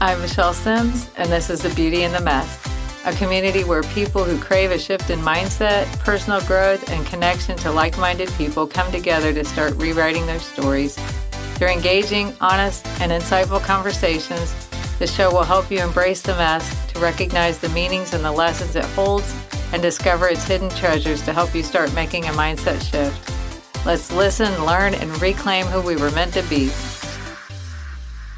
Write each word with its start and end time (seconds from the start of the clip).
I'm 0.00 0.20
Michelle 0.20 0.54
Sims, 0.54 1.10
and 1.16 1.28
this 1.28 1.50
is 1.50 1.62
The 1.62 1.70
Beauty 1.70 2.04
in 2.04 2.12
the 2.12 2.20
Mess, 2.20 2.64
a 3.04 3.12
community 3.14 3.64
where 3.64 3.82
people 3.82 4.22
who 4.22 4.38
crave 4.38 4.70
a 4.70 4.78
shift 4.78 5.10
in 5.10 5.18
mindset, 5.18 5.86
personal 5.98 6.40
growth, 6.42 6.88
and 6.88 7.04
connection 7.04 7.56
to 7.58 7.72
like 7.72 7.98
minded 7.98 8.30
people 8.34 8.64
come 8.64 8.92
together 8.92 9.32
to 9.32 9.44
start 9.44 9.74
rewriting 9.74 10.24
their 10.24 10.38
stories. 10.38 10.94
Through 11.56 11.70
engaging, 11.70 12.32
honest, 12.40 12.86
and 13.00 13.10
insightful 13.10 13.60
conversations, 13.60 14.54
the 15.00 15.06
show 15.08 15.32
will 15.32 15.42
help 15.42 15.68
you 15.68 15.80
embrace 15.80 16.22
the 16.22 16.36
mess, 16.36 16.92
to 16.92 17.00
recognize 17.00 17.58
the 17.58 17.68
meanings 17.70 18.14
and 18.14 18.24
the 18.24 18.30
lessons 18.30 18.76
it 18.76 18.84
holds, 18.84 19.34
and 19.72 19.82
discover 19.82 20.28
its 20.28 20.44
hidden 20.44 20.70
treasures 20.70 21.22
to 21.22 21.32
help 21.32 21.56
you 21.56 21.64
start 21.64 21.92
making 21.92 22.24
a 22.26 22.32
mindset 22.34 22.80
shift. 22.88 23.84
Let's 23.84 24.12
listen, 24.12 24.64
learn, 24.64 24.94
and 24.94 25.20
reclaim 25.20 25.66
who 25.66 25.80
we 25.80 25.96
were 25.96 26.12
meant 26.12 26.34
to 26.34 26.42
be. 26.44 26.70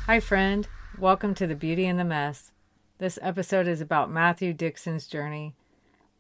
Hi, 0.07 0.21
friend. 0.21 0.67
Welcome 1.01 1.33
to 1.37 1.47
The 1.47 1.55
Beauty 1.55 1.87
in 1.87 1.97
the 1.97 2.05
Mess. 2.05 2.53
This 2.99 3.19
episode 3.23 3.67
is 3.67 3.81
about 3.81 4.11
Matthew 4.11 4.53
Dickson's 4.53 5.07
journey. 5.07 5.55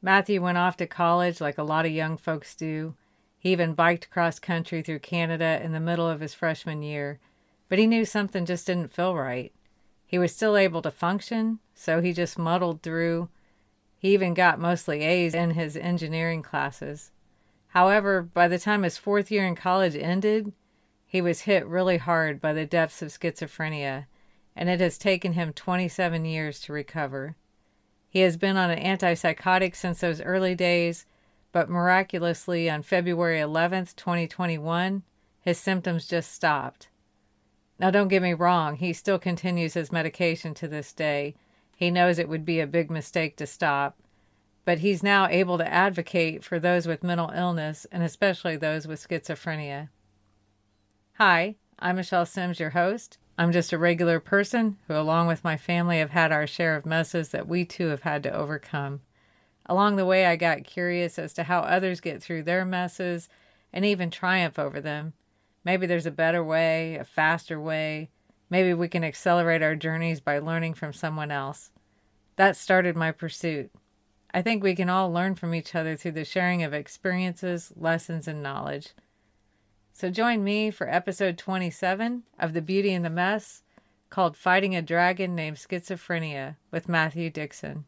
Matthew 0.00 0.40
went 0.40 0.56
off 0.56 0.78
to 0.78 0.86
college 0.86 1.38
like 1.38 1.58
a 1.58 1.62
lot 1.62 1.84
of 1.84 1.92
young 1.92 2.16
folks 2.16 2.54
do. 2.54 2.94
He 3.38 3.52
even 3.52 3.74
biked 3.74 4.08
cross 4.08 4.38
country 4.38 4.80
through 4.80 5.00
Canada 5.00 5.60
in 5.62 5.72
the 5.72 5.80
middle 5.80 6.08
of 6.08 6.20
his 6.20 6.32
freshman 6.32 6.80
year, 6.80 7.18
but 7.68 7.78
he 7.78 7.86
knew 7.86 8.06
something 8.06 8.46
just 8.46 8.66
didn't 8.66 8.90
feel 8.90 9.14
right. 9.14 9.52
He 10.06 10.18
was 10.18 10.32
still 10.32 10.56
able 10.56 10.80
to 10.80 10.90
function, 10.90 11.58
so 11.74 12.00
he 12.00 12.14
just 12.14 12.38
muddled 12.38 12.80
through. 12.80 13.28
He 13.98 14.14
even 14.14 14.32
got 14.32 14.58
mostly 14.58 15.02
A's 15.02 15.34
in 15.34 15.50
his 15.50 15.76
engineering 15.76 16.42
classes. 16.42 17.10
However, 17.68 18.22
by 18.22 18.48
the 18.48 18.58
time 18.58 18.84
his 18.84 18.96
fourth 18.96 19.30
year 19.30 19.44
in 19.44 19.56
college 19.56 19.94
ended, 19.94 20.54
he 21.06 21.20
was 21.20 21.42
hit 21.42 21.66
really 21.66 21.98
hard 21.98 22.40
by 22.40 22.54
the 22.54 22.64
depths 22.64 23.02
of 23.02 23.10
schizophrenia, 23.10 24.06
and 24.56 24.68
it 24.68 24.80
has 24.80 24.98
taken 24.98 25.34
him 25.34 25.52
27 25.52 26.24
years 26.24 26.60
to 26.60 26.72
recover. 26.72 27.36
He 28.08 28.20
has 28.20 28.36
been 28.36 28.56
on 28.56 28.70
an 28.70 28.78
antipsychotic 28.78 29.76
since 29.76 30.00
those 30.00 30.20
early 30.20 30.54
days, 30.54 31.06
but 31.52 31.70
miraculously 31.70 32.68
on 32.68 32.82
February 32.82 33.38
11th, 33.38 33.94
2021, 33.96 35.02
his 35.40 35.58
symptoms 35.58 36.06
just 36.06 36.32
stopped. 36.32 36.88
Now, 37.78 37.90
don't 37.90 38.08
get 38.08 38.22
me 38.22 38.34
wrong, 38.34 38.76
he 38.76 38.92
still 38.92 39.18
continues 39.18 39.74
his 39.74 39.92
medication 39.92 40.52
to 40.54 40.68
this 40.68 40.92
day. 40.92 41.34
He 41.76 41.90
knows 41.90 42.18
it 42.18 42.28
would 42.28 42.44
be 42.44 42.60
a 42.60 42.66
big 42.66 42.90
mistake 42.90 43.36
to 43.36 43.46
stop, 43.46 43.98
but 44.64 44.80
he's 44.80 45.02
now 45.02 45.26
able 45.28 45.56
to 45.56 45.72
advocate 45.72 46.44
for 46.44 46.58
those 46.58 46.86
with 46.86 47.02
mental 47.02 47.30
illness 47.30 47.86
and 47.90 48.02
especially 48.02 48.56
those 48.56 48.86
with 48.86 49.06
schizophrenia. 49.08 49.88
Hi, 51.14 51.56
I'm 51.78 51.96
Michelle 51.96 52.26
Sims, 52.26 52.60
your 52.60 52.70
host. 52.70 53.16
I'm 53.40 53.52
just 53.52 53.72
a 53.72 53.78
regular 53.78 54.20
person 54.20 54.76
who, 54.86 54.94
along 54.94 55.26
with 55.26 55.44
my 55.44 55.56
family, 55.56 55.96
have 56.00 56.10
had 56.10 56.30
our 56.30 56.46
share 56.46 56.76
of 56.76 56.84
messes 56.84 57.30
that 57.30 57.48
we 57.48 57.64
too 57.64 57.86
have 57.86 58.02
had 58.02 58.22
to 58.24 58.34
overcome. 58.34 59.00
Along 59.64 59.96
the 59.96 60.04
way, 60.04 60.26
I 60.26 60.36
got 60.36 60.64
curious 60.64 61.18
as 61.18 61.32
to 61.32 61.44
how 61.44 61.60
others 61.60 62.02
get 62.02 62.22
through 62.22 62.42
their 62.42 62.66
messes 62.66 63.30
and 63.72 63.82
even 63.82 64.10
triumph 64.10 64.58
over 64.58 64.78
them. 64.78 65.14
Maybe 65.64 65.86
there's 65.86 66.04
a 66.04 66.10
better 66.10 66.44
way, 66.44 66.96
a 66.96 67.04
faster 67.04 67.58
way. 67.58 68.10
Maybe 68.50 68.74
we 68.74 68.88
can 68.88 69.04
accelerate 69.04 69.62
our 69.62 69.74
journeys 69.74 70.20
by 70.20 70.38
learning 70.38 70.74
from 70.74 70.92
someone 70.92 71.30
else. 71.30 71.70
That 72.36 72.58
started 72.58 72.94
my 72.94 73.10
pursuit. 73.10 73.70
I 74.34 74.42
think 74.42 74.62
we 74.62 74.74
can 74.74 74.90
all 74.90 75.10
learn 75.10 75.34
from 75.34 75.54
each 75.54 75.74
other 75.74 75.96
through 75.96 76.12
the 76.12 76.26
sharing 76.26 76.62
of 76.62 76.74
experiences, 76.74 77.72
lessons, 77.74 78.28
and 78.28 78.42
knowledge. 78.42 78.88
So 80.00 80.08
join 80.08 80.42
me 80.42 80.70
for 80.70 80.88
episode 80.88 81.36
27 81.36 82.22
of 82.38 82.54
The 82.54 82.62
Beauty 82.62 82.94
in 82.94 83.02
the 83.02 83.10
Mess 83.10 83.62
called 84.08 84.34
Fighting 84.34 84.74
a 84.74 84.80
Dragon 84.80 85.34
Named 85.34 85.58
Schizophrenia 85.58 86.56
with 86.70 86.88
Matthew 86.88 87.28
Dickson. 87.28 87.84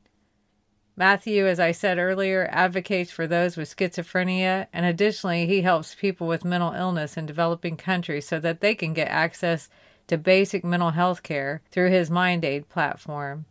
Matthew, 0.94 1.46
as 1.46 1.58
I 1.58 1.72
said 1.72 1.96
earlier, 1.96 2.50
advocates 2.52 3.10
for 3.10 3.26
those 3.26 3.56
with 3.56 3.74
schizophrenia, 3.74 4.66
and 4.74 4.84
additionally, 4.84 5.46
he 5.46 5.62
helps 5.62 5.94
people 5.94 6.26
with 6.26 6.44
mental 6.44 6.74
illness 6.74 7.16
in 7.16 7.24
developing 7.24 7.78
countries 7.78 8.28
so 8.28 8.38
that 8.40 8.60
they 8.60 8.74
can 8.74 8.92
get 8.92 9.08
access 9.08 9.70
to 10.08 10.18
basic 10.18 10.62
mental 10.62 10.90
health 10.90 11.22
care 11.22 11.62
through 11.70 11.88
his 11.88 12.10
MindAid 12.10 12.68
platform. 12.68 13.46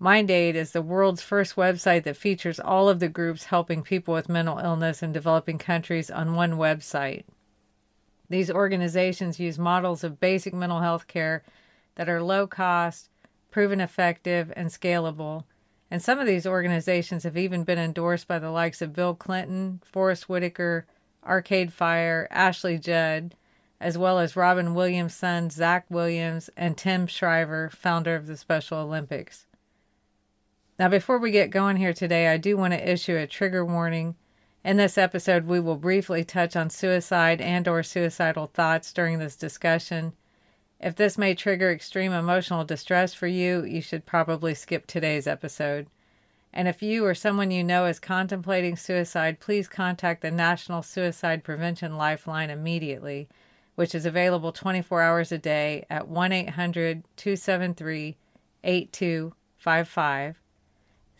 MindAid 0.00 0.54
is 0.54 0.72
the 0.72 0.80
world's 0.80 1.20
first 1.20 1.56
website 1.56 2.04
that 2.04 2.16
features 2.16 2.58
all 2.58 2.88
of 2.88 3.00
the 3.00 3.10
groups 3.10 3.44
helping 3.44 3.82
people 3.82 4.14
with 4.14 4.30
mental 4.30 4.56
illness 4.56 5.02
in 5.02 5.12
developing 5.12 5.58
countries 5.58 6.10
on 6.10 6.34
one 6.34 6.52
website. 6.52 7.24
These 8.32 8.50
organizations 8.50 9.38
use 9.38 9.58
models 9.58 10.02
of 10.02 10.18
basic 10.18 10.54
mental 10.54 10.80
health 10.80 11.06
care 11.06 11.42
that 11.96 12.08
are 12.08 12.22
low 12.22 12.46
cost, 12.46 13.10
proven 13.50 13.78
effective, 13.78 14.50
and 14.56 14.70
scalable. 14.70 15.44
And 15.90 16.00
some 16.00 16.18
of 16.18 16.26
these 16.26 16.46
organizations 16.46 17.24
have 17.24 17.36
even 17.36 17.64
been 17.64 17.78
endorsed 17.78 18.26
by 18.26 18.38
the 18.38 18.50
likes 18.50 18.80
of 18.80 18.94
Bill 18.94 19.14
Clinton, 19.14 19.82
Forest 19.84 20.30
Whitaker, 20.30 20.86
Arcade 21.22 21.74
Fire, 21.74 22.26
Ashley 22.30 22.78
Judd, 22.78 23.34
as 23.78 23.98
well 23.98 24.18
as 24.18 24.34
Robin 24.34 24.72
Williams' 24.72 25.14
son, 25.14 25.50
Zak 25.50 25.84
Williams, 25.90 26.48
and 26.56 26.78
Tim 26.78 27.06
Shriver, 27.06 27.68
founder 27.68 28.14
of 28.14 28.26
the 28.26 28.38
Special 28.38 28.78
Olympics. 28.78 29.44
Now, 30.78 30.88
before 30.88 31.18
we 31.18 31.32
get 31.32 31.50
going 31.50 31.76
here 31.76 31.92
today, 31.92 32.28
I 32.28 32.38
do 32.38 32.56
want 32.56 32.72
to 32.72 32.90
issue 32.90 33.14
a 33.14 33.26
trigger 33.26 33.62
warning. 33.62 34.14
In 34.64 34.76
this 34.76 34.96
episode, 34.96 35.46
we 35.46 35.58
will 35.58 35.76
briefly 35.76 36.24
touch 36.24 36.54
on 36.54 36.70
suicide 36.70 37.40
and 37.40 37.66
or 37.66 37.82
suicidal 37.82 38.46
thoughts 38.46 38.92
during 38.92 39.18
this 39.18 39.34
discussion. 39.34 40.12
If 40.78 40.94
this 40.94 41.18
may 41.18 41.34
trigger 41.34 41.70
extreme 41.70 42.12
emotional 42.12 42.64
distress 42.64 43.12
for 43.12 43.26
you, 43.26 43.64
you 43.64 43.80
should 43.80 44.06
probably 44.06 44.54
skip 44.54 44.86
today's 44.86 45.26
episode. 45.26 45.88
And 46.52 46.68
if 46.68 46.82
you 46.82 47.04
or 47.04 47.14
someone 47.14 47.50
you 47.50 47.64
know 47.64 47.86
is 47.86 47.98
contemplating 47.98 48.76
suicide, 48.76 49.40
please 49.40 49.68
contact 49.68 50.22
the 50.22 50.30
National 50.30 50.82
Suicide 50.82 51.42
Prevention 51.42 51.96
Lifeline 51.96 52.50
immediately, 52.50 53.28
which 53.74 53.94
is 53.94 54.06
available 54.06 54.52
24 54.52 55.02
hours 55.02 55.32
a 55.32 55.38
day 55.38 55.86
at 55.90 56.06
1 56.06 56.32
800 56.32 57.02
273 57.16 58.16
8255 58.62 60.36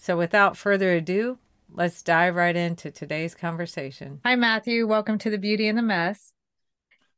so, 0.03 0.17
without 0.17 0.57
further 0.57 0.95
ado, 0.95 1.39
let's 1.75 2.03
dive 2.03 2.35
right 2.35 2.55
into 2.55 2.91
today's 2.91 3.35
conversation. 3.35 4.21
Hi, 4.25 4.37
Matthew. 4.37 4.87
Welcome 4.87 5.19
to 5.19 5.31
the 5.31 5.39
Beauty 5.39 5.69
in 5.69 5.77
the 5.77 5.83
Mess. 5.83 6.33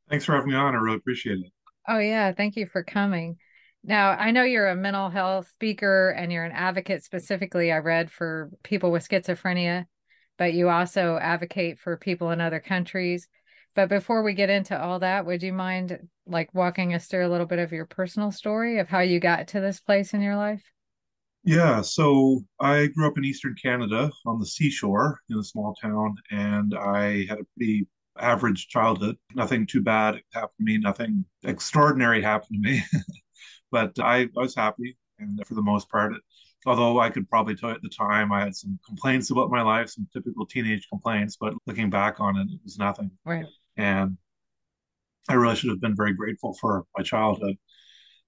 Thanks 0.09 0.25
for 0.25 0.33
having 0.33 0.51
me 0.51 0.55
on. 0.55 0.75
I 0.75 0.77
really 0.77 0.97
appreciate 0.97 1.39
it. 1.39 1.51
Oh, 1.87 1.99
yeah. 1.99 2.31
Thank 2.31 2.55
you 2.55 2.65
for 2.65 2.83
coming. 2.83 3.37
Now, 3.83 4.11
I 4.11 4.31
know 4.31 4.43
you're 4.43 4.69
a 4.69 4.75
mental 4.75 5.09
health 5.09 5.49
speaker 5.49 6.09
and 6.09 6.31
you're 6.31 6.45
an 6.45 6.51
advocate 6.51 7.03
specifically, 7.03 7.71
I 7.71 7.77
read, 7.77 8.11
for 8.11 8.49
people 8.63 8.91
with 8.91 9.07
schizophrenia, 9.07 9.85
but 10.37 10.53
you 10.53 10.69
also 10.69 11.17
advocate 11.17 11.77
for 11.79 11.97
people 11.97 12.31
in 12.31 12.41
other 12.41 12.59
countries. 12.59 13.27
But 13.75 13.89
before 13.89 14.23
we 14.23 14.33
get 14.33 14.49
into 14.49 14.81
all 14.81 14.99
that, 14.99 15.25
would 15.25 15.43
you 15.43 15.53
mind 15.53 15.99
like 16.25 16.53
walking 16.53 16.93
us 16.93 17.07
through 17.07 17.27
a 17.27 17.29
little 17.29 17.45
bit 17.45 17.59
of 17.59 17.73
your 17.73 17.85
personal 17.85 18.31
story 18.31 18.79
of 18.79 18.87
how 18.87 19.01
you 19.01 19.19
got 19.19 19.49
to 19.49 19.59
this 19.59 19.81
place 19.81 20.13
in 20.13 20.21
your 20.21 20.37
life? 20.37 20.63
Yeah, 21.45 21.81
so 21.81 22.43
I 22.59 22.87
grew 22.87 23.07
up 23.07 23.17
in 23.19 23.25
Eastern 23.25 23.55
Canada 23.61 24.11
on 24.25 24.39
the 24.39 24.45
seashore 24.47 25.19
in 25.29 25.37
a 25.37 25.43
small 25.43 25.75
town, 25.75 26.15
and 26.31 26.73
I 26.75 27.25
had 27.29 27.39
a 27.39 27.45
pretty 27.55 27.87
average 28.17 28.67
childhood. 28.67 29.17
Nothing 29.35 29.67
too 29.67 29.81
bad 29.81 30.19
happened 30.33 30.57
to 30.57 30.63
me, 30.65 30.77
nothing 30.79 31.23
extraordinary 31.43 32.21
happened 32.21 32.63
to 32.63 32.69
me, 32.69 32.83
but 33.71 33.97
I, 33.99 34.21
I 34.21 34.29
was 34.35 34.55
happy, 34.55 34.97
and 35.19 35.39
for 35.45 35.53
the 35.53 35.61
most 35.61 35.87
part, 35.89 36.13
although 36.65 36.99
I 36.99 37.11
could 37.11 37.29
probably 37.29 37.55
tell 37.55 37.69
you 37.69 37.75
at 37.75 37.81
the 37.83 37.89
time 37.89 38.31
I 38.31 38.41
had 38.41 38.55
some 38.55 38.79
complaints 38.83 39.29
about 39.29 39.51
my 39.51 39.61
life, 39.61 39.89
some 39.89 40.07
typical 40.11 40.47
teenage 40.47 40.87
complaints, 40.89 41.37
but 41.39 41.53
looking 41.67 41.91
back 41.91 42.19
on 42.19 42.37
it, 42.37 42.47
it 42.51 42.59
was 42.63 42.79
nothing. 42.79 43.11
Right. 43.23 43.45
And 43.77 44.17
I 45.29 45.33
really 45.33 45.55
should 45.55 45.69
have 45.69 45.81
been 45.81 45.95
very 45.95 46.13
grateful 46.13 46.55
for 46.59 46.85
my 46.97 47.03
childhood. 47.03 47.57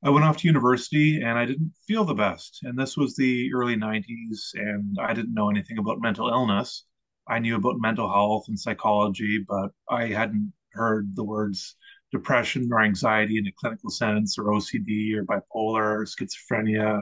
I 0.04 0.10
went 0.10 0.26
off 0.26 0.38
to 0.38 0.48
university 0.48 1.22
and 1.22 1.38
I 1.38 1.46
didn't 1.46 1.74
feel 1.88 2.06
the 2.06 2.14
best. 2.14 2.60
And 2.64 2.78
this 2.78 2.96
was 2.96 3.16
the 3.16 3.52
early 3.54 3.76
90s, 3.76 4.54
and 4.54 4.98
I 5.02 5.14
didn't 5.14 5.34
know 5.34 5.50
anything 5.50 5.80
about 5.80 6.02
mental 6.02 6.30
illness. 6.30 6.86
I 7.28 7.40
knew 7.40 7.56
about 7.56 7.80
mental 7.80 8.08
health 8.08 8.46
and 8.48 8.60
psychology, 8.60 9.44
but 9.48 9.72
I 9.90 10.08
hadn't 10.08 10.54
heard 10.74 11.16
the 11.16 11.24
words 11.24 11.76
depression 12.12 12.70
or 12.72 12.82
anxiety 12.82 13.38
in 13.38 13.48
a 13.48 13.52
clinical 13.60 13.90
sense, 13.90 14.38
or 14.38 14.46
OCD, 14.46 15.14
or 15.16 15.26
bipolar, 15.26 15.98
or 16.00 16.06
schizophrenia, 16.06 17.02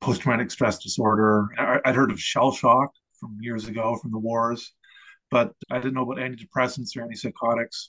post 0.00 0.20
traumatic 0.20 0.50
stress 0.50 0.78
disorder. 0.78 1.48
I'd 1.58 1.96
heard 1.96 2.12
of 2.12 2.20
shell 2.20 2.52
shock 2.52 2.90
from 3.18 3.38
years 3.40 3.66
ago 3.66 3.96
from 4.00 4.12
the 4.12 4.18
wars, 4.18 4.74
but 5.30 5.54
I 5.70 5.78
didn't 5.78 5.94
know 5.94 6.02
about 6.02 6.22
antidepressants 6.22 6.96
or 6.96 7.06
antipsychotics. 7.06 7.88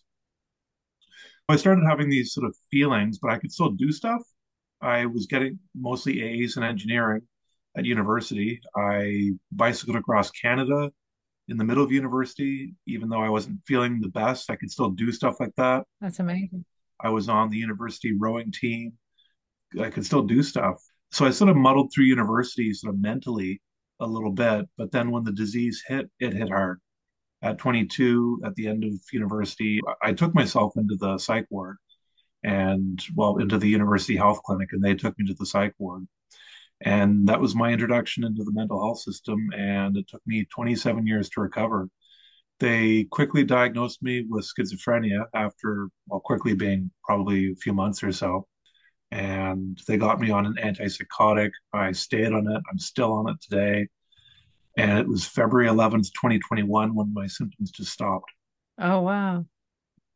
I 1.50 1.56
started 1.58 1.86
having 1.88 2.10
these 2.10 2.34
sort 2.34 2.46
of 2.46 2.56
feelings, 2.72 3.20
but 3.20 3.32
I 3.32 3.38
could 3.38 3.52
still 3.52 3.72
do 3.72 3.92
stuff. 3.92 4.22
I 4.82 5.06
was 5.06 5.28
getting 5.28 5.60
mostly 5.76 6.22
A's 6.22 6.58
in 6.58 6.64
engineering 6.64 7.22
at 7.78 7.86
university. 7.86 8.62
I 8.76 9.32
bicycled 9.52 9.98
across 9.98 10.32
Canada 10.32 10.92
in 11.50 11.58
the 11.58 11.64
middle 11.64 11.84
of 11.84 11.92
university, 11.92 12.76
even 12.88 13.10
though 13.10 13.22
I 13.22 13.30
wasn't 13.30 13.60
feeling 13.68 14.00
the 14.00 14.10
best. 14.10 14.50
I 14.50 14.56
could 14.56 14.72
still 14.72 14.90
do 14.90 15.12
stuff 15.12 15.40
like 15.40 15.54
that. 15.58 15.84
That's 16.00 16.20
amazing. 16.20 16.66
I 17.02 17.10
was 17.10 17.28
on 17.28 17.50
the 17.50 17.58
university 17.58 18.14
rowing 18.18 18.52
team, 18.52 18.94
I 19.80 19.90
could 19.90 20.06
still 20.06 20.24
do 20.24 20.44
stuff. 20.44 20.82
So 21.12 21.26
I 21.26 21.32
sort 21.32 21.50
of 21.50 21.58
muddled 21.58 21.92
through 21.94 22.06
university 22.06 22.74
sort 22.74 22.94
of 22.94 23.02
mentally 23.02 23.62
a 24.00 24.08
little 24.08 24.32
bit, 24.32 24.66
but 24.78 24.92
then 24.92 25.12
when 25.12 25.24
the 25.24 25.32
disease 25.32 25.84
hit, 25.86 26.10
it 26.20 26.34
hit 26.34 26.50
hard. 26.50 26.80
At 27.44 27.58
22, 27.58 28.42
at 28.46 28.56
the 28.56 28.68
end 28.68 28.86
of 28.86 28.94
university, 29.12 29.82
I 30.02 30.14
took 30.14 30.34
myself 30.34 30.78
into 30.78 30.96
the 30.96 31.18
psych 31.18 31.46
ward 31.50 31.76
and 32.42 33.04
well 33.16 33.38
into 33.38 33.58
the 33.58 33.68
university 33.68 34.16
health 34.16 34.42
clinic 34.44 34.70
and 34.72 34.82
they 34.82 34.96
took 34.96 35.20
me 35.20 35.28
to 35.28 35.34
the 35.34 35.46
psych 35.46 35.74
ward. 35.78 36.08
And 36.80 37.28
that 37.28 37.42
was 37.42 37.54
my 37.54 37.72
introduction 37.74 38.24
into 38.24 38.46
the 38.46 38.54
mental 38.54 38.82
health 38.82 39.00
system 39.00 39.50
and 39.54 39.98
it 39.98 40.08
took 40.08 40.22
me 40.26 40.46
27 40.46 41.06
years 41.06 41.30
to 41.32 41.42
recover. 41.42 41.90
They 42.62 43.06
quickly 43.12 43.44
diagnosed 43.44 44.02
me 44.02 44.26
with 44.30 44.48
schizophrenia 44.48 45.26
after 45.34 45.90
well 46.08 46.22
quickly 46.22 46.56
being 46.56 46.92
probably 47.04 47.52
a 47.52 47.56
few 47.56 47.74
months 47.74 48.04
or 48.04 48.14
so. 48.14 48.48
And 49.12 49.78
they 49.86 49.98
got 49.98 50.22
me 50.22 50.32
on 50.32 50.46
an 50.46 50.56
antipsychotic. 50.64 51.52
I 51.74 51.92
stayed 51.92 52.32
on 52.32 52.48
it. 52.48 52.62
I'm 52.72 52.80
still 52.80 53.12
on 53.12 53.30
it 53.30 53.42
today 53.42 53.90
and 54.78 55.00
it 55.00 55.08
was 55.08 55.26
february 55.26 55.68
11th 55.68 56.12
2021 56.14 56.96
when 56.96 57.14
my 57.14 57.28
symptoms 57.28 57.72
just 57.72 57.92
stopped 57.92 58.32
Oh, 58.80 59.02
wow. 59.02 59.46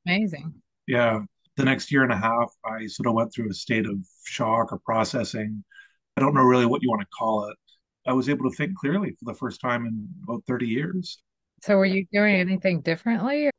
Amazing. 0.05 0.55
yeah 0.87 1.19
the 1.57 1.65
next 1.65 1.91
year 1.91 2.03
and 2.03 2.11
a 2.11 2.17
half 2.17 2.53
i 2.65 2.85
sort 2.87 3.07
of 3.07 3.13
went 3.13 3.33
through 3.33 3.49
a 3.49 3.53
state 3.53 3.85
of 3.85 3.97
shock 4.25 4.71
or 4.71 4.79
processing 4.79 5.63
I 6.15 6.21
don't 6.21 6.33
know 6.33 6.41
really 6.43 6.65
what 6.65 6.81
you 6.81 6.89
want 6.89 7.01
to 7.01 7.07
call 7.15 7.47
it. 7.47 7.55
I 8.07 8.13
was 8.13 8.27
able 8.27 8.49
to 8.49 8.55
think 8.57 8.75
clearly 8.75 9.11
for 9.11 9.25
the 9.31 9.35
first 9.37 9.61
time 9.61 9.85
in 9.85 10.09
about 10.23 10.43
30 10.47 10.67
years. 10.67 11.21
So 11.61 11.77
were 11.77 11.85
you 11.85 12.07
doing 12.11 12.35
anything 12.35 12.81
differently? 12.81 13.51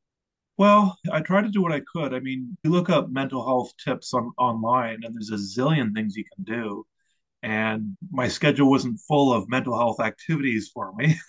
Well, 0.57 0.99
I 1.13 1.21
tried 1.21 1.43
to 1.43 1.51
do 1.51 1.63
what 1.63 1.71
I 1.71 1.81
could. 1.93 2.13
I 2.13 2.19
mean, 2.19 2.57
you 2.65 2.71
look 2.71 2.91
up 2.91 3.11
mental 3.11 3.45
health 3.47 3.73
tips 3.77 4.13
on 4.13 4.33
online 4.39 5.05
and 5.05 5.15
there's 5.15 5.31
a 5.31 5.35
zillion 5.37 5.95
things 5.95 6.17
you 6.17 6.25
can 6.35 6.43
do. 6.43 6.85
And 7.43 7.97
my 8.11 8.27
schedule 8.29 8.69
wasn't 8.69 9.01
full 9.07 9.33
of 9.33 9.49
mental 9.49 9.77
health 9.79 10.01
activities 10.01 10.71
for 10.75 10.93
me. 10.97 11.17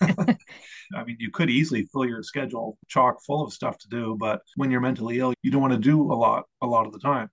I 0.94 1.04
mean, 1.04 1.16
you 1.20 1.30
could 1.30 1.50
easily 1.50 1.88
fill 1.92 2.04
your 2.04 2.22
schedule 2.22 2.78
chock 2.88 3.22
full 3.24 3.44
of 3.44 3.52
stuff 3.52 3.78
to 3.78 3.88
do, 3.88 4.16
but 4.18 4.40
when 4.56 4.70
you're 4.70 4.80
mentally 4.80 5.20
ill, 5.20 5.34
you 5.42 5.50
don't 5.50 5.60
want 5.60 5.72
to 5.74 5.78
do 5.78 6.12
a 6.12 6.14
lot 6.14 6.44
a 6.62 6.66
lot 6.66 6.86
of 6.86 6.92
the 6.92 6.98
time. 6.98 7.30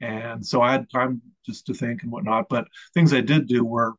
And 0.00 0.44
so 0.46 0.62
I 0.62 0.72
had 0.72 0.90
time 0.90 1.22
just 1.46 1.66
to 1.66 1.74
think 1.74 2.02
and 2.02 2.12
whatnot. 2.12 2.48
But 2.48 2.66
things 2.94 3.14
I 3.14 3.20
did 3.20 3.48
do 3.48 3.64
were 3.64 3.94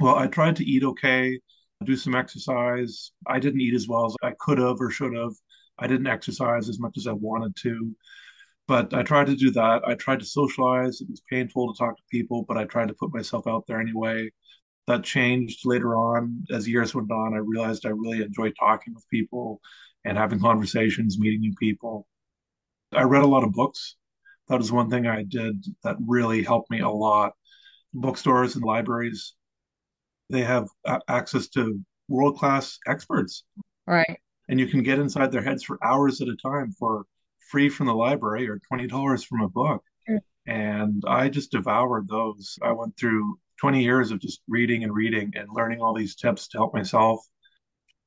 Well, 0.00 0.16
I 0.16 0.26
tried 0.26 0.56
to 0.56 0.64
eat 0.64 0.84
okay, 0.84 1.40
do 1.84 1.96
some 1.96 2.14
exercise. 2.14 3.12
I 3.26 3.38
didn't 3.38 3.60
eat 3.60 3.74
as 3.74 3.88
well 3.88 4.06
as 4.06 4.16
I 4.22 4.32
could 4.38 4.58
have 4.58 4.80
or 4.80 4.90
should 4.90 5.14
have. 5.14 5.32
I 5.78 5.86
didn't 5.86 6.06
exercise 6.06 6.68
as 6.68 6.78
much 6.80 6.96
as 6.98 7.06
I 7.06 7.12
wanted 7.12 7.54
to, 7.62 7.94
but 8.68 8.92
I 8.94 9.02
tried 9.02 9.26
to 9.26 9.36
do 9.36 9.50
that. 9.52 9.82
I 9.86 9.94
tried 9.94 10.20
to 10.20 10.26
socialize. 10.26 11.00
It 11.00 11.08
was 11.08 11.22
painful 11.30 11.72
to 11.72 11.78
talk 11.78 11.96
to 11.96 12.02
people, 12.10 12.44
but 12.46 12.56
I 12.56 12.64
tried 12.64 12.88
to 12.88 12.94
put 12.94 13.14
myself 13.14 13.46
out 13.46 13.66
there 13.66 13.80
anyway. 13.80 14.30
That 14.86 15.04
changed 15.04 15.60
later 15.64 15.96
on. 15.96 16.44
As 16.50 16.68
years 16.68 16.94
went 16.94 17.10
on, 17.10 17.34
I 17.34 17.38
realized 17.38 17.86
I 17.86 17.90
really 17.90 18.22
enjoyed 18.22 18.54
talking 18.58 18.94
with 18.94 19.08
people 19.10 19.60
and 20.04 20.16
having 20.16 20.40
conversations, 20.40 21.18
meeting 21.18 21.40
new 21.40 21.54
people. 21.58 22.06
I 22.92 23.02
read 23.02 23.22
a 23.22 23.28
lot 23.28 23.44
of 23.44 23.52
books. 23.52 23.96
That 24.48 24.58
was 24.58 24.70
one 24.70 24.90
thing 24.90 25.06
I 25.06 25.24
did 25.24 25.64
that 25.82 25.96
really 26.06 26.42
helped 26.42 26.70
me 26.70 26.80
a 26.80 26.88
lot. 26.88 27.32
Bookstores 27.94 28.54
and 28.54 28.64
libraries 28.64 29.34
they 30.30 30.42
have 30.42 30.68
access 31.08 31.48
to 31.48 31.80
world 32.08 32.38
class 32.38 32.78
experts 32.86 33.44
Right. 33.86 34.18
and 34.48 34.58
you 34.58 34.66
can 34.66 34.82
get 34.82 34.98
inside 34.98 35.30
their 35.32 35.42
heads 35.42 35.62
for 35.62 35.78
hours 35.84 36.20
at 36.20 36.28
a 36.28 36.36
time 36.36 36.72
for 36.72 37.04
free 37.50 37.68
from 37.68 37.86
the 37.86 37.94
library 37.94 38.48
or 38.48 38.60
$20 38.72 39.26
from 39.26 39.40
a 39.42 39.48
book. 39.48 39.82
Sure. 40.08 40.20
and 40.46 41.02
i 41.08 41.28
just 41.28 41.50
devoured 41.50 42.08
those. 42.08 42.58
I 42.62 42.72
went 42.72 42.96
through 42.96 43.38
20 43.60 43.82
years 43.82 44.10
of 44.10 44.20
just 44.20 44.40
reading 44.46 44.84
and 44.84 44.94
reading 44.94 45.32
and 45.34 45.48
learning 45.52 45.80
all 45.80 45.94
these 45.94 46.14
tips 46.14 46.48
to 46.48 46.58
help 46.58 46.74
myself. 46.74 47.20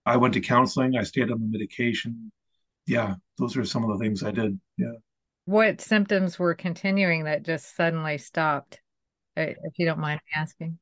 I 0.06 0.18
went 0.18 0.34
to 0.36 0.42
counseling. 0.42 0.96
I 0.96 1.04
stayed 1.04 1.32
on 1.32 1.40
the 1.40 1.48
medication. 1.48 2.32
Yeah 2.88 3.16
those 3.40 3.58
are 3.58 3.66
some 3.66 3.84
of 3.84 3.98
the 3.98 4.04
things 4.04 4.24
i 4.24 4.32
did. 4.32 4.60
Yeah. 4.78 4.92
What 5.46 5.82
symptoms 5.82 6.38
were 6.38 6.54
continuing 6.54 7.24
that 7.24 7.44
just 7.44 7.76
suddenly 7.76 8.18
stopped, 8.20 8.82
if 9.36 9.74
you 9.78 9.86
don't 9.86 10.00
mind 10.00 10.20
me 10.26 10.42
asking? 10.42 10.78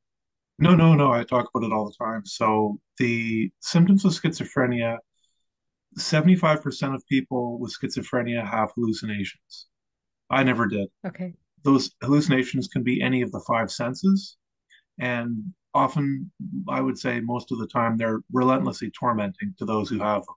no 0.58 0.74
no 0.74 0.94
no. 0.94 1.12
I 1.12 1.22
talk 1.22 1.48
about 1.54 1.66
it 1.66 1.72
all 1.72 1.86
the 1.86 2.04
time. 2.04 2.26
So 2.26 2.78
the 2.98 3.50
symptoms 3.60 4.04
of 4.04 4.12
schizophrenia 4.12 4.98
75% 5.96 6.94
of 6.94 7.06
people 7.06 7.58
with 7.58 7.74
schizophrenia 7.74 8.44
have 8.44 8.70
hallucinations. 8.74 9.66
I 10.30 10.42
never 10.42 10.66
did. 10.66 10.88
Okay. 11.06 11.34
Those 11.64 11.90
hallucinations 12.02 12.68
can 12.68 12.82
be 12.82 13.00
any 13.00 13.22
of 13.22 13.32
the 13.32 13.40
five 13.46 13.70
senses, 13.70 14.36
and 14.98 15.52
often, 15.74 16.30
I 16.68 16.80
would 16.80 16.98
say 16.98 17.20
most 17.20 17.52
of 17.52 17.58
the 17.58 17.66
time, 17.66 17.96
they're 17.96 18.20
relentlessly 18.32 18.90
tormenting 18.90 19.54
to 19.58 19.64
those 19.64 19.88
who 19.88 19.98
have 19.98 20.24
them. 20.24 20.34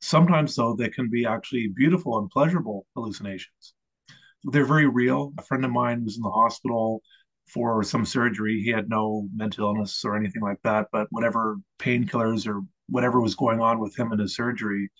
Sometimes, 0.00 0.54
though, 0.54 0.74
they 0.74 0.88
can 0.88 1.10
be 1.10 1.26
actually 1.26 1.68
beautiful 1.74 2.18
and 2.18 2.30
pleasurable 2.30 2.86
hallucinations. 2.94 3.74
They're 4.44 4.64
very 4.64 4.86
real. 4.86 5.32
A 5.38 5.42
friend 5.42 5.64
of 5.64 5.70
mine 5.70 6.04
was 6.04 6.16
in 6.16 6.22
the 6.22 6.30
hospital 6.30 7.02
for 7.52 7.82
some 7.82 8.06
surgery. 8.06 8.60
He 8.62 8.70
had 8.70 8.88
no 8.88 9.28
mental 9.34 9.66
illness 9.66 10.04
or 10.04 10.16
anything 10.16 10.42
like 10.42 10.62
that, 10.62 10.86
but 10.92 11.08
whatever 11.10 11.58
painkillers 11.78 12.46
or 12.46 12.62
whatever 12.90 13.20
was 13.20 13.34
going 13.34 13.60
on 13.60 13.78
with 13.78 13.98
him 13.98 14.12
in 14.12 14.18
his 14.18 14.36
surgery, 14.36 14.90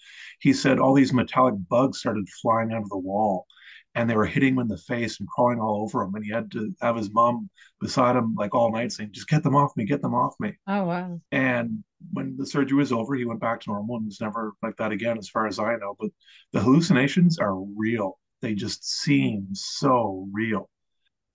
he 0.40 0.52
said 0.52 0.78
all 0.78 0.94
these 0.94 1.12
metallic 1.12 1.54
bugs 1.68 1.98
started 1.98 2.28
flying 2.42 2.72
out 2.72 2.82
of 2.82 2.88
the 2.88 2.98
wall 2.98 3.46
and 3.94 4.08
they 4.08 4.16
were 4.16 4.26
hitting 4.26 4.54
him 4.54 4.60
in 4.60 4.68
the 4.68 4.78
face 4.78 5.18
and 5.18 5.28
crawling 5.28 5.60
all 5.60 5.82
over 5.82 6.02
him. 6.02 6.14
And 6.14 6.24
he 6.24 6.30
had 6.30 6.50
to 6.52 6.72
have 6.80 6.96
his 6.96 7.12
mom 7.12 7.50
beside 7.80 8.16
him 8.16 8.34
like 8.36 8.54
all 8.54 8.70
night 8.70 8.92
saying, 8.92 9.10
just 9.12 9.28
get 9.28 9.42
them 9.42 9.56
off 9.56 9.76
me, 9.76 9.84
get 9.84 10.00
them 10.00 10.14
off 10.14 10.34
me. 10.38 10.52
Oh, 10.66 10.84
wow. 10.84 11.20
And 11.32 11.82
when 12.12 12.36
the 12.36 12.46
surgery 12.46 12.78
was 12.78 12.92
over, 12.92 13.14
he 13.14 13.24
went 13.24 13.40
back 13.40 13.60
to 13.60 13.70
normal 13.70 13.96
and 13.96 14.06
was 14.06 14.20
never 14.20 14.52
like 14.62 14.76
that 14.76 14.92
again, 14.92 15.18
as 15.18 15.28
far 15.28 15.46
as 15.46 15.58
I 15.58 15.74
know. 15.76 15.96
But 15.98 16.10
the 16.52 16.60
hallucinations 16.60 17.38
are 17.38 17.56
real. 17.76 18.18
They 18.42 18.54
just 18.54 18.88
seem 18.88 19.48
so 19.52 20.28
real. 20.32 20.70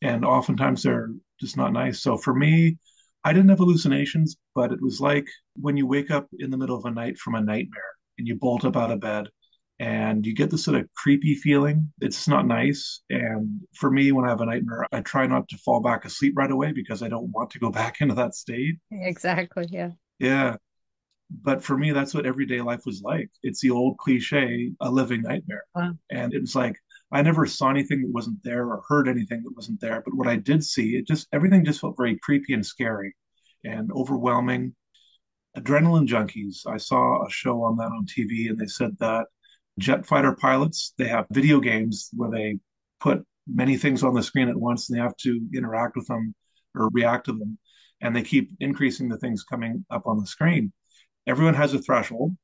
And 0.01 0.23
oftentimes 0.23 0.83
they're 0.83 1.11
just 1.39 1.57
not 1.57 1.73
nice. 1.73 2.01
So 2.01 2.17
for 2.17 2.33
me, 2.33 2.77
I 3.25 3.33
didn't 3.33 3.49
have 3.49 3.57
hallucinations, 3.57 4.37
but 4.53 4.71
it 4.71 4.79
was 4.81 5.01
like 5.01 5.27
when 5.59 5.75
you 5.75 5.87
wake 5.87 6.11
up 6.11 6.27
in 6.37 6.51
the 6.51 6.57
middle 6.57 6.77
of 6.77 6.85
a 6.85 6.91
night 6.91 7.17
from 7.17 7.33
a 7.33 7.41
nightmare 7.41 7.95
and 8.19 8.27
you 8.27 8.35
bolt 8.35 8.63
up 8.63 8.77
out 8.77 8.91
of 8.91 8.99
bed 8.99 9.27
and 9.79 10.23
you 10.23 10.35
get 10.35 10.51
this 10.51 10.63
sort 10.63 10.77
of 10.77 10.87
creepy 10.93 11.33
feeling. 11.33 11.91
It's 12.01 12.27
not 12.27 12.45
nice. 12.45 13.01
And 13.09 13.61
for 13.73 13.89
me, 13.89 14.11
when 14.11 14.25
I 14.25 14.29
have 14.29 14.41
a 14.41 14.45
nightmare, 14.45 14.85
I 14.91 15.01
try 15.01 15.25
not 15.25 15.49
to 15.49 15.57
fall 15.57 15.81
back 15.81 16.05
asleep 16.05 16.33
right 16.37 16.51
away 16.51 16.71
because 16.71 17.01
I 17.01 17.09
don't 17.09 17.31
want 17.31 17.49
to 17.51 17.59
go 17.59 17.71
back 17.81 17.99
into 17.99 18.13
that 18.13 18.35
state. 18.35 18.75
Exactly. 18.91 19.65
Yeah. 19.71 19.91
Yeah. 20.19 20.57
But 21.41 21.63
for 21.63 21.75
me, 21.75 21.91
that's 21.91 22.13
what 22.13 22.27
everyday 22.27 22.61
life 22.61 22.85
was 22.85 23.01
like. 23.01 23.31
It's 23.41 23.59
the 23.59 23.71
old 23.71 23.97
cliche, 23.97 24.71
a 24.79 24.91
living 24.91 25.23
nightmare. 25.23 25.63
Wow. 25.73 25.93
And 26.11 26.31
it 26.35 26.41
was 26.41 26.55
like, 26.55 26.77
I 27.11 27.21
never 27.21 27.45
saw 27.45 27.69
anything 27.69 28.01
that 28.01 28.11
wasn't 28.11 28.43
there 28.43 28.67
or 28.67 28.83
heard 28.87 29.07
anything 29.07 29.43
that 29.43 29.55
wasn't 29.55 29.79
there. 29.79 30.01
But 30.03 30.15
what 30.15 30.27
I 30.27 30.35
did 30.35 30.63
see, 30.63 30.95
it 30.95 31.07
just, 31.07 31.27
everything 31.31 31.63
just 31.63 31.81
felt 31.81 31.97
very 31.97 32.17
creepy 32.19 32.53
and 32.53 32.65
scary 32.65 33.15
and 33.63 33.91
overwhelming. 33.91 34.75
Adrenaline 35.57 36.07
junkies, 36.07 36.67
I 36.67 36.77
saw 36.77 37.25
a 37.25 37.29
show 37.29 37.61
on 37.63 37.77
that 37.77 37.91
on 37.91 38.05
TV 38.05 38.49
and 38.49 38.59
they 38.59 38.65
said 38.65 38.97
that 38.99 39.27
jet 39.79 40.05
fighter 40.05 40.35
pilots, 40.35 40.93
they 40.97 41.07
have 41.07 41.25
video 41.31 41.59
games 41.59 42.09
where 42.13 42.31
they 42.31 42.59
put 42.99 43.25
many 43.47 43.77
things 43.77 44.03
on 44.03 44.13
the 44.13 44.23
screen 44.23 44.49
at 44.49 44.55
once 44.55 44.89
and 44.89 44.97
they 44.97 45.03
have 45.03 45.15
to 45.17 45.47
interact 45.55 45.95
with 45.95 46.07
them 46.07 46.33
or 46.73 46.89
react 46.89 47.27
to 47.27 47.33
them. 47.33 47.57
And 48.01 48.15
they 48.15 48.23
keep 48.23 48.51
increasing 48.59 49.07
the 49.07 49.17
things 49.17 49.43
coming 49.43 49.85
up 49.89 50.05
on 50.05 50.19
the 50.19 50.27
screen 50.27 50.73
everyone 51.27 51.55
has 51.55 51.73
a 51.73 51.79
threshold 51.79 52.35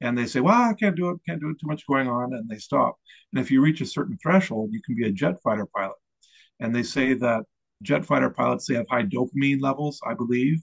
and 0.00 0.16
they 0.16 0.26
say, 0.26 0.40
well, 0.40 0.70
I 0.70 0.74
can't 0.74 0.96
do 0.96 1.10
it, 1.10 1.18
can't 1.26 1.40
do 1.40 1.50
it, 1.50 1.58
too 1.60 1.66
much 1.66 1.86
going 1.86 2.08
on, 2.08 2.34
and 2.34 2.48
they 2.48 2.58
stop. 2.58 2.96
And 3.32 3.40
if 3.40 3.50
you 3.50 3.60
reach 3.60 3.80
a 3.80 3.86
certain 3.86 4.16
threshold, 4.22 4.70
you 4.72 4.80
can 4.82 4.96
be 4.96 5.06
a 5.06 5.12
jet 5.12 5.36
fighter 5.42 5.66
pilot. 5.74 5.96
And 6.60 6.74
they 6.74 6.82
say 6.82 7.14
that 7.14 7.44
jet 7.82 8.04
fighter 8.04 8.30
pilots, 8.30 8.66
they 8.66 8.74
have 8.74 8.88
high 8.88 9.04
dopamine 9.04 9.60
levels, 9.60 10.00
I 10.06 10.14
believe, 10.14 10.60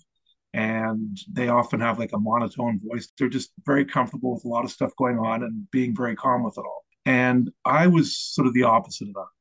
and 0.53 1.17
they 1.31 1.49
often 1.49 1.81
have 1.81 1.99
like 1.99 2.13
a 2.13 2.19
monotone 2.19 2.79
voice. 2.83 3.11
They're 3.17 3.29
just 3.29 3.51
very 3.65 3.85
comfortable 3.85 4.33
with 4.33 4.45
a 4.45 4.49
lot 4.49 4.63
of 4.63 4.71
stuff 4.71 4.91
going 4.97 5.19
on 5.19 5.43
and 5.43 5.69
being 5.71 5.95
very 5.95 6.15
calm 6.15 6.43
with 6.43 6.57
it 6.57 6.61
all. 6.61 6.85
And 7.05 7.51
I 7.65 7.87
was 7.87 8.17
sort 8.17 8.47
of 8.47 8.53
the 8.53 8.63
opposite 8.63 9.09
of 9.09 9.13
that. 9.15 9.34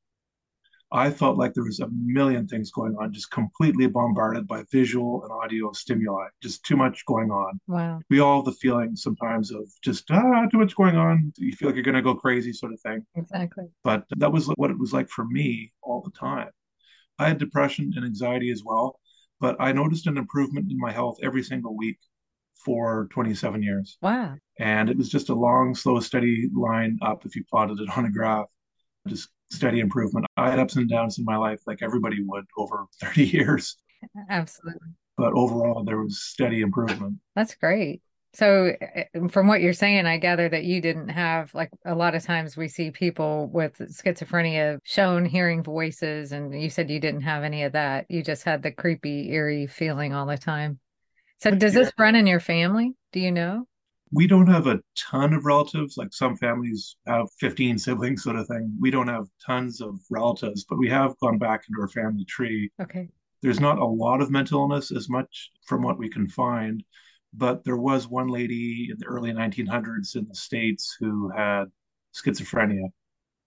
I 0.94 1.10
felt 1.10 1.36
like 1.36 1.54
there 1.54 1.64
was 1.64 1.80
a 1.80 1.88
million 1.90 2.46
things 2.46 2.70
going 2.70 2.94
on, 3.00 3.12
just 3.12 3.32
completely 3.32 3.88
bombarded 3.88 4.46
by 4.46 4.62
visual 4.70 5.24
and 5.24 5.32
audio 5.32 5.72
stimuli, 5.72 6.28
just 6.40 6.64
too 6.64 6.76
much 6.76 7.04
going 7.06 7.32
on. 7.32 7.58
Wow. 7.66 8.00
We 8.10 8.20
all 8.20 8.36
have 8.36 8.44
the 8.44 8.52
feeling 8.52 8.94
sometimes 8.94 9.50
of 9.50 9.68
just, 9.82 10.04
ah, 10.12 10.46
too 10.52 10.58
much 10.58 10.76
going 10.76 10.96
on. 10.96 11.32
You 11.36 11.52
feel 11.52 11.68
like 11.68 11.74
you're 11.74 11.82
going 11.82 11.96
to 11.96 12.02
go 12.02 12.14
crazy, 12.14 12.52
sort 12.52 12.72
of 12.72 12.80
thing. 12.80 13.04
Exactly. 13.16 13.64
But 13.82 14.04
that 14.18 14.32
was 14.32 14.46
what 14.54 14.70
it 14.70 14.78
was 14.78 14.92
like 14.92 15.08
for 15.08 15.24
me 15.24 15.72
all 15.82 16.00
the 16.00 16.16
time. 16.16 16.50
I 17.18 17.26
had 17.26 17.38
depression 17.38 17.92
and 17.96 18.04
anxiety 18.04 18.52
as 18.52 18.62
well, 18.64 19.00
but 19.40 19.56
I 19.58 19.72
noticed 19.72 20.06
an 20.06 20.16
improvement 20.16 20.70
in 20.70 20.78
my 20.78 20.92
health 20.92 21.18
every 21.24 21.42
single 21.42 21.76
week 21.76 21.98
for 22.64 23.08
27 23.10 23.64
years. 23.64 23.98
Wow. 24.00 24.36
And 24.60 24.88
it 24.88 24.96
was 24.96 25.08
just 25.08 25.28
a 25.28 25.34
long, 25.34 25.74
slow, 25.74 25.98
steady 25.98 26.48
line 26.54 27.00
up 27.02 27.26
if 27.26 27.34
you 27.34 27.42
plotted 27.50 27.80
it 27.80 27.98
on 27.98 28.04
a 28.04 28.10
graph 28.12 28.46
just 29.08 29.28
steady 29.50 29.80
improvement. 29.80 30.26
I 30.36 30.50
had 30.50 30.58
ups 30.58 30.76
and 30.76 30.88
downs 30.88 31.18
in 31.18 31.24
my 31.24 31.36
life 31.36 31.60
like 31.66 31.82
everybody 31.82 32.22
would 32.22 32.44
over 32.56 32.86
30 33.00 33.24
years. 33.24 33.76
Absolutely. 34.28 34.88
But 35.16 35.32
overall, 35.32 35.84
there 35.84 36.00
was 36.00 36.20
steady 36.20 36.60
improvement. 36.60 37.18
That's 37.36 37.54
great. 37.54 38.02
So, 38.34 38.72
eh, 38.80 39.04
from 39.30 39.46
what 39.46 39.60
you're 39.60 39.72
saying, 39.72 40.06
I 40.06 40.18
gather 40.18 40.48
that 40.48 40.64
you 40.64 40.80
didn't 40.80 41.08
have 41.08 41.54
like 41.54 41.70
a 41.86 41.94
lot 41.94 42.16
of 42.16 42.24
times 42.24 42.56
we 42.56 42.66
see 42.66 42.90
people 42.90 43.48
with 43.52 43.78
schizophrenia 43.78 44.78
shown 44.82 45.24
hearing 45.24 45.62
voices, 45.62 46.32
and 46.32 46.60
you 46.60 46.68
said 46.68 46.90
you 46.90 46.98
didn't 46.98 47.20
have 47.20 47.44
any 47.44 47.62
of 47.62 47.72
that. 47.72 48.06
You 48.08 48.24
just 48.24 48.42
had 48.42 48.62
the 48.62 48.72
creepy, 48.72 49.30
eerie 49.30 49.68
feeling 49.68 50.12
all 50.14 50.26
the 50.26 50.36
time. 50.36 50.80
So, 51.38 51.52
does 51.52 51.74
this 51.74 51.92
run 51.96 52.16
in 52.16 52.26
your 52.26 52.40
family? 52.40 52.94
Do 53.12 53.20
you 53.20 53.30
know? 53.30 53.68
We 54.14 54.26
don't 54.26 54.46
have 54.46 54.66
a 54.66 54.80
ton 54.96 55.34
of 55.34 55.44
relatives. 55.44 55.96
Like 55.96 56.12
some 56.12 56.36
families 56.36 56.96
have 57.06 57.26
15 57.40 57.78
siblings, 57.78 58.22
sort 58.22 58.36
of 58.36 58.46
thing. 58.46 58.74
We 58.80 58.90
don't 58.90 59.08
have 59.08 59.26
tons 59.44 59.80
of 59.80 59.98
relatives, 60.10 60.64
but 60.68 60.78
we 60.78 60.88
have 60.88 61.18
gone 61.18 61.38
back 61.38 61.64
into 61.68 61.80
our 61.80 61.88
family 61.88 62.24
tree. 62.24 62.70
Okay. 62.80 63.08
There's 63.42 63.60
not 63.60 63.78
a 63.78 63.84
lot 63.84 64.22
of 64.22 64.30
mental 64.30 64.60
illness 64.60 64.90
as 64.92 65.10
much 65.10 65.50
from 65.66 65.82
what 65.82 65.98
we 65.98 66.08
can 66.08 66.28
find 66.28 66.82
but 67.36 67.64
there 67.64 67.76
was 67.76 68.08
one 68.08 68.28
lady 68.28 68.88
in 68.90 68.96
the 68.98 69.06
early 69.06 69.32
1900s 69.32 70.16
in 70.16 70.26
the 70.28 70.34
States 70.34 70.96
who 70.98 71.30
had 71.30 71.64
schizophrenia. 72.14 72.88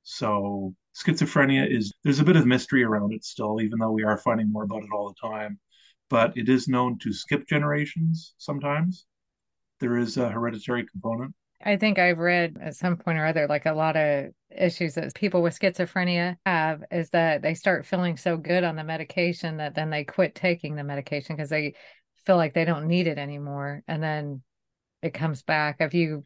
So, 0.03 0.75
schizophrenia 0.95 1.69
is, 1.69 1.93
there's 2.03 2.19
a 2.19 2.25
bit 2.25 2.35
of 2.35 2.45
mystery 2.45 2.83
around 2.83 3.13
it 3.13 3.23
still, 3.23 3.61
even 3.61 3.79
though 3.79 3.91
we 3.91 4.03
are 4.03 4.17
finding 4.17 4.51
more 4.51 4.63
about 4.63 4.83
it 4.83 4.89
all 4.93 5.07
the 5.07 5.27
time. 5.27 5.59
But 6.09 6.37
it 6.37 6.49
is 6.49 6.67
known 6.67 6.99
to 6.99 7.13
skip 7.13 7.47
generations 7.47 8.33
sometimes. 8.37 9.05
There 9.79 9.97
is 9.97 10.17
a 10.17 10.29
hereditary 10.29 10.85
component. 10.85 11.33
I 11.63 11.75
think 11.77 11.97
I've 11.97 12.19
read 12.19 12.57
at 12.61 12.75
some 12.75 12.97
point 12.97 13.17
or 13.17 13.25
other, 13.25 13.47
like 13.47 13.65
a 13.65 13.73
lot 13.73 13.97
of 13.97 14.31
issues 14.55 14.95
that 14.95 15.13
people 15.15 15.41
with 15.41 15.59
schizophrenia 15.59 16.37
have 16.45 16.83
is 16.91 17.09
that 17.11 17.41
they 17.41 17.53
start 17.53 17.85
feeling 17.85 18.15
so 18.15 18.37
good 18.37 18.63
on 18.63 18.75
the 18.75 18.83
medication 18.83 19.57
that 19.57 19.75
then 19.75 19.89
they 19.89 20.03
quit 20.03 20.35
taking 20.35 20.75
the 20.75 20.83
medication 20.83 21.35
because 21.35 21.49
they 21.49 21.73
feel 22.25 22.37
like 22.37 22.53
they 22.53 22.65
don't 22.65 22.87
need 22.87 23.07
it 23.07 23.17
anymore 23.17 23.83
and 23.87 24.01
then 24.01 24.41
it 25.01 25.13
comes 25.13 25.41
back. 25.43 25.77
Have 25.79 25.93
you 25.93 26.25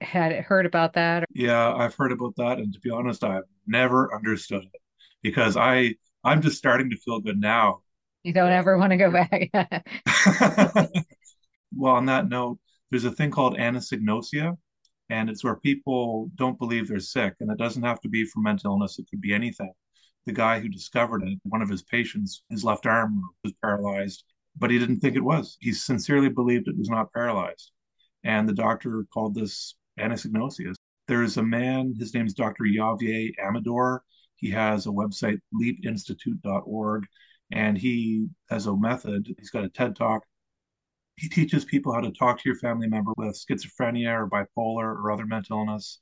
had 0.00 0.32
heard 0.44 0.64
about 0.66 0.94
that? 0.94 1.24
Yeah 1.34 1.74
i've 1.74 1.94
heard 1.94 2.12
about 2.12 2.34
that 2.36 2.58
and 2.58 2.72
to 2.72 2.80
be 2.80 2.90
honest 2.90 3.22
i've 3.22 3.44
never 3.66 4.14
understood 4.14 4.64
it 4.64 4.80
because 5.22 5.56
i 5.56 5.94
i'm 6.24 6.40
just 6.40 6.56
starting 6.56 6.90
to 6.90 6.96
feel 6.96 7.20
good 7.20 7.38
now. 7.38 7.82
You 8.22 8.32
don't 8.34 8.52
ever 8.52 8.76
want 8.76 8.90
to 8.92 8.96
go 8.98 9.10
back. 9.10 9.50
Well 11.76 11.94
on 11.94 12.06
that 12.06 12.28
note 12.28 12.58
there's 12.90 13.04
a 13.04 13.10
thing 13.10 13.30
called 13.30 13.56
anosognosia 13.56 14.56
and 15.08 15.28
it's 15.28 15.42
where 15.42 15.56
people 15.56 16.30
don't 16.34 16.58
believe 16.58 16.88
they're 16.88 17.00
sick 17.00 17.34
and 17.40 17.50
it 17.50 17.58
doesn't 17.58 17.82
have 17.82 18.00
to 18.00 18.08
be 18.08 18.24
for 18.24 18.40
mental 18.40 18.72
illness 18.72 18.98
it 18.98 19.06
could 19.10 19.20
be 19.20 19.34
anything 19.34 19.72
the 20.26 20.32
guy 20.32 20.60
who 20.60 20.68
discovered 20.68 21.22
it 21.22 21.38
one 21.44 21.62
of 21.62 21.68
his 21.68 21.82
patients 21.82 22.42
his 22.50 22.64
left 22.64 22.86
arm 22.86 23.22
was 23.42 23.52
paralyzed 23.62 24.24
but 24.56 24.70
he 24.70 24.78
didn't 24.78 25.00
think 25.00 25.16
it 25.16 25.24
was. 25.24 25.56
He 25.60 25.72
sincerely 25.72 26.28
believed 26.28 26.68
it 26.68 26.78
was 26.78 26.90
not 26.90 27.12
paralyzed. 27.12 27.72
And 28.24 28.48
the 28.48 28.54
doctor 28.54 29.04
called 29.12 29.34
this 29.34 29.74
anosognosia. 29.98 30.74
There's 31.08 31.36
a 31.36 31.42
man, 31.42 31.94
his 31.98 32.14
name 32.14 32.26
is 32.26 32.34
Dr. 32.34 32.64
Javier 32.64 33.32
Amador. 33.42 34.02
He 34.36 34.50
has 34.50 34.86
a 34.86 34.90
website, 34.90 35.38
leapinstitute.org, 35.54 37.06
and 37.52 37.76
he 37.76 38.28
has 38.48 38.66
a 38.66 38.76
method. 38.76 39.34
He's 39.38 39.50
got 39.50 39.64
a 39.64 39.68
TED 39.68 39.96
talk. 39.96 40.22
He 41.16 41.28
teaches 41.28 41.64
people 41.64 41.92
how 41.92 42.00
to 42.00 42.12
talk 42.12 42.38
to 42.38 42.48
your 42.48 42.58
family 42.58 42.88
member 42.88 43.12
with 43.16 43.38
schizophrenia 43.38 44.18
or 44.18 44.28
bipolar 44.28 44.94
or 44.96 45.12
other 45.12 45.26
mental 45.26 45.58
illness 45.58 46.00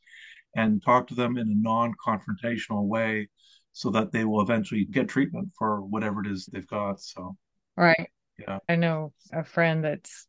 and 0.55 0.83
talk 0.83 1.09
to 1.09 1.15
them 1.15 1.37
in 1.37 1.49
a 1.49 1.55
non 1.55 1.95
confrontational 2.05 2.87
way 2.87 3.29
so 3.73 3.91
that 3.91 4.13
they 4.13 4.25
will 4.25 4.41
eventually 4.41 4.85
get 4.85 5.09
treatment 5.09 5.51
for 5.59 5.81
whatever 5.81 6.21
it 6.21 6.31
is 6.31 6.47
they've 6.47 6.67
got. 6.67 7.01
So, 7.01 7.37
right. 7.77 8.09
Yeah. 8.39 8.59
I 8.69 8.77
know 8.77 9.13
a 9.33 9.45
friend 9.45 9.85
that's 9.85 10.27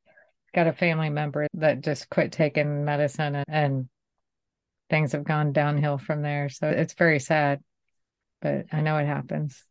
got 0.54 0.68
a 0.68 0.74
family 0.74 1.10
member 1.10 1.48
that 1.54 1.82
just 1.82 2.10
quit 2.10 2.32
taking 2.32 2.86
medicine 2.86 3.36
and, 3.36 3.46
and 3.48 3.90
things 4.90 5.12
have 5.12 5.24
gone 5.24 5.52
downhill 5.52 5.98
from 5.98 6.22
there. 6.22 6.50
So 6.50 6.68
it's 6.68 6.94
very 6.94 7.20
sad, 7.20 7.60
but 8.42 8.66
I 8.72 8.82
know 8.82 8.98
it 8.98 9.06
happens. 9.06 9.64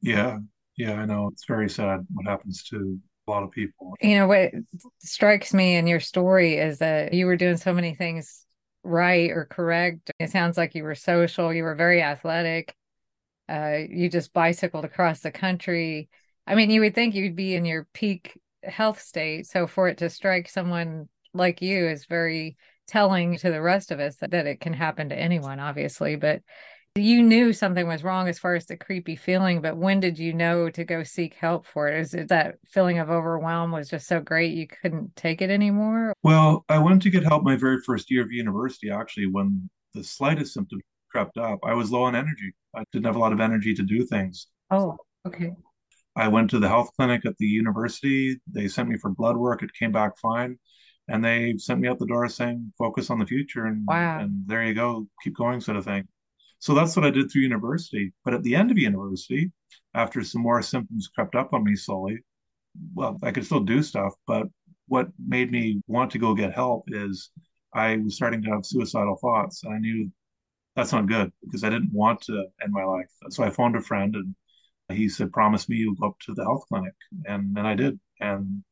Yeah. 0.00 0.38
Yeah, 0.76 0.94
I 0.94 1.06
know. 1.06 1.28
It's 1.32 1.44
very 1.46 1.68
sad 1.68 2.06
what 2.12 2.26
happens 2.26 2.62
to 2.64 2.98
a 3.26 3.30
lot 3.30 3.42
of 3.42 3.50
people. 3.50 3.94
You 4.00 4.16
know, 4.16 4.26
what 4.26 4.52
strikes 4.98 5.54
me 5.54 5.76
in 5.76 5.86
your 5.86 6.00
story 6.00 6.56
is 6.56 6.78
that 6.78 7.14
you 7.14 7.26
were 7.26 7.36
doing 7.36 7.56
so 7.56 7.72
many 7.72 7.94
things 7.94 8.44
right 8.82 9.30
or 9.30 9.46
correct. 9.46 10.10
It 10.18 10.30
sounds 10.30 10.56
like 10.56 10.74
you 10.74 10.82
were 10.82 10.94
social, 10.94 11.52
you 11.52 11.62
were 11.62 11.74
very 11.74 12.02
athletic. 12.02 12.74
Uh, 13.48 13.78
you 13.88 14.08
just 14.08 14.32
bicycled 14.32 14.84
across 14.84 15.20
the 15.20 15.30
country 15.30 16.08
I 16.46 16.54
mean, 16.54 16.70
you 16.70 16.80
would 16.80 16.94
think 16.94 17.14
you'd 17.14 17.36
be 17.36 17.54
in 17.54 17.64
your 17.64 17.86
peak 17.92 18.38
health 18.64 19.00
state. 19.00 19.46
So 19.46 19.66
for 19.66 19.88
it 19.88 19.98
to 19.98 20.10
strike 20.10 20.48
someone 20.48 21.08
like 21.34 21.62
you 21.62 21.88
is 21.88 22.06
very 22.06 22.56
telling 22.88 23.36
to 23.38 23.50
the 23.50 23.62
rest 23.62 23.90
of 23.90 24.00
us 24.00 24.16
that, 24.16 24.32
that 24.32 24.46
it 24.46 24.60
can 24.60 24.72
happen 24.72 25.08
to 25.10 25.18
anyone, 25.18 25.60
obviously. 25.60 26.16
But 26.16 26.42
you 26.94 27.22
knew 27.22 27.52
something 27.52 27.86
was 27.86 28.04
wrong 28.04 28.28
as 28.28 28.38
far 28.38 28.54
as 28.54 28.66
the 28.66 28.76
creepy 28.76 29.16
feeling, 29.16 29.62
but 29.62 29.76
when 29.76 29.98
did 29.98 30.18
you 30.18 30.34
know 30.34 30.68
to 30.68 30.84
go 30.84 31.02
seek 31.02 31.34
help 31.34 31.66
for 31.66 31.88
it? 31.88 31.98
Is 31.98 32.12
it 32.12 32.28
that 32.28 32.56
feeling 32.66 32.98
of 32.98 33.08
overwhelm 33.08 33.72
was 33.72 33.88
just 33.88 34.06
so 34.06 34.20
great 34.20 34.52
you 34.52 34.66
couldn't 34.66 35.16
take 35.16 35.40
it 35.40 35.48
anymore? 35.48 36.12
Well, 36.22 36.64
I 36.68 36.78
went 36.78 37.02
to 37.02 37.10
get 37.10 37.24
help 37.24 37.44
my 37.44 37.56
very 37.56 37.78
first 37.86 38.10
year 38.10 38.22
of 38.22 38.30
university, 38.30 38.90
actually, 38.90 39.26
when 39.26 39.70
the 39.94 40.04
slightest 40.04 40.52
symptom 40.52 40.80
crept 41.10 41.38
up. 41.38 41.60
I 41.64 41.72
was 41.72 41.90
low 41.90 42.02
on 42.02 42.14
energy. 42.14 42.52
I 42.76 42.84
didn't 42.92 43.06
have 43.06 43.16
a 43.16 43.20
lot 43.20 43.32
of 43.32 43.40
energy 43.40 43.74
to 43.74 43.82
do 43.82 44.04
things. 44.04 44.48
Oh, 44.70 44.98
okay. 45.26 45.52
I 46.14 46.28
went 46.28 46.50
to 46.50 46.58
the 46.58 46.68
health 46.68 46.90
clinic 46.96 47.24
at 47.24 47.38
the 47.38 47.46
university. 47.46 48.38
They 48.46 48.68
sent 48.68 48.90
me 48.90 48.98
for 48.98 49.10
blood 49.10 49.38
work. 49.38 49.62
It 49.62 49.72
came 49.72 49.92
back 49.92 50.18
fine. 50.18 50.58
And 51.08 51.24
they 51.24 51.54
sent 51.56 51.80
me 51.80 51.88
out 51.88 51.98
the 51.98 52.06
door 52.06 52.28
saying, 52.28 52.72
focus 52.78 53.10
on 53.10 53.18
the 53.18 53.26
future. 53.26 53.64
And, 53.64 53.84
wow. 53.86 54.20
and 54.20 54.42
there 54.46 54.62
you 54.62 54.74
go, 54.74 55.06
keep 55.24 55.34
going, 55.36 55.60
sort 55.60 55.78
of 55.78 55.84
thing. 55.84 56.06
So 56.62 56.74
that's 56.74 56.94
what 56.94 57.04
I 57.04 57.10
did 57.10 57.28
through 57.28 57.42
university. 57.42 58.12
But 58.24 58.34
at 58.34 58.44
the 58.44 58.54
end 58.54 58.70
of 58.70 58.78
university, 58.78 59.50
after 59.94 60.22
some 60.22 60.42
more 60.42 60.62
symptoms 60.62 61.08
crept 61.12 61.34
up 61.34 61.52
on 61.52 61.64
me 61.64 61.74
slowly, 61.74 62.20
well, 62.94 63.18
I 63.20 63.32
could 63.32 63.44
still 63.44 63.64
do 63.64 63.82
stuff. 63.82 64.14
But 64.28 64.46
what 64.86 65.08
made 65.18 65.50
me 65.50 65.82
want 65.88 66.12
to 66.12 66.20
go 66.20 66.36
get 66.36 66.54
help 66.54 66.84
is 66.86 67.32
I 67.74 67.96
was 67.96 68.14
starting 68.14 68.42
to 68.42 68.50
have 68.50 68.64
suicidal 68.64 69.16
thoughts. 69.16 69.64
And 69.64 69.74
I 69.74 69.78
knew 69.78 70.08
that's 70.76 70.92
not 70.92 71.08
good 71.08 71.32
because 71.42 71.64
I 71.64 71.68
didn't 71.68 71.92
want 71.92 72.20
to 72.22 72.44
end 72.62 72.72
my 72.72 72.84
life. 72.84 73.10
So 73.30 73.42
I 73.42 73.50
phoned 73.50 73.74
a 73.74 73.80
friend 73.80 74.14
and 74.14 74.36
he 74.96 75.08
said, 75.08 75.32
promise 75.32 75.68
me 75.68 75.78
you'll 75.78 75.96
go 75.96 76.10
up 76.10 76.18
to 76.26 76.32
the 76.32 76.44
health 76.44 76.66
clinic. 76.68 76.94
And 77.24 77.56
then 77.56 77.66
I 77.66 77.74
did. 77.74 77.98
And 78.20 78.62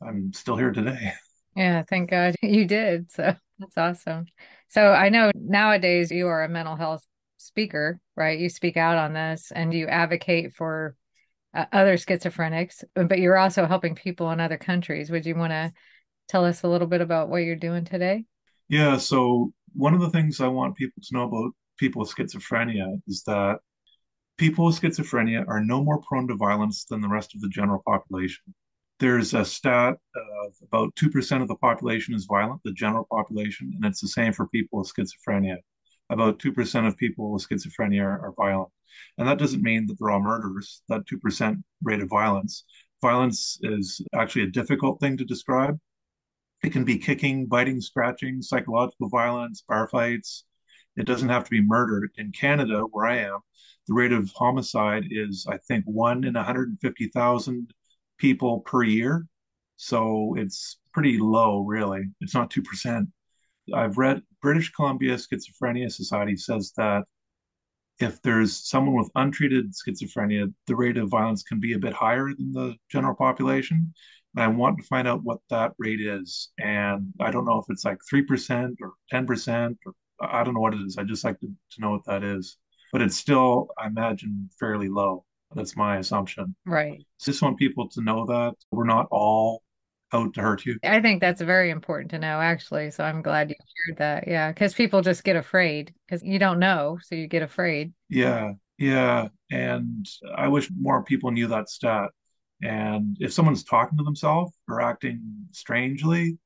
I'm 0.00 0.32
still 0.32 0.56
here 0.56 0.70
today. 0.70 1.14
Yeah, 1.54 1.82
thank 1.82 2.08
God 2.08 2.34
you 2.42 2.64
did. 2.66 3.10
So 3.10 3.34
that's 3.58 3.76
awesome. 3.76 4.24
So 4.68 4.92
I 4.92 5.10
know 5.10 5.30
nowadays 5.34 6.10
you 6.10 6.28
are 6.28 6.44
a 6.44 6.48
mental 6.48 6.76
health 6.76 7.04
speaker, 7.42 8.00
right? 8.16 8.38
You 8.38 8.48
speak 8.48 8.76
out 8.76 8.96
on 8.96 9.12
this 9.12 9.52
and 9.54 9.72
you 9.72 9.86
advocate 9.86 10.54
for 10.54 10.96
uh, 11.54 11.66
other 11.72 11.96
schizophrenics, 11.96 12.84
but 12.94 13.18
you're 13.18 13.36
also 13.36 13.66
helping 13.66 13.94
people 13.94 14.30
in 14.30 14.40
other 14.40 14.58
countries. 14.58 15.10
Would 15.10 15.26
you 15.26 15.34
want 15.34 15.52
to 15.52 15.72
tell 16.28 16.44
us 16.44 16.62
a 16.62 16.68
little 16.68 16.86
bit 16.86 17.00
about 17.00 17.28
what 17.28 17.38
you're 17.38 17.56
doing 17.56 17.84
today? 17.84 18.24
Yeah. 18.68 18.96
So, 18.96 19.52
one 19.74 19.94
of 19.94 20.00
the 20.00 20.10
things 20.10 20.40
I 20.40 20.48
want 20.48 20.76
people 20.76 21.02
to 21.02 21.14
know 21.14 21.24
about 21.24 21.52
people 21.78 22.00
with 22.00 22.14
schizophrenia 22.14 23.00
is 23.06 23.22
that 23.24 23.58
people 24.38 24.66
with 24.66 24.80
schizophrenia 24.80 25.46
are 25.48 25.62
no 25.62 25.82
more 25.82 26.00
prone 26.00 26.28
to 26.28 26.36
violence 26.36 26.84
than 26.84 27.00
the 27.00 27.08
rest 27.08 27.34
of 27.34 27.40
the 27.40 27.48
general 27.48 27.82
population. 27.86 28.54
There's 28.98 29.34
a 29.34 29.44
stat 29.44 29.94
of 30.14 30.52
about 30.62 30.94
2% 30.94 31.42
of 31.42 31.48
the 31.48 31.56
population 31.56 32.14
is 32.14 32.26
violent, 32.26 32.60
the 32.64 32.72
general 32.72 33.06
population, 33.10 33.72
and 33.74 33.84
it's 33.84 34.00
the 34.00 34.08
same 34.08 34.32
for 34.32 34.46
people 34.48 34.78
with 34.78 34.92
schizophrenia. 34.92 35.56
About 36.12 36.38
2% 36.38 36.86
of 36.86 36.96
people 36.96 37.32
with 37.32 37.48
schizophrenia 37.48 38.02
are, 38.02 38.26
are 38.26 38.34
violent. 38.36 38.68
And 39.16 39.26
that 39.26 39.38
doesn't 39.38 39.62
mean 39.62 39.86
that 39.86 39.96
they're 39.98 40.10
all 40.10 40.20
murderers, 40.20 40.82
that 40.88 41.06
2% 41.06 41.62
rate 41.82 42.02
of 42.02 42.08
violence. 42.08 42.64
Violence 43.00 43.58
is 43.62 44.00
actually 44.14 44.44
a 44.44 44.50
difficult 44.50 45.00
thing 45.00 45.16
to 45.16 45.24
describe. 45.24 45.78
It 46.62 46.72
can 46.72 46.84
be 46.84 46.98
kicking, 46.98 47.46
biting, 47.46 47.80
scratching, 47.80 48.42
psychological 48.42 49.08
violence, 49.08 49.64
bar 49.66 49.88
fights. 49.88 50.44
It 50.96 51.06
doesn't 51.06 51.30
have 51.30 51.44
to 51.44 51.50
be 51.50 51.62
murder. 51.62 52.08
In 52.16 52.30
Canada, 52.30 52.82
where 52.90 53.06
I 53.06 53.18
am, 53.20 53.40
the 53.88 53.94
rate 53.94 54.12
of 54.12 54.30
homicide 54.36 55.04
is, 55.10 55.46
I 55.48 55.56
think, 55.66 55.84
one 55.86 56.24
in 56.24 56.34
150,000 56.34 57.74
people 58.18 58.60
per 58.60 58.82
year. 58.84 59.26
So 59.76 60.34
it's 60.36 60.78
pretty 60.92 61.18
low, 61.18 61.64
really. 61.64 62.04
It's 62.20 62.34
not 62.34 62.50
2%. 62.50 63.06
I've 63.74 63.98
read 63.98 64.22
British 64.40 64.72
Columbia 64.72 65.16
Schizophrenia 65.16 65.90
Society 65.90 66.36
says 66.36 66.72
that 66.76 67.04
if 68.00 68.20
there's 68.22 68.68
someone 68.68 68.96
with 68.96 69.10
untreated 69.14 69.72
schizophrenia, 69.72 70.52
the 70.66 70.74
rate 70.74 70.96
of 70.96 71.08
violence 71.08 71.42
can 71.42 71.60
be 71.60 71.74
a 71.74 71.78
bit 71.78 71.92
higher 71.92 72.28
than 72.36 72.52
the 72.52 72.74
general 72.90 73.14
population. 73.14 73.92
And 74.34 74.42
I 74.42 74.48
want 74.48 74.78
to 74.78 74.84
find 74.84 75.06
out 75.06 75.22
what 75.22 75.38
that 75.50 75.72
rate 75.78 76.00
is. 76.00 76.50
And 76.58 77.12
I 77.20 77.30
don't 77.30 77.44
know 77.44 77.58
if 77.58 77.66
it's 77.68 77.84
like 77.84 77.98
3% 78.12 78.74
or 78.80 78.92
10% 79.12 79.76
or 79.86 79.92
I 80.20 80.42
don't 80.42 80.54
know 80.54 80.60
what 80.60 80.74
it 80.74 80.80
is. 80.80 80.96
I 80.98 81.04
just 81.04 81.24
like 81.24 81.38
to, 81.40 81.46
to 81.46 81.80
know 81.80 81.90
what 81.90 82.04
that 82.06 82.24
is. 82.24 82.56
but 82.92 83.02
it's 83.02 83.16
still, 83.16 83.68
I 83.78 83.86
imagine, 83.86 84.50
fairly 84.58 84.88
low. 84.88 85.24
That's 85.54 85.76
my 85.76 85.98
assumption. 85.98 86.54
Right. 86.64 87.00
I 87.00 87.24
just 87.24 87.42
want 87.42 87.58
people 87.58 87.88
to 87.90 88.02
know 88.02 88.26
that 88.26 88.54
we're 88.70 88.84
not 88.84 89.06
all 89.10 89.62
out 90.12 90.34
to 90.34 90.40
hurt 90.40 90.64
you. 90.64 90.78
I 90.84 91.00
think 91.00 91.20
that's 91.20 91.40
very 91.40 91.70
important 91.70 92.10
to 92.12 92.18
know, 92.18 92.40
actually. 92.40 92.90
So 92.90 93.04
I'm 93.04 93.22
glad 93.22 93.50
you 93.50 93.56
shared 93.86 93.98
that. 93.98 94.28
Yeah. 94.28 94.52
Because 94.52 94.74
people 94.74 95.02
just 95.02 95.24
get 95.24 95.36
afraid 95.36 95.94
because 96.06 96.22
you 96.22 96.38
don't 96.38 96.58
know. 96.58 96.98
So 97.02 97.14
you 97.14 97.26
get 97.26 97.42
afraid. 97.42 97.92
Yeah. 98.08 98.52
Yeah. 98.78 99.28
And 99.50 100.06
I 100.34 100.48
wish 100.48 100.68
more 100.78 101.02
people 101.02 101.30
knew 101.30 101.48
that 101.48 101.68
stat. 101.68 102.10
And 102.62 103.16
if 103.20 103.32
someone's 103.32 103.64
talking 103.64 103.98
to 103.98 104.04
themselves 104.04 104.52
or 104.68 104.80
acting 104.80 105.20
strangely, 105.50 106.38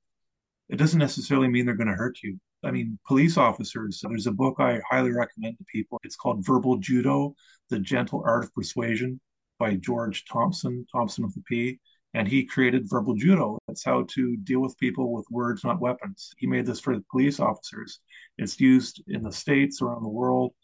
it 0.69 0.77
doesn't 0.77 0.99
necessarily 0.99 1.49
mean 1.49 1.67
they're 1.67 1.75
going 1.75 1.89
to 1.89 1.95
hurt 1.95 2.19
you. 2.23 2.41
I 2.65 2.71
mean, 2.71 2.99
police 3.07 3.37
officers, 3.37 4.03
there's 4.03 4.27
a 4.27 4.33
book 4.33 4.57
I 4.59 4.81
highly 4.91 5.13
recommend 5.13 5.59
to 5.59 5.65
people. 5.71 6.01
It's 6.03 6.17
called 6.17 6.45
Verbal 6.45 6.79
Judo 6.79 7.35
The 7.71 7.79
Gentle 7.79 8.23
Art 8.27 8.45
of 8.45 8.55
Persuasion 8.55 9.21
by 9.59 9.75
George 9.77 10.25
Thompson, 10.25 10.87
Thompson 10.91 11.25
with 11.25 11.37
a 11.37 11.43
P. 11.43 11.79
And 12.17 12.27
he 12.27 12.47
created 12.47 12.89
verbal 12.89 13.15
judo. 13.15 13.59
It's 13.69 13.85
how 13.85 14.07
to 14.15 14.37
deal 14.39 14.61
with 14.61 14.79
people 14.79 15.13
with 15.13 15.27
words, 15.31 15.65
not 15.65 15.83
weapons. 15.83 16.33
He 16.39 16.47
made 16.47 16.65
this 16.65 16.81
for 16.81 16.97
the 16.97 17.05
police 17.11 17.39
officers. 17.39 18.01
It's 18.39 18.59
used 18.59 19.03
in 19.07 19.23
the 19.23 19.31
States, 19.31 19.83
around 19.83 20.03
the 20.03 20.09
world, 20.09 20.55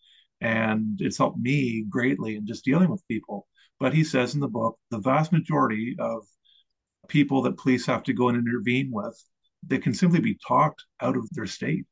and 0.40 0.98
it's 1.00 1.18
helped 1.18 1.38
me 1.38 1.84
greatly 1.90 2.36
in 2.36 2.46
just 2.46 2.64
dealing 2.64 2.88
with 2.88 3.06
people. 3.06 3.46
But 3.78 3.92
he 3.92 4.02
says 4.02 4.34
in 4.34 4.40
the 4.40 4.48
book, 4.48 4.78
the 4.90 4.98
vast 4.98 5.30
majority 5.30 5.94
of 5.98 6.24
people 7.08 7.42
that 7.42 7.58
police 7.58 7.84
have 7.84 8.02
to 8.04 8.14
go 8.14 8.28
and 8.30 8.38
intervene 8.38 8.90
with 8.90 9.22
they 9.64 9.78
can 9.78 9.94
simply 9.94 10.20
be 10.20 10.38
talked 10.46 10.84
out 11.00 11.16
of 11.16 11.28
their 11.30 11.46
state. 11.46 11.84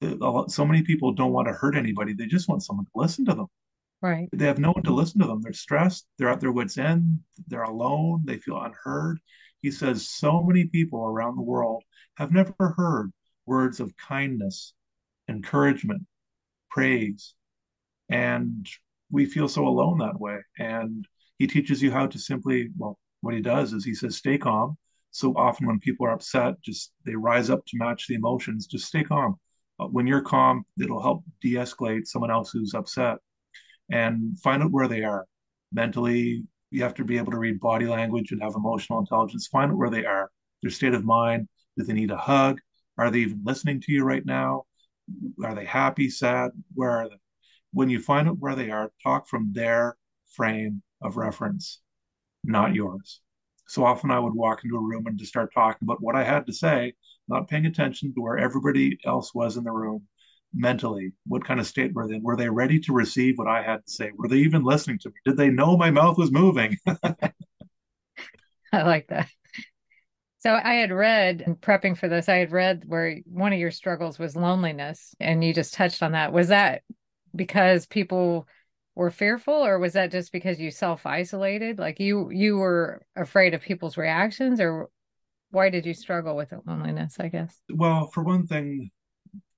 So 0.00 0.64
many 0.64 0.82
people 0.82 1.12
don't 1.12 1.32
want 1.32 1.48
to 1.48 1.54
hurt 1.54 1.76
anybody. 1.76 2.14
They 2.14 2.26
just 2.26 2.48
want 2.48 2.62
someone 2.62 2.86
to 2.86 2.90
listen 2.94 3.24
to 3.26 3.34
them. 3.34 3.46
Right. 4.00 4.28
They 4.32 4.46
have 4.46 4.60
no 4.60 4.72
one 4.72 4.84
to 4.84 4.94
listen 4.94 5.20
to 5.20 5.26
them. 5.26 5.42
They're 5.42 5.52
stressed. 5.52 6.06
They're 6.18 6.28
at 6.28 6.40
their 6.40 6.52
wits' 6.52 6.78
end. 6.78 7.20
They're 7.48 7.62
alone. 7.62 8.22
They 8.24 8.36
feel 8.36 8.60
unheard. 8.60 9.18
He 9.60 9.72
says 9.72 10.08
so 10.08 10.42
many 10.42 10.66
people 10.66 11.04
around 11.04 11.36
the 11.36 11.42
world 11.42 11.82
have 12.16 12.30
never 12.30 12.74
heard 12.76 13.12
words 13.44 13.80
of 13.80 13.96
kindness, 13.96 14.72
encouragement, 15.28 16.02
praise. 16.70 17.34
And 18.08 18.68
we 19.10 19.26
feel 19.26 19.48
so 19.48 19.66
alone 19.66 19.98
that 19.98 20.20
way. 20.20 20.38
And 20.58 21.06
he 21.38 21.48
teaches 21.48 21.82
you 21.82 21.90
how 21.90 22.06
to 22.06 22.18
simply, 22.18 22.70
well, 22.76 22.98
what 23.20 23.34
he 23.34 23.40
does 23.40 23.72
is 23.72 23.84
he 23.84 23.94
says, 23.94 24.16
stay 24.16 24.38
calm, 24.38 24.76
so 25.10 25.32
often 25.36 25.66
when 25.66 25.80
people 25.80 26.06
are 26.06 26.12
upset, 26.12 26.60
just 26.62 26.92
they 27.04 27.16
rise 27.16 27.50
up 27.50 27.64
to 27.66 27.78
match 27.78 28.06
the 28.06 28.14
emotions. 28.14 28.66
Just 28.66 28.86
stay 28.86 29.02
calm. 29.02 29.36
Uh, 29.80 29.86
when 29.86 30.06
you're 30.06 30.20
calm, 30.20 30.64
it'll 30.80 31.02
help 31.02 31.24
de-escalate 31.40 32.06
someone 32.06 32.30
else 32.30 32.50
who's 32.50 32.74
upset 32.74 33.18
and 33.90 34.38
find 34.40 34.62
out 34.62 34.72
where 34.72 34.88
they 34.88 35.02
are 35.02 35.26
mentally. 35.72 36.44
You 36.70 36.82
have 36.82 36.94
to 36.94 37.04
be 37.04 37.16
able 37.16 37.32
to 37.32 37.38
read 37.38 37.60
body 37.60 37.86
language 37.86 38.32
and 38.32 38.42
have 38.42 38.54
emotional 38.54 38.98
intelligence. 38.98 39.46
Find 39.46 39.72
out 39.72 39.78
where 39.78 39.90
they 39.90 40.04
are, 40.04 40.30
their 40.62 40.70
state 40.70 40.94
of 40.94 41.04
mind. 41.04 41.48
Do 41.76 41.84
they 41.84 41.94
need 41.94 42.10
a 42.10 42.16
hug? 42.16 42.58
Are 42.98 43.10
they 43.10 43.20
even 43.20 43.42
listening 43.44 43.80
to 43.82 43.92
you 43.92 44.04
right 44.04 44.24
now? 44.26 44.64
Are 45.44 45.54
they 45.54 45.64
happy, 45.64 46.10
sad? 46.10 46.50
Where 46.74 46.90
are 46.90 47.08
they? 47.08 47.16
When 47.72 47.88
you 47.88 48.00
find 48.00 48.28
out 48.28 48.38
where 48.38 48.54
they 48.54 48.70
are, 48.70 48.90
talk 49.02 49.28
from 49.28 49.52
their 49.52 49.96
frame 50.34 50.82
of 51.00 51.16
reference, 51.16 51.80
not 52.44 52.74
yours. 52.74 53.20
So 53.68 53.84
often 53.84 54.10
I 54.10 54.18
would 54.18 54.34
walk 54.34 54.64
into 54.64 54.76
a 54.76 54.80
room 54.80 55.06
and 55.06 55.18
just 55.18 55.30
start 55.30 55.52
talking 55.54 55.86
about 55.86 56.02
what 56.02 56.16
I 56.16 56.24
had 56.24 56.46
to 56.46 56.52
say, 56.52 56.94
not 57.28 57.48
paying 57.48 57.66
attention 57.66 58.14
to 58.14 58.20
where 58.20 58.38
everybody 58.38 58.98
else 59.04 59.34
was 59.34 59.56
in 59.56 59.64
the 59.64 59.70
room 59.70 60.02
mentally. 60.54 61.12
What 61.26 61.44
kind 61.44 61.60
of 61.60 61.66
state 61.66 61.92
were 61.94 62.06
they 62.06 62.16
in? 62.16 62.22
Were 62.22 62.36
they 62.36 62.48
ready 62.48 62.80
to 62.80 62.92
receive 62.92 63.38
what 63.38 63.48
I 63.48 63.62
had 63.62 63.84
to 63.86 63.92
say? 63.92 64.10
Were 64.16 64.28
they 64.28 64.36
even 64.36 64.64
listening 64.64 64.98
to 65.00 65.08
me? 65.08 65.14
Did 65.24 65.36
they 65.36 65.48
know 65.48 65.76
my 65.76 65.90
mouth 65.90 66.18
was 66.18 66.30
moving? 66.30 66.76
I 68.72 68.82
like 68.82 69.08
that. 69.08 69.28
So 70.40 70.54
I 70.54 70.74
had 70.74 70.92
read, 70.92 71.56
prepping 71.60 71.98
for 71.98 72.08
this, 72.08 72.28
I 72.28 72.36
had 72.36 72.52
read 72.52 72.84
where 72.86 73.16
one 73.24 73.52
of 73.52 73.58
your 73.58 73.72
struggles 73.72 74.18
was 74.18 74.36
loneliness, 74.36 75.14
and 75.18 75.42
you 75.42 75.52
just 75.52 75.74
touched 75.74 76.02
on 76.02 76.12
that. 76.12 76.32
Was 76.32 76.48
that 76.48 76.82
because 77.34 77.86
people 77.86 78.46
were 78.98 79.10
fearful 79.10 79.54
or 79.54 79.78
was 79.78 79.92
that 79.92 80.10
just 80.10 80.32
because 80.32 80.58
you 80.58 80.72
self-isolated 80.72 81.78
like 81.78 82.00
you 82.00 82.30
you 82.30 82.56
were 82.56 83.00
afraid 83.14 83.54
of 83.54 83.60
people's 83.60 83.96
reactions 83.96 84.60
or 84.60 84.88
why 85.52 85.70
did 85.70 85.86
you 85.86 85.94
struggle 85.94 86.34
with 86.34 86.52
loneliness 86.66 87.14
i 87.20 87.28
guess 87.28 87.60
well 87.70 88.10
for 88.12 88.24
one 88.24 88.44
thing 88.44 88.90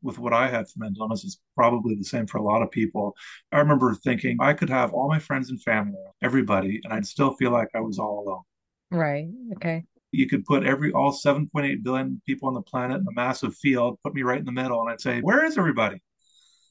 with 0.03 0.19
what 0.19 0.33
i 0.33 0.49
had 0.49 0.69
for 0.69 0.79
mental 0.79 1.03
illness 1.03 1.25
is 1.25 1.41
probably 1.57 1.95
the 1.95 2.05
same 2.05 2.27
for 2.27 2.39
a 2.39 2.43
lot 2.43 2.63
of 2.63 2.71
people 2.71 3.15
i 3.53 3.59
remember 3.59 3.95
thinking 3.95 4.37
i 4.41 4.53
could 4.53 4.71
have 4.71 4.93
all 4.93 5.09
my 5.09 5.19
friends 5.19 5.51
and 5.51 5.63
family 5.63 5.99
everybody 6.23 6.81
and 6.85 6.93
i'd 6.93 7.07
still 7.07 7.33
feel 7.35 7.51
like 7.51 7.69
i 7.75 7.81
was 7.81 7.99
all 7.99 8.25
alone 8.27 8.43
right 8.91 9.29
okay 9.57 9.85
you 10.13 10.27
could 10.27 10.45
put 10.45 10.65
every 10.65 10.93
all 10.93 11.13
7.8 11.13 11.83
billion 11.83 12.21
people 12.27 12.49
on 12.49 12.55
the 12.55 12.63
planet 12.63 13.01
in 13.01 13.07
a 13.07 13.15
massive 13.15 13.55
field 13.57 13.99
put 14.03 14.15
me 14.15 14.23
right 14.23 14.41
in 14.41 14.45
the 14.45 14.53
middle 14.53 14.81
and 14.81 14.91
i'd 14.91 15.01
say 15.01 15.21
where 15.21 15.45
is 15.45 15.59
everybody 15.59 16.01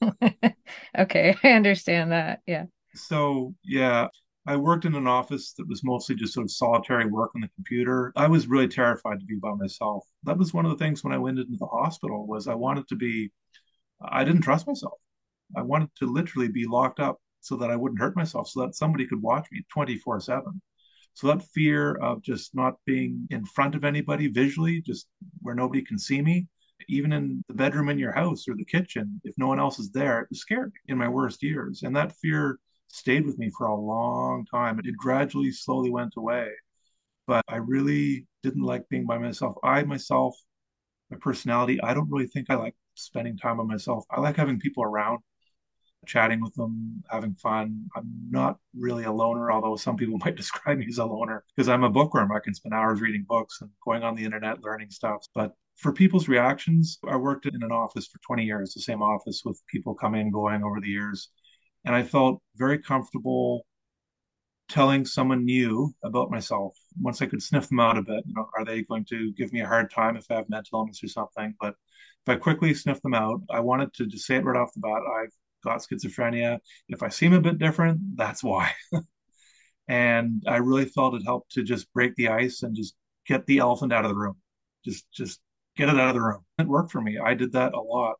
okay, 0.98 1.36
I 1.42 1.52
understand 1.52 2.12
that. 2.12 2.40
Yeah. 2.46 2.64
So, 2.94 3.54
yeah, 3.64 4.08
I 4.50 4.56
worked 4.56 4.84
in 4.84 4.96
an 4.96 5.06
office 5.06 5.52
that 5.52 5.68
was 5.68 5.84
mostly 5.84 6.16
just 6.16 6.34
sort 6.34 6.42
of 6.42 6.50
solitary 6.50 7.06
work 7.06 7.30
on 7.36 7.40
the 7.40 7.48
computer. 7.54 8.12
I 8.16 8.26
was 8.26 8.48
really 8.48 8.66
terrified 8.66 9.20
to 9.20 9.24
be 9.24 9.36
by 9.36 9.54
myself. 9.54 10.04
That 10.24 10.38
was 10.38 10.52
one 10.52 10.66
of 10.66 10.72
the 10.72 10.84
things 10.84 11.04
when 11.04 11.12
I 11.12 11.18
went 11.18 11.38
into 11.38 11.56
the 11.56 11.66
hospital 11.66 12.26
was 12.26 12.48
I 12.48 12.56
wanted 12.56 12.88
to 12.88 12.96
be 12.96 13.30
I 14.02 14.24
didn't 14.24 14.40
trust 14.40 14.66
myself. 14.66 14.98
I 15.56 15.62
wanted 15.62 15.90
to 15.98 16.06
literally 16.06 16.48
be 16.48 16.66
locked 16.66 16.98
up 16.98 17.20
so 17.38 17.56
that 17.58 17.70
I 17.70 17.76
wouldn't 17.76 18.00
hurt 18.00 18.16
myself, 18.16 18.48
so 18.48 18.62
that 18.62 18.74
somebody 18.74 19.06
could 19.06 19.22
watch 19.22 19.46
me 19.52 19.62
24 19.72 20.18
7. 20.18 20.60
So 21.14 21.28
that 21.28 21.44
fear 21.54 21.94
of 21.94 22.20
just 22.20 22.52
not 22.52 22.74
being 22.84 23.28
in 23.30 23.44
front 23.44 23.76
of 23.76 23.84
anybody 23.84 24.26
visually, 24.26 24.80
just 24.80 25.06
where 25.42 25.54
nobody 25.54 25.82
can 25.82 25.96
see 25.98 26.22
me, 26.22 26.48
even 26.88 27.12
in 27.12 27.44
the 27.46 27.54
bedroom 27.54 27.88
in 27.88 28.00
your 28.00 28.12
house 28.12 28.48
or 28.48 28.56
the 28.56 28.64
kitchen, 28.64 29.20
if 29.22 29.38
no 29.38 29.46
one 29.46 29.60
else 29.60 29.78
is 29.78 29.92
there, 29.92 30.22
it 30.22 30.30
was 30.30 30.40
scary 30.40 30.72
in 30.88 30.98
my 30.98 31.08
worst 31.08 31.40
years. 31.40 31.84
And 31.84 31.94
that 31.94 32.16
fear 32.16 32.58
stayed 32.90 33.26
with 33.26 33.38
me 33.38 33.50
for 33.56 33.66
a 33.66 33.74
long 33.74 34.46
time. 34.46 34.78
It 34.78 34.96
gradually, 34.96 35.52
slowly 35.52 35.90
went 35.90 36.14
away. 36.16 36.50
But 37.26 37.44
I 37.48 37.56
really 37.56 38.26
didn't 38.42 38.62
like 38.62 38.88
being 38.88 39.06
by 39.06 39.18
myself. 39.18 39.56
I 39.62 39.82
myself, 39.84 40.36
my 41.10 41.18
personality, 41.18 41.80
I 41.82 41.94
don't 41.94 42.10
really 42.10 42.26
think 42.26 42.50
I 42.50 42.56
like 42.56 42.74
spending 42.94 43.36
time 43.36 43.58
by 43.58 43.64
myself. 43.64 44.04
I 44.10 44.20
like 44.20 44.36
having 44.36 44.58
people 44.58 44.82
around, 44.82 45.20
chatting 46.06 46.40
with 46.40 46.54
them, 46.54 47.02
having 47.10 47.34
fun. 47.34 47.88
I'm 47.94 48.10
not 48.30 48.58
really 48.76 49.04
a 49.04 49.12
loner, 49.12 49.52
although 49.52 49.76
some 49.76 49.96
people 49.96 50.18
might 50.24 50.36
describe 50.36 50.78
me 50.78 50.86
as 50.88 50.98
a 50.98 51.04
loner 51.04 51.44
because 51.54 51.68
I'm 51.68 51.84
a 51.84 51.90
bookworm. 51.90 52.32
I 52.32 52.40
can 52.40 52.54
spend 52.54 52.74
hours 52.74 53.00
reading 53.00 53.24
books 53.28 53.58
and 53.60 53.70
going 53.84 54.02
on 54.02 54.16
the 54.16 54.24
internet 54.24 54.62
learning 54.62 54.90
stuff. 54.90 55.26
But 55.34 55.54
for 55.76 55.92
people's 55.92 56.28
reactions, 56.28 56.98
I 57.08 57.16
worked 57.16 57.46
in 57.46 57.62
an 57.62 57.72
office 57.72 58.06
for 58.06 58.18
20 58.26 58.44
years, 58.44 58.74
the 58.74 58.80
same 58.80 59.02
office 59.02 59.42
with 59.44 59.62
people 59.66 59.94
coming 59.94 60.22
and 60.22 60.32
going 60.32 60.62
over 60.62 60.80
the 60.80 60.88
years. 60.88 61.30
And 61.84 61.94
I 61.94 62.02
felt 62.02 62.42
very 62.56 62.78
comfortable 62.78 63.64
telling 64.68 65.04
someone 65.04 65.44
new 65.44 65.92
about 66.04 66.30
myself 66.30 66.76
once 67.00 67.20
I 67.20 67.26
could 67.26 67.42
sniff 67.42 67.68
them 67.68 67.80
out 67.80 67.98
a 67.98 68.02
bit. 68.02 68.24
You 68.26 68.34
know, 68.34 68.48
are 68.56 68.64
they 68.64 68.82
going 68.82 69.04
to 69.06 69.32
give 69.32 69.52
me 69.52 69.60
a 69.60 69.66
hard 69.66 69.90
time 69.90 70.16
if 70.16 70.26
I 70.30 70.34
have 70.36 70.48
mental 70.48 70.80
illness 70.80 71.02
or 71.02 71.08
something? 71.08 71.54
But 71.60 71.74
if 72.26 72.28
I 72.28 72.36
quickly 72.36 72.72
sniff 72.74 73.02
them 73.02 73.14
out, 73.14 73.42
I 73.50 73.60
wanted 73.60 73.92
to 73.94 74.06
just 74.06 74.26
say 74.26 74.36
it 74.36 74.44
right 74.44 74.56
off 74.56 74.72
the 74.74 74.80
bat. 74.80 75.02
I've 75.20 75.32
got 75.64 75.80
schizophrenia. 75.80 76.58
If 76.88 77.02
I 77.02 77.08
seem 77.08 77.32
a 77.32 77.40
bit 77.40 77.58
different, 77.58 78.16
that's 78.16 78.44
why. 78.44 78.72
and 79.88 80.42
I 80.46 80.58
really 80.58 80.84
felt 80.84 81.14
it 81.14 81.24
helped 81.24 81.52
to 81.52 81.62
just 81.62 81.92
break 81.92 82.14
the 82.14 82.28
ice 82.28 82.62
and 82.62 82.76
just 82.76 82.94
get 83.26 83.46
the 83.46 83.58
elephant 83.58 83.92
out 83.92 84.04
of 84.04 84.10
the 84.10 84.16
room. 84.16 84.36
Just 84.84 85.10
just 85.12 85.40
get 85.76 85.88
it 85.88 85.98
out 85.98 86.10
of 86.10 86.14
the 86.14 86.22
room. 86.22 86.44
It 86.58 86.68
worked 86.68 86.92
for 86.92 87.00
me. 87.00 87.18
I 87.18 87.34
did 87.34 87.52
that 87.52 87.74
a 87.74 87.80
lot. 87.80 88.16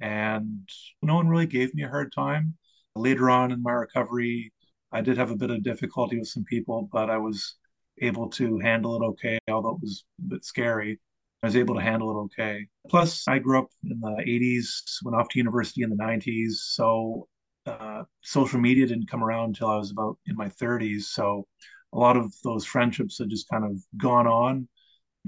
And 0.00 0.68
no 1.02 1.14
one 1.14 1.28
really 1.28 1.46
gave 1.46 1.74
me 1.74 1.84
a 1.84 1.88
hard 1.88 2.12
time. 2.12 2.56
Later 2.94 3.30
on 3.30 3.52
in 3.52 3.62
my 3.62 3.72
recovery, 3.72 4.52
I 4.92 5.00
did 5.00 5.16
have 5.16 5.30
a 5.30 5.36
bit 5.36 5.50
of 5.50 5.62
difficulty 5.62 6.18
with 6.18 6.28
some 6.28 6.44
people, 6.44 6.88
but 6.92 7.10
I 7.10 7.18
was 7.18 7.56
able 8.00 8.28
to 8.30 8.58
handle 8.58 9.00
it 9.00 9.06
okay, 9.06 9.38
although 9.50 9.74
it 9.76 9.80
was 9.80 10.04
a 10.20 10.28
bit 10.28 10.44
scary. 10.44 11.00
I 11.42 11.46
was 11.46 11.56
able 11.56 11.74
to 11.74 11.80
handle 11.80 12.10
it 12.10 12.20
okay. 12.24 12.66
Plus, 12.88 13.26
I 13.26 13.38
grew 13.38 13.58
up 13.58 13.68
in 13.84 13.98
the 14.00 14.22
80s, 14.26 14.98
went 15.02 15.16
off 15.16 15.28
to 15.30 15.38
university 15.38 15.82
in 15.82 15.90
the 15.90 15.96
90s. 15.96 16.62
So, 16.62 17.28
uh, 17.66 18.04
social 18.22 18.60
media 18.60 18.86
didn't 18.86 19.10
come 19.10 19.24
around 19.24 19.46
until 19.50 19.68
I 19.68 19.76
was 19.76 19.90
about 19.90 20.18
in 20.26 20.36
my 20.36 20.48
30s. 20.48 21.10
So, 21.10 21.46
a 21.92 21.98
lot 21.98 22.16
of 22.16 22.32
those 22.44 22.64
friendships 22.64 23.18
had 23.18 23.30
just 23.30 23.48
kind 23.48 23.64
of 23.64 23.78
gone 23.96 24.26
on 24.26 24.68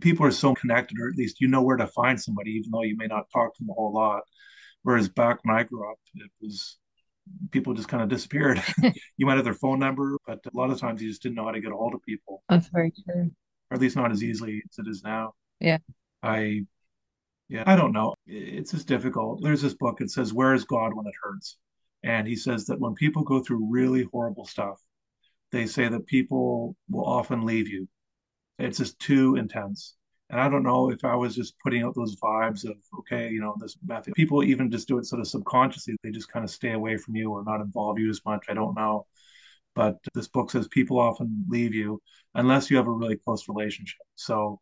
people 0.00 0.26
are 0.26 0.30
so 0.30 0.54
connected, 0.54 0.98
or 1.00 1.08
at 1.08 1.16
least 1.16 1.40
you 1.40 1.48
know 1.48 1.62
where 1.62 1.76
to 1.76 1.86
find 1.86 2.20
somebody, 2.20 2.52
even 2.52 2.70
though 2.70 2.82
you 2.82 2.96
may 2.96 3.06
not 3.06 3.30
talk 3.32 3.54
to 3.54 3.62
them 3.62 3.70
a 3.70 3.74
whole 3.74 3.92
lot. 3.92 4.22
Whereas 4.82 5.08
back 5.08 5.38
when 5.42 5.56
I 5.56 5.62
grew 5.62 5.90
up, 5.90 5.98
it 6.14 6.30
was 6.40 6.78
people 7.50 7.74
just 7.74 7.88
kind 7.88 8.02
of 8.02 8.08
disappeared. 8.08 8.62
you 9.16 9.26
might 9.26 9.36
have 9.36 9.44
their 9.44 9.54
phone 9.54 9.78
number, 9.78 10.16
but 10.26 10.40
a 10.46 10.56
lot 10.56 10.70
of 10.70 10.78
times 10.78 11.02
you 11.02 11.08
just 11.08 11.22
didn't 11.22 11.36
know 11.36 11.44
how 11.44 11.52
to 11.52 11.60
get 11.60 11.72
a 11.72 11.76
hold 11.76 11.94
of 11.94 12.02
people. 12.02 12.42
That's 12.48 12.68
very 12.68 12.92
true. 12.92 13.30
Or 13.70 13.74
at 13.74 13.80
least 13.80 13.96
not 13.96 14.12
as 14.12 14.22
easily 14.22 14.62
as 14.70 14.78
it 14.78 14.88
is 14.88 15.02
now. 15.02 15.34
Yeah. 15.60 15.78
I, 16.22 16.62
yeah, 17.48 17.64
I 17.66 17.76
don't 17.76 17.92
know. 17.92 18.14
It's 18.26 18.72
just 18.72 18.88
difficult. 18.88 19.42
There's 19.42 19.62
this 19.62 19.74
book. 19.74 20.00
It 20.00 20.10
says, 20.10 20.32
"Where 20.32 20.54
is 20.54 20.64
God 20.64 20.94
when 20.94 21.06
it 21.06 21.14
hurts?" 21.22 21.58
And 22.02 22.26
he 22.26 22.36
says 22.36 22.66
that 22.66 22.80
when 22.80 22.94
people 22.94 23.22
go 23.22 23.40
through 23.40 23.70
really 23.70 24.04
horrible 24.04 24.46
stuff, 24.46 24.80
they 25.52 25.66
say 25.66 25.88
that 25.88 26.06
people 26.06 26.76
will 26.88 27.04
often 27.04 27.44
leave 27.44 27.68
you. 27.68 27.88
It's 28.58 28.78
just 28.78 28.98
too 28.98 29.36
intense. 29.36 29.94
And 30.34 30.42
I 30.42 30.48
don't 30.48 30.64
know 30.64 30.90
if 30.90 31.04
I 31.04 31.14
was 31.14 31.36
just 31.36 31.54
putting 31.60 31.84
out 31.84 31.94
those 31.94 32.16
vibes 32.16 32.68
of, 32.68 32.74
okay, 32.98 33.30
you 33.30 33.40
know, 33.40 33.54
this 33.60 33.76
method. 33.86 34.14
People 34.14 34.42
even 34.42 34.68
just 34.68 34.88
do 34.88 34.98
it 34.98 35.06
sort 35.06 35.20
of 35.20 35.28
subconsciously. 35.28 35.94
They 36.02 36.10
just 36.10 36.28
kind 36.28 36.44
of 36.44 36.50
stay 36.50 36.72
away 36.72 36.96
from 36.96 37.14
you 37.14 37.30
or 37.30 37.44
not 37.44 37.60
involve 37.60 38.00
you 38.00 38.10
as 38.10 38.20
much. 38.26 38.46
I 38.48 38.54
don't 38.54 38.74
know. 38.74 39.06
But 39.76 39.98
this 40.12 40.26
book 40.26 40.50
says 40.50 40.66
people 40.66 40.98
often 40.98 41.44
leave 41.48 41.72
you 41.72 42.02
unless 42.34 42.68
you 42.68 42.76
have 42.78 42.88
a 42.88 42.92
really 42.92 43.16
close 43.16 43.48
relationship. 43.48 44.00
So 44.16 44.60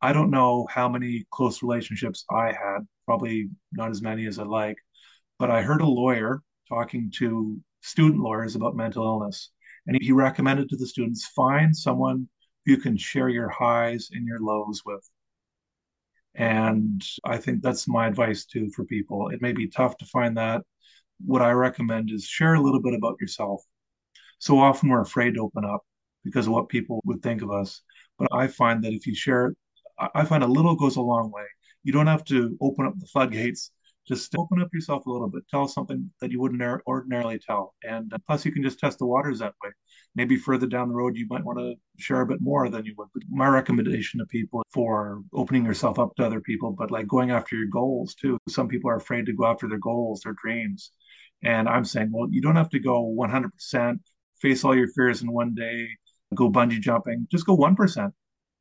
I 0.00 0.14
don't 0.14 0.30
know 0.30 0.66
how 0.70 0.88
many 0.88 1.26
close 1.30 1.62
relationships 1.62 2.24
I 2.30 2.46
had, 2.46 2.78
probably 3.04 3.50
not 3.72 3.90
as 3.90 4.00
many 4.00 4.24
as 4.24 4.38
I 4.38 4.44
like. 4.44 4.78
But 5.38 5.50
I 5.50 5.60
heard 5.60 5.82
a 5.82 5.86
lawyer 5.86 6.40
talking 6.66 7.12
to 7.16 7.60
student 7.82 8.22
lawyers 8.22 8.56
about 8.56 8.74
mental 8.74 9.04
illness. 9.04 9.50
And 9.86 9.98
he 10.00 10.12
recommended 10.12 10.70
to 10.70 10.78
the 10.78 10.86
students 10.86 11.26
find 11.26 11.76
someone 11.76 12.26
you 12.64 12.76
can 12.76 12.96
share 12.96 13.28
your 13.28 13.48
highs 13.48 14.10
and 14.12 14.26
your 14.26 14.40
lows 14.40 14.82
with. 14.84 15.08
And 16.34 17.02
I 17.24 17.38
think 17.38 17.62
that's 17.62 17.88
my 17.88 18.06
advice 18.06 18.44
too 18.44 18.70
for 18.70 18.84
people. 18.84 19.28
It 19.30 19.42
may 19.42 19.52
be 19.52 19.68
tough 19.68 19.96
to 19.98 20.06
find 20.06 20.36
that. 20.36 20.62
What 21.24 21.42
I 21.42 21.50
recommend 21.52 22.10
is 22.10 22.24
share 22.24 22.54
a 22.54 22.60
little 22.60 22.80
bit 22.80 22.94
about 22.94 23.20
yourself. 23.20 23.62
So 24.38 24.58
often 24.58 24.88
we're 24.88 25.00
afraid 25.02 25.34
to 25.34 25.40
open 25.40 25.64
up 25.64 25.82
because 26.24 26.46
of 26.46 26.52
what 26.52 26.68
people 26.68 27.00
would 27.04 27.22
think 27.22 27.42
of 27.42 27.50
us. 27.50 27.82
But 28.18 28.28
I 28.32 28.46
find 28.46 28.82
that 28.84 28.92
if 28.92 29.06
you 29.06 29.14
share, 29.14 29.54
I 30.14 30.24
find 30.24 30.42
a 30.42 30.48
little 30.48 30.76
goes 30.76 30.96
a 30.96 31.02
long 31.02 31.30
way. 31.30 31.44
You 31.82 31.92
don't 31.92 32.06
have 32.06 32.24
to 32.26 32.56
open 32.60 32.86
up 32.86 32.98
the 32.98 33.06
floodgates 33.06 33.70
just 34.10 34.34
open 34.36 34.60
up 34.60 34.68
yourself 34.74 35.06
a 35.06 35.10
little 35.10 35.28
bit. 35.28 35.44
Tell 35.48 35.68
something 35.68 36.10
that 36.20 36.32
you 36.32 36.40
wouldn't 36.40 36.60
ordinarily 36.86 37.38
tell. 37.38 37.74
And 37.84 38.12
uh, 38.12 38.18
plus, 38.26 38.44
you 38.44 38.50
can 38.50 38.62
just 38.62 38.80
test 38.80 38.98
the 38.98 39.06
waters 39.06 39.38
that 39.38 39.54
way. 39.62 39.70
Maybe 40.16 40.36
further 40.36 40.66
down 40.66 40.88
the 40.88 40.94
road, 40.94 41.16
you 41.16 41.26
might 41.30 41.44
want 41.44 41.60
to 41.60 41.74
share 41.98 42.22
a 42.22 42.26
bit 42.26 42.40
more 42.40 42.68
than 42.68 42.84
you 42.84 42.94
would. 42.98 43.08
But 43.14 43.22
my 43.30 43.46
recommendation 43.46 44.18
to 44.18 44.26
people 44.26 44.64
for 44.72 45.22
opening 45.32 45.64
yourself 45.64 46.00
up 46.00 46.16
to 46.16 46.26
other 46.26 46.40
people, 46.40 46.72
but 46.72 46.90
like 46.90 47.06
going 47.06 47.30
after 47.30 47.54
your 47.54 47.68
goals 47.68 48.16
too. 48.16 48.36
Some 48.48 48.66
people 48.66 48.90
are 48.90 48.96
afraid 48.96 49.26
to 49.26 49.32
go 49.32 49.46
after 49.46 49.68
their 49.68 49.78
goals, 49.78 50.22
their 50.22 50.34
dreams. 50.42 50.90
And 51.44 51.68
I'm 51.68 51.84
saying, 51.84 52.10
well, 52.12 52.28
you 52.30 52.42
don't 52.42 52.56
have 52.56 52.70
to 52.70 52.80
go 52.80 53.14
100%, 53.16 54.00
face 54.40 54.64
all 54.64 54.76
your 54.76 54.88
fears 54.88 55.22
in 55.22 55.30
one 55.30 55.54
day, 55.54 55.88
go 56.34 56.50
bungee 56.50 56.80
jumping. 56.80 57.28
Just 57.30 57.46
go 57.46 57.56
1% 57.56 58.12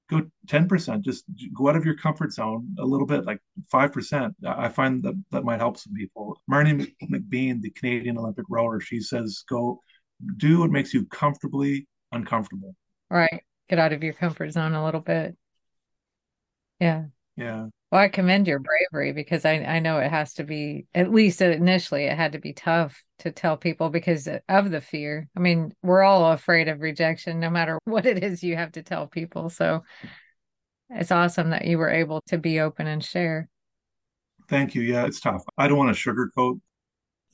go 0.09 0.21
10% 0.47 1.01
just 1.01 1.23
go 1.53 1.69
out 1.69 1.75
of 1.75 1.85
your 1.85 1.95
comfort 1.95 2.33
zone 2.33 2.75
a 2.79 2.85
little 2.85 3.05
bit 3.05 3.25
like 3.25 3.39
5% 3.73 4.33
i 4.47 4.67
find 4.69 5.03
that 5.03 5.13
that 5.31 5.43
might 5.43 5.59
help 5.59 5.77
some 5.77 5.93
people. 5.93 6.41
Marnie 6.51 6.93
mcbean 7.03 7.61
the 7.61 7.69
canadian 7.71 8.17
olympic 8.17 8.45
rower 8.49 8.79
she 8.79 8.99
says 8.99 9.43
go 9.47 9.79
do 10.37 10.59
what 10.59 10.71
makes 10.71 10.93
you 10.93 11.05
comfortably 11.05 11.87
uncomfortable. 12.11 12.75
Right. 13.09 13.43
Get 13.69 13.79
out 13.79 13.93
of 13.93 14.03
your 14.03 14.13
comfort 14.13 14.51
zone 14.51 14.73
a 14.73 14.83
little 14.83 15.01
bit. 15.01 15.37
Yeah. 16.79 17.05
Yeah 17.37 17.67
well, 17.91 18.02
I 18.02 18.08
commend 18.08 18.47
your 18.47 18.60
bravery 18.60 19.13
because 19.13 19.45
I, 19.45 19.54
I 19.54 19.80
know 19.80 19.97
it 19.97 20.12
has 20.12 20.36
to 20.36 20.43
be, 20.43 20.86
at 20.93 21.12
least 21.12 21.41
initially, 21.41 22.04
it 22.06 22.15
had 22.15 22.34
to 22.34 22.39
be 22.39 22.54
tough 22.54 23.04
to 23.19 23.32
tell 23.32 23.58
people 23.58 23.89
because 23.89 24.28
of 24.47 24.69
the 24.69 24.82
fear. 24.82 25.28
I 25.36 25.39
mean, 25.39 25.73
we're 25.82 26.04
all 26.04 26.32
afraid 26.32 26.67
of 26.67 26.82
rejection, 26.82 27.39
no 27.39 27.49
matter 27.49 27.80
what 27.86 28.06
it 28.06 28.23
is 28.23 28.43
you 28.43 28.56
have 28.56 28.73
to 28.73 28.84
tell 28.84 29.08
people. 29.08 29.49
So 29.49 29.84
it's 30.89 31.12
awesome 31.12 31.49
that 31.49 31.65
you 31.65 31.80
were 31.80 31.89
able 31.89 32.21
to 32.28 32.38
be 32.38 32.60
open 32.60 32.86
and 32.86 33.04
share. 33.04 33.49
Thank 34.47 34.75
you. 34.75 34.84
Yeah, 34.84 35.06
it's 35.06 35.19
tough. 35.19 35.43
I 35.58 35.67
don't 35.67 35.78
want 35.78 35.95
to 35.95 36.10
sugarcoat. 36.12 36.60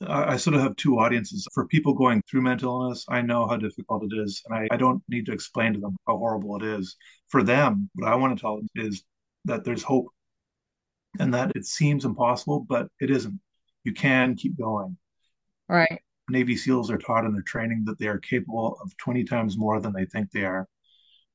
I, 0.06 0.32
I 0.32 0.36
sort 0.36 0.56
of 0.56 0.62
have 0.62 0.76
two 0.76 0.98
audiences. 0.98 1.46
For 1.52 1.66
people 1.66 1.92
going 1.92 2.22
through 2.30 2.42
mental 2.42 2.82
illness, 2.82 3.04
I 3.08 3.20
know 3.20 3.46
how 3.46 3.56
difficult 3.56 4.04
it 4.04 4.16
is, 4.16 4.42
and 4.46 4.54
I, 4.54 4.74
I 4.74 4.76
don't 4.76 5.02
need 5.08 5.26
to 5.26 5.32
explain 5.32 5.74
to 5.74 5.80
them 5.80 5.96
how 6.06 6.16
horrible 6.16 6.56
it 6.56 6.62
is. 6.62 6.96
For 7.28 7.42
them, 7.42 7.90
what 7.94 8.10
I 8.10 8.14
want 8.14 8.36
to 8.36 8.40
tell 8.40 8.56
them 8.56 8.68
is 8.74 9.02
that 9.46 9.64
there's 9.64 9.82
hope 9.82 10.08
and 11.18 11.34
that 11.34 11.52
it 11.54 11.66
seems 11.66 12.04
impossible, 12.04 12.60
but 12.60 12.88
it 13.00 13.10
isn't. 13.10 13.40
You 13.84 13.92
can 13.92 14.34
keep 14.34 14.58
going. 14.58 14.96
Right. 15.68 16.00
Navy 16.28 16.56
SEALs 16.56 16.90
are 16.90 16.98
taught 16.98 17.24
in 17.24 17.32
their 17.32 17.42
training 17.42 17.84
that 17.86 17.98
they 17.98 18.08
are 18.08 18.18
capable 18.18 18.78
of 18.82 18.96
20 18.96 19.24
times 19.24 19.56
more 19.56 19.80
than 19.80 19.92
they 19.92 20.06
think 20.06 20.30
they 20.30 20.44
are. 20.44 20.66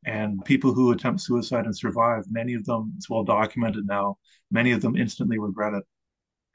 And 0.05 0.43
people 0.43 0.73
who 0.73 0.91
attempt 0.91 1.21
suicide 1.21 1.65
and 1.65 1.77
survive, 1.77 2.25
many 2.29 2.55
of 2.55 2.65
them, 2.65 2.93
it's 2.97 3.09
well 3.09 3.23
documented 3.23 3.85
now, 3.85 4.17
many 4.49 4.71
of 4.71 4.81
them 4.81 4.95
instantly 4.95 5.37
regret 5.39 5.73
it. 5.73 5.83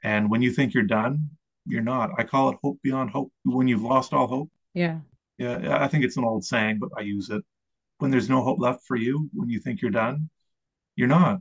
And 0.03 0.29
when 0.29 0.41
you 0.41 0.51
think 0.51 0.73
you're 0.73 0.83
done, 0.83 1.29
you're 1.65 1.81
not. 1.81 2.11
I 2.17 2.23
call 2.23 2.49
it 2.49 2.59
hope 2.61 2.79
beyond 2.83 3.09
hope. 3.09 3.31
When 3.43 3.67
you've 3.67 3.83
lost 3.83 4.13
all 4.13 4.27
hope. 4.27 4.49
Yeah. 4.73 4.99
Yeah. 5.37 5.83
I 5.83 5.87
think 5.87 6.03
it's 6.03 6.17
an 6.17 6.23
old 6.23 6.43
saying, 6.45 6.79
but 6.79 6.89
I 6.97 7.01
use 7.01 7.29
it. 7.29 7.43
When 7.99 8.11
there's 8.11 8.29
no 8.29 8.43
hope 8.43 8.59
left 8.59 8.83
for 8.85 8.95
you, 8.95 9.29
when 9.33 9.49
you 9.49 9.59
think 9.59 9.81
you're 9.81 9.91
done, 9.91 10.29
you're 10.95 11.07
not 11.07 11.39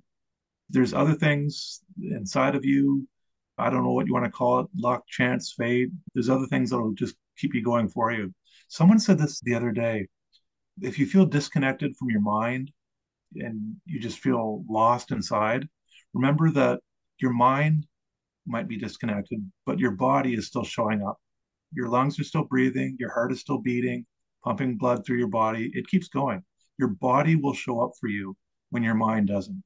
there's 0.71 0.95
other 0.95 1.15
things 1.15 1.83
inside 2.03 2.55
of 2.55 2.65
you. 2.65 3.07
I 3.59 3.71
don't 3.71 3.85
know 3.85 3.93
what 3.93 4.07
you 4.07 4.13
want 4.13 4.27
to 4.27 4.31
call 4.31 4.61
it, 4.61 4.67
luck, 4.77 5.07
chance, 5.09 5.55
fate. 5.57 5.91
There's 6.15 6.29
other 6.29 6.47
things 6.47 6.71
that'll 6.71 6.93
just 6.93 7.17
keep 7.39 7.55
you 7.55 7.63
going 7.63 7.89
for 7.89 8.13
you. 8.13 8.33
Someone 8.69 8.99
said 8.99 9.19
this 9.19 9.41
the 9.41 9.55
other 9.55 9.71
day. 9.71 10.09
If 10.83 10.99
you 10.99 11.07
feel 11.07 11.25
disconnected 11.25 11.97
from 11.97 12.11
your 12.11 12.21
mind 12.21 12.71
and 13.37 13.77
you 13.87 13.99
just 13.99 14.19
feel 14.19 14.65
lost 14.69 15.11
inside, 15.11 15.67
remember 16.13 16.51
that 16.51 16.81
your 17.19 17.33
mind 17.33 17.87
might 18.47 18.69
be 18.69 18.77
disconnected, 18.77 19.41
but 19.65 19.79
your 19.79 19.93
body 19.93 20.35
is 20.35 20.47
still 20.47 20.65
showing 20.65 21.03
up. 21.03 21.17
Your 21.73 21.89
lungs 21.89 22.19
are 22.21 22.25
still 22.25 22.45
breathing, 22.45 22.97
your 23.01 23.13
heart 23.13 23.33
is 23.33 23.41
still 23.41 23.59
beating, 23.59 24.07
pumping 24.45 24.77
blood 24.77 25.05
through 25.05 25.19
your 25.19 25.29
body. 25.29 25.71
It 25.75 25.89
keeps 25.89 26.09
going. 26.09 26.43
Your 26.79 26.89
body 26.89 27.37
will 27.37 27.55
show 27.55 27.81
up 27.81 27.93
for 27.99 28.09
you 28.09 28.37
when 28.71 28.83
your 28.83 28.95
mind 28.95 29.29
doesn't. 29.29 29.63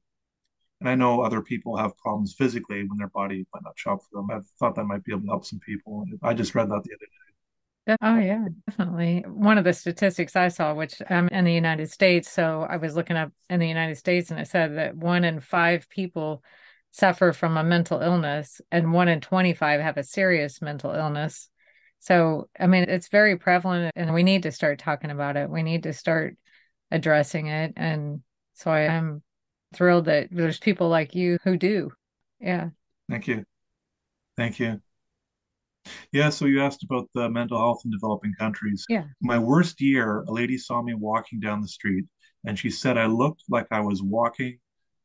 And 0.81 0.89
I 0.89 0.95
know 0.95 1.21
other 1.21 1.41
people 1.41 1.77
have 1.77 1.95
problems 1.97 2.33
physically 2.33 2.87
when 2.87 2.97
their 2.97 3.09
body 3.09 3.45
might 3.53 3.63
not 3.63 3.77
shop 3.77 3.99
for 4.01 4.19
them. 4.19 4.31
I 4.31 4.39
thought 4.59 4.75
that 4.75 4.85
might 4.85 5.03
be 5.03 5.13
able 5.13 5.21
to 5.21 5.27
help 5.27 5.45
some 5.45 5.59
people. 5.59 6.03
I 6.23 6.33
just 6.33 6.55
read 6.55 6.69
that 6.69 6.83
the 6.83 6.95
other 6.95 7.05
day. 7.05 7.97
Oh, 8.01 8.17
yeah, 8.17 8.47
definitely. 8.67 9.23
One 9.27 9.59
of 9.59 9.63
the 9.63 9.73
statistics 9.73 10.35
I 10.35 10.47
saw, 10.47 10.73
which 10.73 11.01
I'm 11.07 11.27
in 11.29 11.45
the 11.45 11.53
United 11.53 11.91
States, 11.91 12.31
so 12.31 12.65
I 12.67 12.77
was 12.77 12.95
looking 12.95 13.15
up 13.15 13.31
in 13.49 13.59
the 13.59 13.67
United 13.67 13.95
States 13.95 14.31
and 14.31 14.39
it 14.39 14.47
said 14.47 14.77
that 14.77 14.95
one 14.95 15.23
in 15.23 15.39
five 15.39 15.87
people 15.89 16.43
suffer 16.91 17.31
from 17.31 17.57
a 17.57 17.63
mental 17.63 18.01
illness 18.01 18.59
and 18.71 18.91
one 18.91 19.07
in 19.07 19.21
25 19.21 19.81
have 19.81 19.97
a 19.97 20.03
serious 20.03 20.61
mental 20.61 20.91
illness. 20.91 21.49
So, 21.99 22.49
I 22.59 22.65
mean, 22.67 22.83
it's 22.83 23.07
very 23.07 23.37
prevalent 23.37 23.91
and 23.95 24.13
we 24.13 24.23
need 24.23 24.43
to 24.43 24.51
start 24.51 24.79
talking 24.79 25.11
about 25.11 25.37
it. 25.37 25.49
We 25.49 25.61
need 25.61 25.83
to 25.83 25.93
start 25.93 26.37
addressing 26.89 27.47
it. 27.47 27.73
And 27.77 28.21
so 28.53 28.71
I 28.71 28.81
am 28.81 29.21
thrilled 29.73 30.05
that 30.05 30.27
there's 30.31 30.59
people 30.59 30.89
like 30.89 31.15
you 31.15 31.37
who 31.43 31.57
do. 31.57 31.91
Yeah. 32.39 32.69
Thank 33.09 33.27
you. 33.27 33.45
Thank 34.37 34.59
you. 34.59 34.81
Yeah, 36.11 36.29
so 36.29 36.45
you 36.45 36.61
asked 36.61 36.83
about 36.83 37.09
the 37.13 37.29
mental 37.29 37.57
health 37.57 37.81
in 37.85 37.91
developing 37.91 38.33
countries. 38.37 38.85
Yeah. 38.87 39.05
My 39.21 39.39
worst 39.39 39.81
year, 39.81 40.21
a 40.21 40.31
lady 40.31 40.57
saw 40.57 40.81
me 40.81 40.93
walking 40.93 41.39
down 41.39 41.61
the 41.61 41.67
street 41.67 42.05
and 42.45 42.57
she 42.57 42.69
said 42.69 42.97
I 42.97 43.05
looked 43.05 43.43
like 43.49 43.67
I 43.71 43.81
was 43.81 44.01
walking 44.01 44.59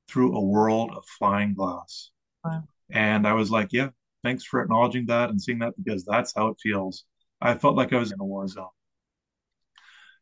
through 0.08 0.36
a 0.36 0.40
world 0.40 0.92
of 0.94 1.04
flying 1.18 1.54
glass. 1.54 2.10
Wow. 2.44 2.64
And 2.90 3.26
I 3.26 3.32
was 3.32 3.50
like, 3.50 3.72
yeah, 3.72 3.88
thanks 4.22 4.44
for 4.44 4.62
acknowledging 4.62 5.06
that 5.06 5.30
and 5.30 5.40
seeing 5.40 5.58
that 5.60 5.74
because 5.76 6.04
that's 6.04 6.32
how 6.34 6.48
it 6.48 6.58
feels. 6.62 7.04
I 7.40 7.54
felt 7.54 7.76
like 7.76 7.92
I 7.92 7.98
was 7.98 8.12
in 8.12 8.20
a 8.20 8.24
war 8.24 8.46
zone. 8.46 8.68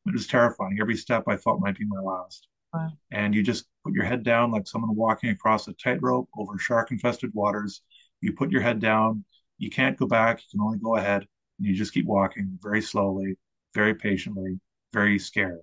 It 0.06 0.12
was 0.12 0.26
terrifying. 0.26 0.78
Every 0.80 0.96
step 0.96 1.24
I 1.28 1.36
felt 1.36 1.60
might 1.60 1.78
be 1.78 1.86
my 1.86 2.00
last. 2.00 2.48
Wow. 2.72 2.90
And 3.10 3.34
you 3.34 3.42
just 3.42 3.66
put 3.84 3.94
your 3.94 4.04
head 4.04 4.22
down 4.22 4.50
like 4.50 4.66
someone 4.66 4.94
walking 4.96 5.30
across 5.30 5.68
a 5.68 5.72
tightrope 5.74 6.28
over 6.36 6.58
shark 6.58 6.90
infested 6.90 7.30
waters. 7.34 7.82
You 8.20 8.32
put 8.32 8.50
your 8.50 8.62
head 8.62 8.80
down. 8.80 9.24
You 9.58 9.70
can't 9.70 9.96
go 9.96 10.06
back. 10.06 10.38
You 10.40 10.58
can 10.58 10.64
only 10.64 10.78
go 10.78 10.96
ahead. 10.96 11.26
And 11.58 11.66
you 11.66 11.74
just 11.74 11.92
keep 11.92 12.06
walking 12.06 12.58
very 12.62 12.80
slowly, 12.80 13.36
very 13.74 13.94
patiently, 13.94 14.58
very 14.92 15.18
scared. 15.18 15.60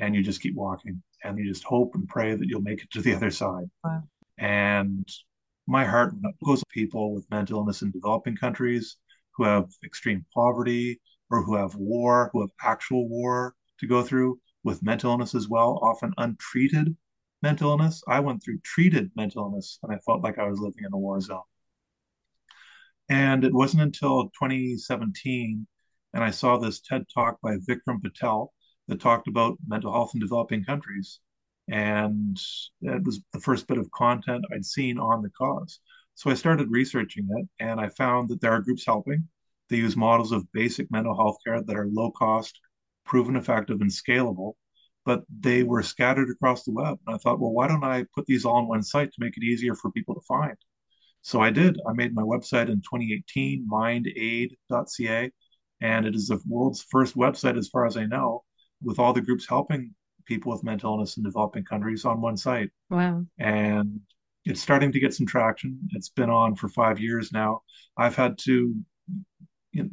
And 0.00 0.14
you 0.14 0.22
just 0.22 0.40
keep 0.40 0.54
walking. 0.54 1.02
And 1.22 1.38
you 1.38 1.46
just 1.46 1.64
hope 1.64 1.94
and 1.94 2.08
pray 2.08 2.34
that 2.34 2.46
you'll 2.46 2.62
make 2.62 2.82
it 2.82 2.90
to 2.92 3.02
the 3.02 3.14
other 3.16 3.30
side. 3.30 3.66
Wow. 3.84 4.02
And 4.38 5.08
my 5.66 5.84
heart 5.84 6.14
goes 6.44 6.60
to 6.60 6.66
people 6.70 7.14
with 7.14 7.30
mental 7.30 7.58
illness 7.58 7.82
in 7.82 7.90
developing 7.90 8.36
countries 8.36 8.96
who 9.36 9.44
have 9.44 9.68
extreme 9.84 10.24
poverty 10.34 11.00
or 11.30 11.42
who 11.42 11.56
have 11.56 11.74
war, 11.74 12.30
who 12.32 12.40
have 12.40 12.50
actual 12.62 13.08
war 13.08 13.54
to 13.78 13.86
go 13.86 14.02
through 14.02 14.38
with 14.64 14.82
mental 14.82 15.12
illness 15.12 15.34
as 15.34 15.48
well, 15.48 15.78
often 15.82 16.12
untreated 16.16 16.96
mental 17.42 17.70
illness. 17.70 18.02
I 18.08 18.20
went 18.20 18.42
through 18.42 18.60
treated 18.60 19.10
mental 19.16 19.44
illness 19.44 19.78
and 19.82 19.92
I 19.92 19.98
felt 19.98 20.22
like 20.22 20.38
I 20.38 20.48
was 20.48 20.60
living 20.60 20.84
in 20.84 20.92
a 20.92 20.98
war 20.98 21.20
zone. 21.20 21.42
And 23.08 23.44
it 23.44 23.54
wasn't 23.54 23.82
until 23.82 24.24
2017 24.38 25.66
and 26.14 26.24
I 26.24 26.30
saw 26.30 26.56
this 26.56 26.80
TED 26.80 27.04
talk 27.12 27.38
by 27.42 27.56
Vikram 27.56 28.02
Patel 28.02 28.52
that 28.88 29.00
talked 29.00 29.28
about 29.28 29.58
mental 29.66 29.92
health 29.92 30.12
in 30.14 30.20
developing 30.20 30.64
countries. 30.64 31.20
And 31.68 32.38
it 32.80 33.04
was 33.04 33.20
the 33.32 33.40
first 33.40 33.66
bit 33.66 33.78
of 33.78 33.90
content 33.90 34.44
I'd 34.52 34.64
seen 34.64 34.98
on 34.98 35.22
the 35.22 35.30
cause. 35.30 35.80
So 36.14 36.30
I 36.30 36.34
started 36.34 36.70
researching 36.70 37.28
it 37.30 37.48
and 37.60 37.78
I 37.80 37.90
found 37.90 38.30
that 38.30 38.40
there 38.40 38.52
are 38.52 38.62
groups 38.62 38.86
helping. 38.86 39.28
They 39.68 39.76
use 39.76 39.96
models 39.96 40.32
of 40.32 40.50
basic 40.52 40.90
mental 40.90 41.14
health 41.14 41.36
care 41.46 41.62
that 41.62 41.76
are 41.76 41.86
low 41.86 42.10
cost, 42.10 42.58
proven 43.04 43.36
effective, 43.36 43.80
and 43.82 43.90
scalable, 43.90 44.54
but 45.04 45.22
they 45.40 45.62
were 45.62 45.82
scattered 45.82 46.30
across 46.30 46.64
the 46.64 46.72
web. 46.72 46.98
And 47.06 47.14
I 47.14 47.18
thought, 47.18 47.40
well, 47.40 47.52
why 47.52 47.68
don't 47.68 47.84
I 47.84 48.04
put 48.14 48.26
these 48.26 48.44
all 48.44 48.56
on 48.56 48.68
one 48.68 48.82
site 48.82 49.10
to 49.12 49.20
make 49.20 49.36
it 49.36 49.42
easier 49.42 49.74
for 49.74 49.90
people 49.90 50.14
to 50.14 50.20
find? 50.28 50.56
So 51.22 51.40
I 51.40 51.50
did. 51.50 51.78
I 51.88 51.92
made 51.92 52.14
my 52.14 52.22
website 52.22 52.68
in 52.68 52.80
2018, 52.80 53.66
mindaid.ca, 53.70 55.30
and 55.80 56.06
it 56.06 56.14
is 56.14 56.28
the 56.28 56.40
world's 56.46 56.82
first 56.90 57.16
website, 57.16 57.58
as 57.58 57.68
far 57.68 57.86
as 57.86 57.96
I 57.96 58.06
know, 58.06 58.44
with 58.82 58.98
all 58.98 59.12
the 59.12 59.20
groups 59.20 59.46
helping 59.48 59.94
people 60.26 60.52
with 60.52 60.62
mental 60.62 60.92
illness 60.92 61.16
in 61.16 61.22
developing 61.22 61.64
countries 61.64 62.04
on 62.04 62.20
one 62.20 62.36
site. 62.36 62.70
Wow. 62.90 63.24
And 63.38 64.00
it's 64.44 64.60
starting 64.60 64.92
to 64.92 65.00
get 65.00 65.14
some 65.14 65.26
traction. 65.26 65.78
It's 65.92 66.10
been 66.10 66.30
on 66.30 66.54
for 66.54 66.68
five 66.68 67.00
years 67.00 67.32
now. 67.32 67.62
I've 67.96 68.16
had 68.16 68.38
to 68.44 68.74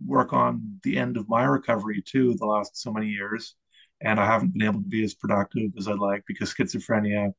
work 0.06 0.34
on 0.34 0.80
the 0.84 0.98
end 0.98 1.18
of 1.18 1.30
my 1.30 1.44
recovery 1.44 2.04
too 2.06 2.36
the 2.40 2.46
last 2.46 2.82
so 2.82 2.92
many 2.92 3.08
years 3.08 3.56
and 4.02 4.20
i 4.20 4.26
haven't 4.26 4.54
been 4.54 4.68
able 4.68 4.82
to 4.82 4.88
be 4.88 5.04
as 5.04 5.14
productive 5.14 5.72
as 5.78 5.88
i'd 5.88 6.00
like 6.00 6.24
because 6.28 6.54
schizophrenia 6.54 7.32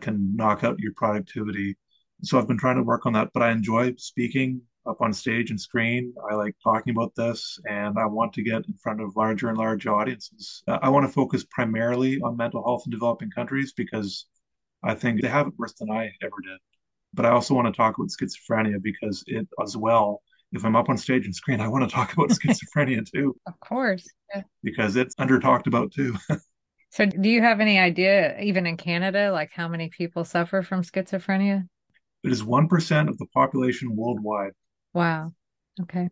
can 0.00 0.34
knock 0.36 0.64
out 0.64 0.78
your 0.78 0.92
productivity. 0.94 1.76
So 2.22 2.38
i've 2.38 2.48
been 2.48 2.58
trying 2.58 2.76
to 2.76 2.82
work 2.82 3.06
on 3.06 3.12
that 3.14 3.30
but 3.32 3.42
i 3.42 3.50
enjoy 3.50 3.94
speaking 3.96 4.62
up 4.86 5.02
on 5.02 5.12
stage 5.12 5.50
and 5.50 5.60
screen. 5.60 6.14
I 6.30 6.34
like 6.34 6.54
talking 6.64 6.92
about 6.94 7.14
this 7.14 7.58
and 7.68 7.98
i 7.98 8.06
want 8.06 8.32
to 8.34 8.42
get 8.42 8.66
in 8.66 8.74
front 8.82 9.00
of 9.00 9.14
larger 9.16 9.48
and 9.48 9.58
larger 9.58 9.90
audiences. 9.94 10.62
Uh, 10.66 10.78
I 10.82 10.88
want 10.88 11.06
to 11.06 11.12
focus 11.12 11.44
primarily 11.50 12.20
on 12.20 12.36
mental 12.36 12.64
health 12.64 12.84
in 12.86 12.90
developing 12.90 13.30
countries 13.30 13.72
because 13.76 14.26
i 14.82 14.94
think 14.94 15.20
they 15.20 15.28
have 15.28 15.48
it 15.48 15.54
worse 15.58 15.74
than 15.74 15.90
i 15.90 16.10
ever 16.22 16.36
did. 16.42 16.58
But 17.12 17.26
i 17.26 17.30
also 17.30 17.54
want 17.54 17.66
to 17.66 17.76
talk 17.76 17.96
about 17.96 18.08
schizophrenia 18.08 18.82
because 18.82 19.22
it 19.26 19.46
as 19.62 19.76
well 19.76 20.22
if 20.52 20.64
I'm 20.64 20.76
up 20.76 20.88
on 20.88 20.96
stage 20.96 21.24
and 21.24 21.34
screen, 21.34 21.60
I 21.60 21.68
want 21.68 21.88
to 21.88 21.94
talk 21.94 22.12
about 22.12 22.28
schizophrenia 22.30 23.04
too. 23.10 23.36
Of 23.46 23.58
course. 23.60 24.08
Yeah. 24.34 24.42
Because 24.62 24.96
it's 24.96 25.14
under 25.18 25.38
talked 25.38 25.66
about 25.66 25.92
too. 25.92 26.16
so, 26.90 27.06
do 27.06 27.28
you 27.28 27.40
have 27.42 27.60
any 27.60 27.78
idea, 27.78 28.38
even 28.40 28.66
in 28.66 28.76
Canada, 28.76 29.32
like 29.32 29.50
how 29.52 29.68
many 29.68 29.88
people 29.88 30.24
suffer 30.24 30.62
from 30.62 30.82
schizophrenia? 30.82 31.66
It 32.22 32.32
is 32.32 32.42
1% 32.42 33.08
of 33.08 33.18
the 33.18 33.26
population 33.32 33.96
worldwide. 33.96 34.52
Wow. 34.92 35.32
Okay. 35.82 36.08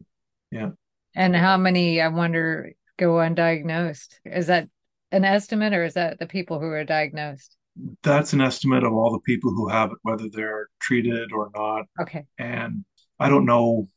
Yeah. 0.51 0.71
And 1.15 1.37
how 1.37 1.57
many, 1.57 2.01
I 2.01 2.09
wonder, 2.09 2.73
go 2.97 3.15
undiagnosed? 3.15 4.15
Is 4.25 4.47
that 4.47 4.69
an 5.13 5.25
estimate 5.25 5.75
or 5.75 5.85
is 5.85 5.95
that 5.95 6.19
the 6.19 6.27
people 6.27 6.61
who 6.61 6.67
are 6.67 6.85
diagnosed? 6.85 7.57
That's 8.03 8.33
an 8.33 8.41
estimate 8.41 8.85
of 8.85 8.93
all 8.93 9.13
the 9.13 9.21
people 9.21 9.53
who 9.53 9.69
have 9.69 9.91
it, 9.91 9.99
whether 10.03 10.29
they're 10.33 10.69
treated 10.81 11.33
or 11.33 11.51
not. 11.55 11.87
Okay. 12.01 12.25
And 12.39 12.85
I 13.21 13.29
don't 13.29 13.45
know 13.45 13.89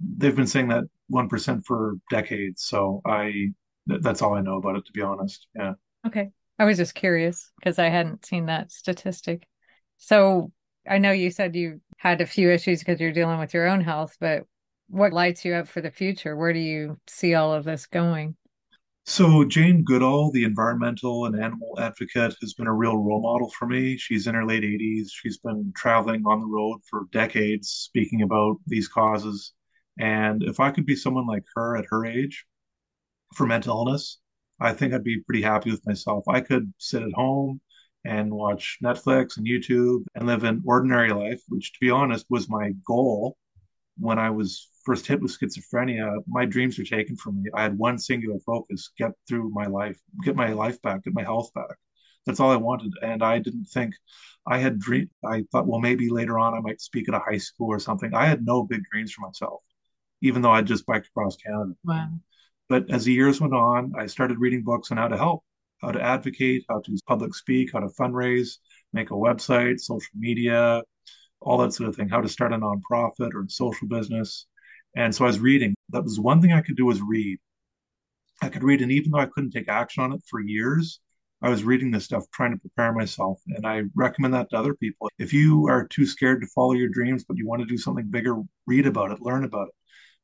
they've 0.00 0.36
been 0.36 0.46
saying 0.46 0.68
that 0.68 0.84
1% 1.10 1.64
for 1.64 1.94
decades. 2.10 2.64
So 2.64 3.00
I, 3.04 3.48
that's 3.86 4.22
all 4.22 4.34
I 4.34 4.40
know 4.40 4.56
about 4.56 4.76
it, 4.76 4.86
to 4.86 4.92
be 4.92 5.02
honest. 5.02 5.46
Yeah. 5.54 5.74
Okay. 6.06 6.30
I 6.58 6.64
was 6.64 6.76
just 6.76 6.94
curious 6.94 7.50
because 7.58 7.78
I 7.78 7.88
hadn't 7.88 8.26
seen 8.26 8.46
that 8.46 8.72
statistic. 8.72 9.46
So 9.98 10.52
I 10.88 10.98
know 10.98 11.12
you 11.12 11.30
said 11.30 11.54
you 11.54 11.80
had 11.98 12.20
a 12.20 12.26
few 12.26 12.50
issues 12.50 12.80
because 12.80 13.00
you're 13.00 13.12
dealing 13.12 13.38
with 13.38 13.54
your 13.54 13.68
own 13.68 13.80
health, 13.80 14.16
but 14.20 14.44
what 14.88 15.12
lights 15.12 15.44
you 15.44 15.54
up 15.54 15.68
for 15.68 15.80
the 15.80 15.90
future? 15.90 16.36
Where 16.36 16.52
do 16.52 16.58
you 16.58 16.98
see 17.06 17.34
all 17.34 17.52
of 17.52 17.64
this 17.64 17.86
going? 17.86 18.36
So, 19.04 19.42
Jane 19.44 19.84
Goodall, 19.84 20.30
the 20.32 20.44
environmental 20.44 21.24
and 21.24 21.42
animal 21.42 21.78
advocate, 21.80 22.36
has 22.42 22.52
been 22.52 22.66
a 22.66 22.74
real 22.74 22.98
role 22.98 23.22
model 23.22 23.50
for 23.58 23.66
me. 23.66 23.96
She's 23.96 24.26
in 24.26 24.34
her 24.34 24.44
late 24.44 24.64
80s. 24.64 25.08
She's 25.10 25.38
been 25.38 25.72
traveling 25.74 26.24
on 26.26 26.40
the 26.40 26.46
road 26.46 26.80
for 26.90 27.06
decades 27.10 27.70
speaking 27.70 28.20
about 28.20 28.56
these 28.66 28.86
causes. 28.86 29.54
And 29.98 30.42
if 30.42 30.60
I 30.60 30.70
could 30.70 30.86
be 30.86 30.96
someone 30.96 31.26
like 31.26 31.44
her 31.54 31.76
at 31.76 31.86
her 31.90 32.06
age 32.06 32.46
for 33.34 33.46
mental 33.46 33.76
illness, 33.76 34.18
I 34.60 34.72
think 34.72 34.92
I'd 34.92 35.04
be 35.04 35.20
pretty 35.22 35.42
happy 35.42 35.70
with 35.70 35.86
myself. 35.86 36.24
I 36.28 36.40
could 36.40 36.72
sit 36.78 37.02
at 37.02 37.12
home 37.12 37.60
and 38.04 38.32
watch 38.32 38.78
Netflix 38.82 39.36
and 39.36 39.46
YouTube 39.46 40.04
and 40.14 40.26
live 40.26 40.44
an 40.44 40.62
ordinary 40.64 41.10
life, 41.10 41.40
which, 41.48 41.72
to 41.72 41.78
be 41.80 41.90
honest, 41.90 42.26
was 42.30 42.48
my 42.48 42.72
goal 42.86 43.36
when 43.98 44.18
I 44.18 44.30
was 44.30 44.68
first 44.84 45.06
hit 45.06 45.20
with 45.20 45.36
schizophrenia. 45.36 46.22
My 46.26 46.44
dreams 46.44 46.78
were 46.78 46.84
taken 46.84 47.16
from 47.16 47.42
me. 47.42 47.50
I 47.54 47.62
had 47.62 47.76
one 47.76 47.98
singular 47.98 48.38
focus 48.46 48.90
get 48.96 49.12
through 49.28 49.50
my 49.50 49.66
life, 49.66 49.98
get 50.24 50.36
my 50.36 50.52
life 50.52 50.80
back, 50.82 51.04
get 51.04 51.14
my 51.14 51.24
health 51.24 51.52
back. 51.54 51.76
That's 52.24 52.40
all 52.40 52.50
I 52.50 52.56
wanted. 52.56 52.92
And 53.02 53.22
I 53.22 53.38
didn't 53.38 53.66
think 53.66 53.94
I 54.46 54.58
had 54.58 54.78
dream. 54.78 55.10
I 55.24 55.44
thought, 55.50 55.66
well, 55.66 55.80
maybe 55.80 56.08
later 56.08 56.38
on 56.38 56.54
I 56.54 56.60
might 56.60 56.80
speak 56.80 57.08
at 57.08 57.14
a 57.14 57.20
high 57.20 57.38
school 57.38 57.68
or 57.68 57.80
something. 57.80 58.14
I 58.14 58.26
had 58.26 58.44
no 58.44 58.62
big 58.62 58.82
dreams 58.90 59.12
for 59.12 59.22
myself 59.22 59.62
even 60.20 60.42
though 60.42 60.50
I 60.50 60.62
just 60.62 60.86
biked 60.86 61.08
across 61.08 61.36
Canada. 61.36 61.72
Wow. 61.84 62.10
But 62.68 62.90
as 62.90 63.04
the 63.04 63.12
years 63.12 63.40
went 63.40 63.54
on, 63.54 63.92
I 63.98 64.06
started 64.06 64.38
reading 64.38 64.62
books 64.62 64.90
on 64.90 64.98
how 64.98 65.08
to 65.08 65.16
help, 65.16 65.42
how 65.80 65.90
to 65.90 66.02
advocate, 66.02 66.64
how 66.68 66.80
to 66.80 66.98
public 67.06 67.34
speak, 67.34 67.70
how 67.72 67.80
to 67.80 67.88
fundraise, 67.88 68.58
make 68.92 69.10
a 69.10 69.14
website, 69.14 69.80
social 69.80 70.12
media, 70.14 70.82
all 71.40 71.58
that 71.58 71.72
sort 71.72 71.88
of 71.88 71.96
thing, 71.96 72.08
how 72.08 72.20
to 72.20 72.28
start 72.28 72.52
a 72.52 72.58
nonprofit 72.58 73.32
or 73.34 73.42
a 73.42 73.50
social 73.50 73.88
business. 73.88 74.46
And 74.96 75.14
so 75.14 75.24
I 75.24 75.28
was 75.28 75.38
reading. 75.38 75.74
That 75.90 76.04
was 76.04 76.20
one 76.20 76.42
thing 76.42 76.52
I 76.52 76.60
could 76.60 76.76
do 76.76 76.86
was 76.86 77.00
read. 77.00 77.38
I 78.42 78.48
could 78.48 78.62
read, 78.62 78.82
and 78.82 78.92
even 78.92 79.10
though 79.10 79.18
I 79.18 79.26
couldn't 79.26 79.50
take 79.50 79.68
action 79.68 80.02
on 80.02 80.12
it 80.12 80.22
for 80.28 80.40
years, 80.40 81.00
I 81.40 81.48
was 81.48 81.64
reading 81.64 81.90
this 81.90 82.04
stuff, 82.04 82.24
trying 82.32 82.52
to 82.52 82.58
prepare 82.58 82.92
myself. 82.92 83.40
And 83.48 83.66
I 83.66 83.82
recommend 83.94 84.34
that 84.34 84.50
to 84.50 84.58
other 84.58 84.74
people. 84.74 85.08
If 85.18 85.32
you 85.32 85.68
are 85.68 85.86
too 85.86 86.06
scared 86.06 86.40
to 86.42 86.48
follow 86.48 86.72
your 86.72 86.88
dreams, 86.88 87.24
but 87.24 87.36
you 87.36 87.46
want 87.46 87.60
to 87.62 87.66
do 87.66 87.78
something 87.78 88.08
bigger, 88.10 88.36
read 88.66 88.86
about 88.86 89.12
it, 89.12 89.20
learn 89.20 89.44
about 89.44 89.68
it 89.68 89.74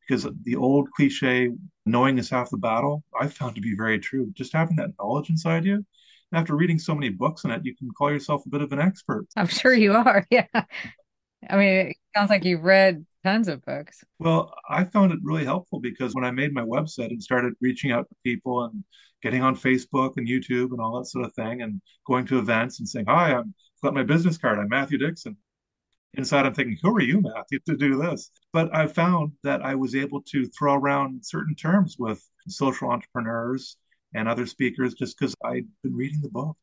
because 0.07 0.27
the 0.43 0.57
old 0.57 0.91
cliche, 0.93 1.51
knowing 1.87 2.19
is 2.19 2.31
half 2.31 2.51
the 2.51 2.57
battle, 2.57 3.03
I 3.19 3.29
found 3.29 3.55
to 3.55 3.61
be 3.61 3.75
very 3.77 3.99
true. 3.99 4.31
Just 4.35 4.53
having 4.53 4.77
that 4.77 4.91
knowledge 4.99 5.31
inside 5.31 5.65
you. 5.65 5.75
And 5.75 6.41
after 6.41 6.57
reading 6.57 6.79
so 6.79 6.95
many 6.95 7.11
books 7.11 7.45
on 7.45 7.51
it, 7.51 7.65
you 7.65 7.77
can 7.77 7.91
call 7.97 8.11
yourself 8.11 8.45
a 8.47 8.49
bit 8.49 8.63
of 8.63 8.73
an 8.73 8.81
expert. 8.81 9.27
I'm 9.37 9.47
sure 9.47 9.75
you 9.75 9.93
are. 9.93 10.27
Yeah. 10.31 10.47
I 11.51 11.57
mean, 11.57 11.75
it 11.89 11.97
sounds 12.17 12.31
like 12.31 12.45
you've 12.45 12.65
read 12.65 13.05
tons 13.23 13.49
of 13.49 13.63
books. 13.67 14.03
Well, 14.19 14.55
I 14.69 14.85
found 14.85 15.13
it 15.13 15.19
really 15.23 15.45
helpful 15.45 15.79
because 15.79 16.15
when 16.15 16.25
I 16.25 16.31
made 16.31 16.55
my 16.55 16.63
website 16.63 17.11
and 17.11 17.23
started 17.23 17.53
reaching 17.61 17.93
out 17.93 18.09
to 18.09 18.15
people 18.25 18.65
and 18.65 18.83
getting 19.23 19.43
on 19.43 19.55
Facebook 19.55 20.13
and 20.17 20.27
YouTube 20.27 20.71
and 20.71 20.81
all 20.81 20.99
that 20.99 21.07
sort 21.07 21.27
of 21.27 21.35
thing 21.35 21.61
and 21.61 21.83
going 22.07 22.27
to 22.27 22.39
events 22.39 22.79
and 22.79 22.89
saying, 22.89 23.07
Hi, 23.09 23.35
I'm 23.35 23.55
I've 23.55 23.83
got 23.83 23.95
my 23.95 24.03
business 24.03 24.39
card. 24.39 24.59
I'm 24.59 24.69
Matthew 24.71 24.97
Dickson 24.97 25.37
inside 26.17 26.47
i'm 26.47 26.55
thinking 26.55 26.79
who 26.83 26.95
are 26.95 27.01
you 27.01 27.21
matthew 27.21 27.59
to 27.67 27.77
do 27.77 27.97
this? 27.97 28.31
But 28.53 28.75
i 28.75 28.87
found 28.87 29.33
that 29.43 29.65
i 29.65 29.75
was 29.75 29.95
able 29.95 30.23
to 30.23 30.47
throw 30.47 30.75
around 30.75 31.25
certain 31.25 31.55
terms 31.55 31.97
with 31.99 32.23
social 32.49 32.91
entrepreneurs 32.91 33.77
and 34.15 34.29
other 34.29 34.47
speakers 34.47 34.95
just 34.95 35.19
because 35.19 35.35
i'd 35.45 35.67
been 35.83 35.95
reading 35.95 36.21
the 36.23 36.29
book. 36.29 36.57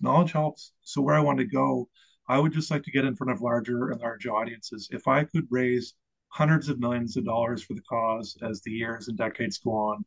Knowledge 0.00 0.32
helps. 0.32 0.72
So 0.82 1.00
where 1.02 1.16
i 1.16 1.20
want 1.20 1.38
to 1.38 1.44
go 1.44 1.88
i 2.28 2.38
would 2.38 2.52
just 2.52 2.70
like 2.70 2.82
to 2.84 2.90
get 2.90 3.04
in 3.04 3.16
front 3.16 3.32
of 3.32 3.40
larger 3.40 3.90
and 3.90 4.00
larger 4.00 4.30
audiences. 4.30 4.88
If 4.90 5.06
i 5.08 5.24
could 5.24 5.46
raise 5.50 5.94
hundreds 6.30 6.68
of 6.68 6.78
millions 6.78 7.16
of 7.16 7.24
dollars 7.24 7.62
for 7.62 7.74
the 7.74 7.82
cause 7.88 8.36
as 8.42 8.60
the 8.62 8.70
years 8.70 9.08
and 9.08 9.16
decades 9.16 9.58
go 9.58 9.70
on 9.70 10.04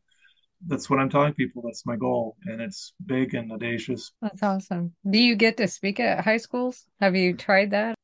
that's 0.67 0.89
what 0.89 0.99
i'm 0.99 1.09
telling 1.09 1.33
people. 1.33 1.63
That's 1.65 1.85
my 1.85 1.95
goal. 1.95 2.37
And 2.45 2.61
it's 2.61 2.93
big 3.03 3.33
and 3.33 3.51
audacious. 3.51 4.11
That's 4.21 4.43
awesome. 4.43 4.93
Do 5.09 5.17
you 5.17 5.35
get 5.35 5.57
to 5.57 5.67
speak 5.67 5.99
at 5.99 6.23
high 6.23 6.37
schools? 6.37 6.85
Have 6.99 7.15
you 7.15 7.35
tried 7.35 7.71
that 7.71 7.95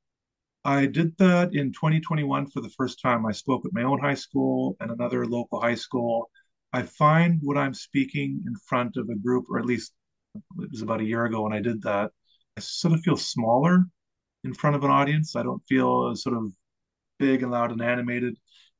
I 0.68 0.86
did 0.86 1.18
that 1.18 1.56
in 1.56 1.72
2021 1.72 2.48
for 2.48 2.60
the 2.60 2.70
first 2.72 3.02
time. 3.02 3.26
I 3.26 3.32
spoke 3.32 3.66
at 3.66 3.72
my 3.72 3.84
own 3.84 4.00
high 4.00 4.16
school 4.16 4.76
and 4.82 4.92
another 4.92 5.26
local 5.26 5.62
high 5.62 5.76
school. 5.76 6.30
I 6.74 6.82
find 6.82 7.40
when 7.42 7.58
I'm 7.58 7.74
speaking 7.74 8.44
in 8.46 8.54
front 8.68 8.98
of 8.98 9.08
a 9.10 9.16
group, 9.16 9.46
or 9.50 9.60
at 9.60 9.66
least 9.66 9.94
it 10.36 10.70
was 10.70 10.82
about 10.82 11.00
a 11.00 11.06
year 11.06 11.24
ago 11.24 11.44
when 11.44 11.54
I 11.54 11.62
did 11.62 11.82
that, 11.84 12.12
I 12.58 12.60
sort 12.60 12.94
of 12.94 13.00
feel 13.00 13.16
smaller 13.16 13.86
in 14.44 14.54
front 14.54 14.76
of 14.76 14.84
an 14.84 14.92
audience. 14.92 15.38
I 15.38 15.44
don't 15.44 15.64
feel 15.70 16.14
sort 16.18 16.36
of 16.36 16.52
big 17.18 17.44
and 17.44 17.52
loud 17.52 17.72
and 17.72 17.82
animated. 17.82 18.38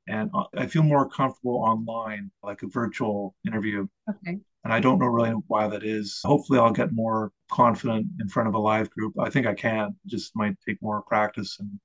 And 0.10 0.30
uh, 0.34 0.44
I 0.58 0.68
feel 0.68 0.84
more 0.84 1.08
comfortable 1.10 1.56
online, 1.56 2.32
like 2.44 2.64
a 2.64 2.68
virtual 2.68 3.34
interview. 3.48 3.88
Okay. 4.10 4.40
And 4.64 4.74
I 4.74 4.80
don't 4.80 5.00
know 5.00 5.06
really 5.06 5.32
why 5.48 5.68
that 5.68 5.84
is. 5.84 6.20
Hopefully, 6.26 6.60
I'll 6.60 6.72
get 6.72 6.92
more 6.92 7.32
confident 7.52 8.08
in 8.20 8.28
front 8.28 8.50
of 8.50 8.56
a 8.56 8.60
live 8.60 8.90
group. 8.90 9.14
I 9.20 9.30
think 9.30 9.48
I 9.48 9.54
can, 9.54 9.96
it 10.06 10.10
just 10.10 10.36
might 10.36 10.56
take 10.68 10.82
more 10.82 11.02
practice. 11.04 11.58
And 11.60 11.80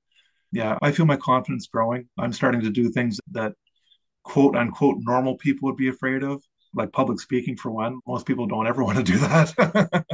yeah, 0.51 0.77
I 0.81 0.91
feel 0.91 1.05
my 1.05 1.17
confidence 1.17 1.67
growing. 1.67 2.07
I'm 2.17 2.33
starting 2.33 2.61
to 2.61 2.69
do 2.69 2.89
things 2.89 3.19
that 3.31 3.53
quote 4.23 4.55
unquote 4.55 4.97
normal 5.01 5.37
people 5.37 5.67
would 5.67 5.77
be 5.77 5.87
afraid 5.87 6.23
of, 6.23 6.43
like 6.73 6.91
public 6.91 7.19
speaking, 7.19 7.55
for 7.55 7.71
one. 7.71 7.99
Most 8.07 8.25
people 8.25 8.47
don't 8.47 8.67
ever 8.67 8.83
want 8.85 8.97
to 8.97 9.03
do 9.03 9.17
that. 9.19 10.05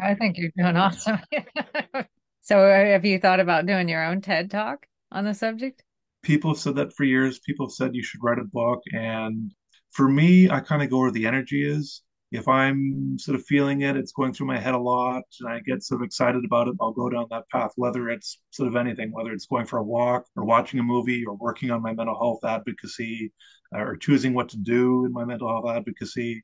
I 0.00 0.14
think 0.14 0.38
you're 0.38 0.52
doing 0.56 0.76
awesome. 0.76 1.18
so, 2.40 2.64
uh, 2.64 2.84
have 2.92 3.04
you 3.04 3.18
thought 3.18 3.40
about 3.40 3.66
doing 3.66 3.88
your 3.88 4.04
own 4.04 4.20
TED 4.20 4.50
talk 4.50 4.86
on 5.10 5.24
the 5.24 5.34
subject? 5.34 5.82
People 6.22 6.52
have 6.52 6.58
said 6.58 6.76
that 6.76 6.92
for 6.94 7.04
years. 7.04 7.40
People 7.40 7.66
have 7.66 7.72
said 7.72 7.94
you 7.94 8.02
should 8.02 8.22
write 8.22 8.38
a 8.38 8.44
book. 8.44 8.80
And 8.92 9.52
for 9.92 10.08
me, 10.08 10.50
I 10.50 10.60
kind 10.60 10.82
of 10.82 10.90
go 10.90 10.98
where 11.00 11.10
the 11.10 11.26
energy 11.26 11.68
is. 11.68 12.02
if 12.32 12.48
I'm 12.48 13.18
sort 13.18 13.34
of 13.38 13.44
feeling 13.44 13.82
it, 13.82 13.94
it's 13.94 14.12
going 14.12 14.32
through 14.32 14.46
my 14.46 14.58
head 14.58 14.74
a 14.74 14.78
lot, 14.78 15.22
and 15.40 15.50
I 15.52 15.60
get 15.60 15.82
sort 15.82 16.00
of 16.00 16.06
excited 16.06 16.44
about 16.46 16.66
it, 16.66 16.74
I'll 16.80 16.92
go 16.92 17.10
down 17.10 17.26
that 17.30 17.48
path, 17.50 17.72
whether 17.76 18.08
it's 18.08 18.38
sort 18.50 18.68
of 18.68 18.76
anything, 18.76 19.12
whether 19.12 19.32
it's 19.32 19.44
going 19.46 19.66
for 19.66 19.78
a 19.78 19.82
walk 19.84 20.24
or 20.34 20.44
watching 20.44 20.80
a 20.80 20.82
movie 20.82 21.26
or 21.26 21.34
working 21.34 21.70
on 21.70 21.82
my 21.82 21.92
mental 21.92 22.16
health 22.16 22.42
advocacy 22.44 23.32
uh, 23.74 23.80
or 23.80 23.96
choosing 23.96 24.32
what 24.32 24.48
to 24.48 24.56
do 24.56 25.04
in 25.04 25.12
my 25.12 25.26
mental 25.26 25.48
health 25.48 25.68
advocacy. 25.68 26.42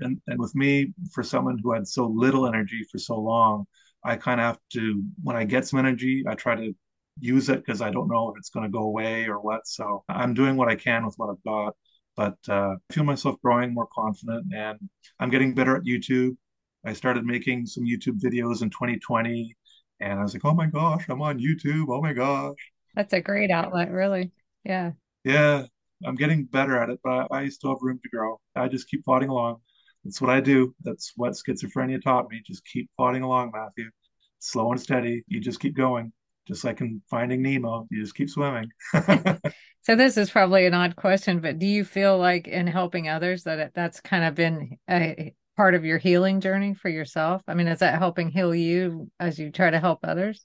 And, 0.00 0.20
and 0.26 0.38
with 0.38 0.54
me, 0.54 0.92
for 1.12 1.22
someone 1.22 1.58
who 1.62 1.72
had 1.72 1.88
so 1.88 2.06
little 2.06 2.46
energy 2.46 2.84
for 2.92 2.98
so 2.98 3.18
long, 3.18 3.64
I 4.04 4.16
kind 4.16 4.40
of 4.40 4.46
have 4.46 4.58
to, 4.74 5.02
when 5.22 5.36
I 5.36 5.44
get 5.44 5.66
some 5.66 5.78
energy, 5.78 6.22
I 6.28 6.34
try 6.34 6.54
to 6.54 6.74
use 7.18 7.48
it 7.48 7.64
because 7.64 7.80
I 7.80 7.90
don't 7.90 8.08
know 8.08 8.30
if 8.30 8.38
it's 8.38 8.50
going 8.50 8.64
to 8.64 8.72
go 8.72 8.84
away 8.84 9.26
or 9.26 9.40
what. 9.40 9.66
So 9.66 10.04
I'm 10.08 10.34
doing 10.34 10.56
what 10.56 10.68
I 10.68 10.74
can 10.74 11.06
with 11.06 11.14
what 11.16 11.30
I've 11.30 11.44
got 11.44 11.74
but 12.16 12.36
uh, 12.48 12.74
I 12.74 12.92
feel 12.92 13.04
myself 13.04 13.36
growing 13.42 13.74
more 13.74 13.88
confident 13.94 14.46
and 14.54 14.78
I'm 15.18 15.30
getting 15.30 15.54
better 15.54 15.76
at 15.76 15.84
YouTube. 15.84 16.36
I 16.84 16.92
started 16.92 17.24
making 17.24 17.66
some 17.66 17.84
YouTube 17.84 18.20
videos 18.20 18.62
in 18.62 18.70
2020 18.70 19.54
and 20.00 20.18
I 20.18 20.22
was 20.22 20.34
like, 20.34 20.44
oh 20.44 20.54
my 20.54 20.66
gosh, 20.66 21.06
I'm 21.08 21.22
on 21.22 21.38
YouTube. 21.38 21.86
Oh 21.88 22.00
my 22.00 22.12
gosh. 22.12 22.56
That's 22.94 23.12
a 23.12 23.20
great 23.20 23.50
outlet, 23.50 23.90
really. 23.90 24.32
Yeah. 24.64 24.92
Yeah, 25.24 25.66
I'm 26.04 26.14
getting 26.14 26.44
better 26.44 26.78
at 26.78 26.90
it, 26.90 27.00
but 27.04 27.28
I, 27.30 27.42
I 27.42 27.48
still 27.48 27.70
have 27.70 27.82
room 27.82 28.00
to 28.02 28.08
grow. 28.08 28.40
I 28.56 28.68
just 28.68 28.88
keep 28.88 29.04
plodding 29.04 29.28
along. 29.28 29.60
That's 30.04 30.20
what 30.20 30.30
I 30.30 30.40
do. 30.40 30.74
That's 30.82 31.12
what 31.16 31.32
schizophrenia 31.32 32.02
taught 32.02 32.30
me. 32.30 32.40
Just 32.46 32.64
keep 32.64 32.88
plodding 32.96 33.22
along, 33.22 33.52
Matthew. 33.54 33.90
Slow 34.38 34.72
and 34.72 34.80
steady. 34.80 35.22
You 35.28 35.40
just 35.40 35.60
keep 35.60 35.76
going. 35.76 36.12
Just 36.50 36.64
like 36.64 36.80
in 36.80 37.00
Finding 37.08 37.42
Nemo, 37.42 37.86
you 37.90 38.02
just 38.02 38.14
keep 38.14 38.28
swimming. 38.28 38.70
So 39.82 39.96
this 39.96 40.18
is 40.18 40.30
probably 40.30 40.66
an 40.66 40.74
odd 40.74 40.94
question, 40.94 41.40
but 41.40 41.58
do 41.58 41.66
you 41.66 41.84
feel 41.84 42.18
like 42.18 42.46
in 42.46 42.66
helping 42.66 43.08
others 43.08 43.44
that 43.44 43.58
it, 43.58 43.72
that's 43.74 44.00
kind 44.00 44.24
of 44.24 44.34
been 44.34 44.76
a 44.90 45.34
part 45.56 45.74
of 45.74 45.86
your 45.86 45.96
healing 45.96 46.40
journey 46.40 46.74
for 46.74 46.90
yourself? 46.90 47.42
I 47.48 47.54
mean, 47.54 47.66
is 47.66 47.78
that 47.78 47.98
helping 47.98 48.30
heal 48.30 48.54
you 48.54 49.10
as 49.18 49.38
you 49.38 49.50
try 49.50 49.70
to 49.70 49.80
help 49.80 50.00
others? 50.04 50.44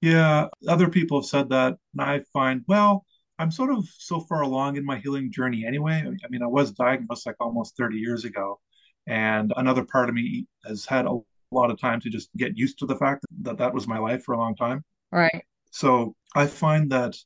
Yeah, 0.00 0.46
other 0.66 0.88
people 0.88 1.20
have 1.20 1.26
said 1.26 1.50
that, 1.50 1.76
and 1.92 2.00
I 2.00 2.22
find, 2.32 2.64
well, 2.66 3.04
I'm 3.38 3.50
sort 3.50 3.70
of 3.70 3.86
so 3.98 4.20
far 4.20 4.40
along 4.40 4.76
in 4.76 4.86
my 4.86 4.98
healing 4.98 5.30
journey 5.30 5.66
anyway. 5.66 6.02
I 6.02 6.28
mean, 6.30 6.42
I 6.42 6.46
was 6.46 6.72
diagnosed 6.72 7.26
like 7.26 7.36
almost 7.40 7.76
30 7.76 7.98
years 7.98 8.24
ago, 8.24 8.58
and 9.06 9.52
another 9.56 9.84
part 9.84 10.08
of 10.08 10.14
me 10.14 10.46
has 10.64 10.86
had 10.86 11.04
a 11.04 11.18
lot 11.50 11.70
of 11.70 11.78
time 11.78 12.00
to 12.00 12.08
just 12.08 12.30
get 12.38 12.56
used 12.56 12.78
to 12.78 12.86
the 12.86 12.96
fact 12.96 13.26
that 13.42 13.58
that 13.58 13.74
was 13.74 13.86
my 13.86 13.98
life 13.98 14.24
for 14.24 14.34
a 14.34 14.38
long 14.38 14.56
time. 14.56 14.82
Right. 15.12 15.44
So 15.70 16.14
I 16.34 16.46
find 16.46 16.90
that 16.90 17.16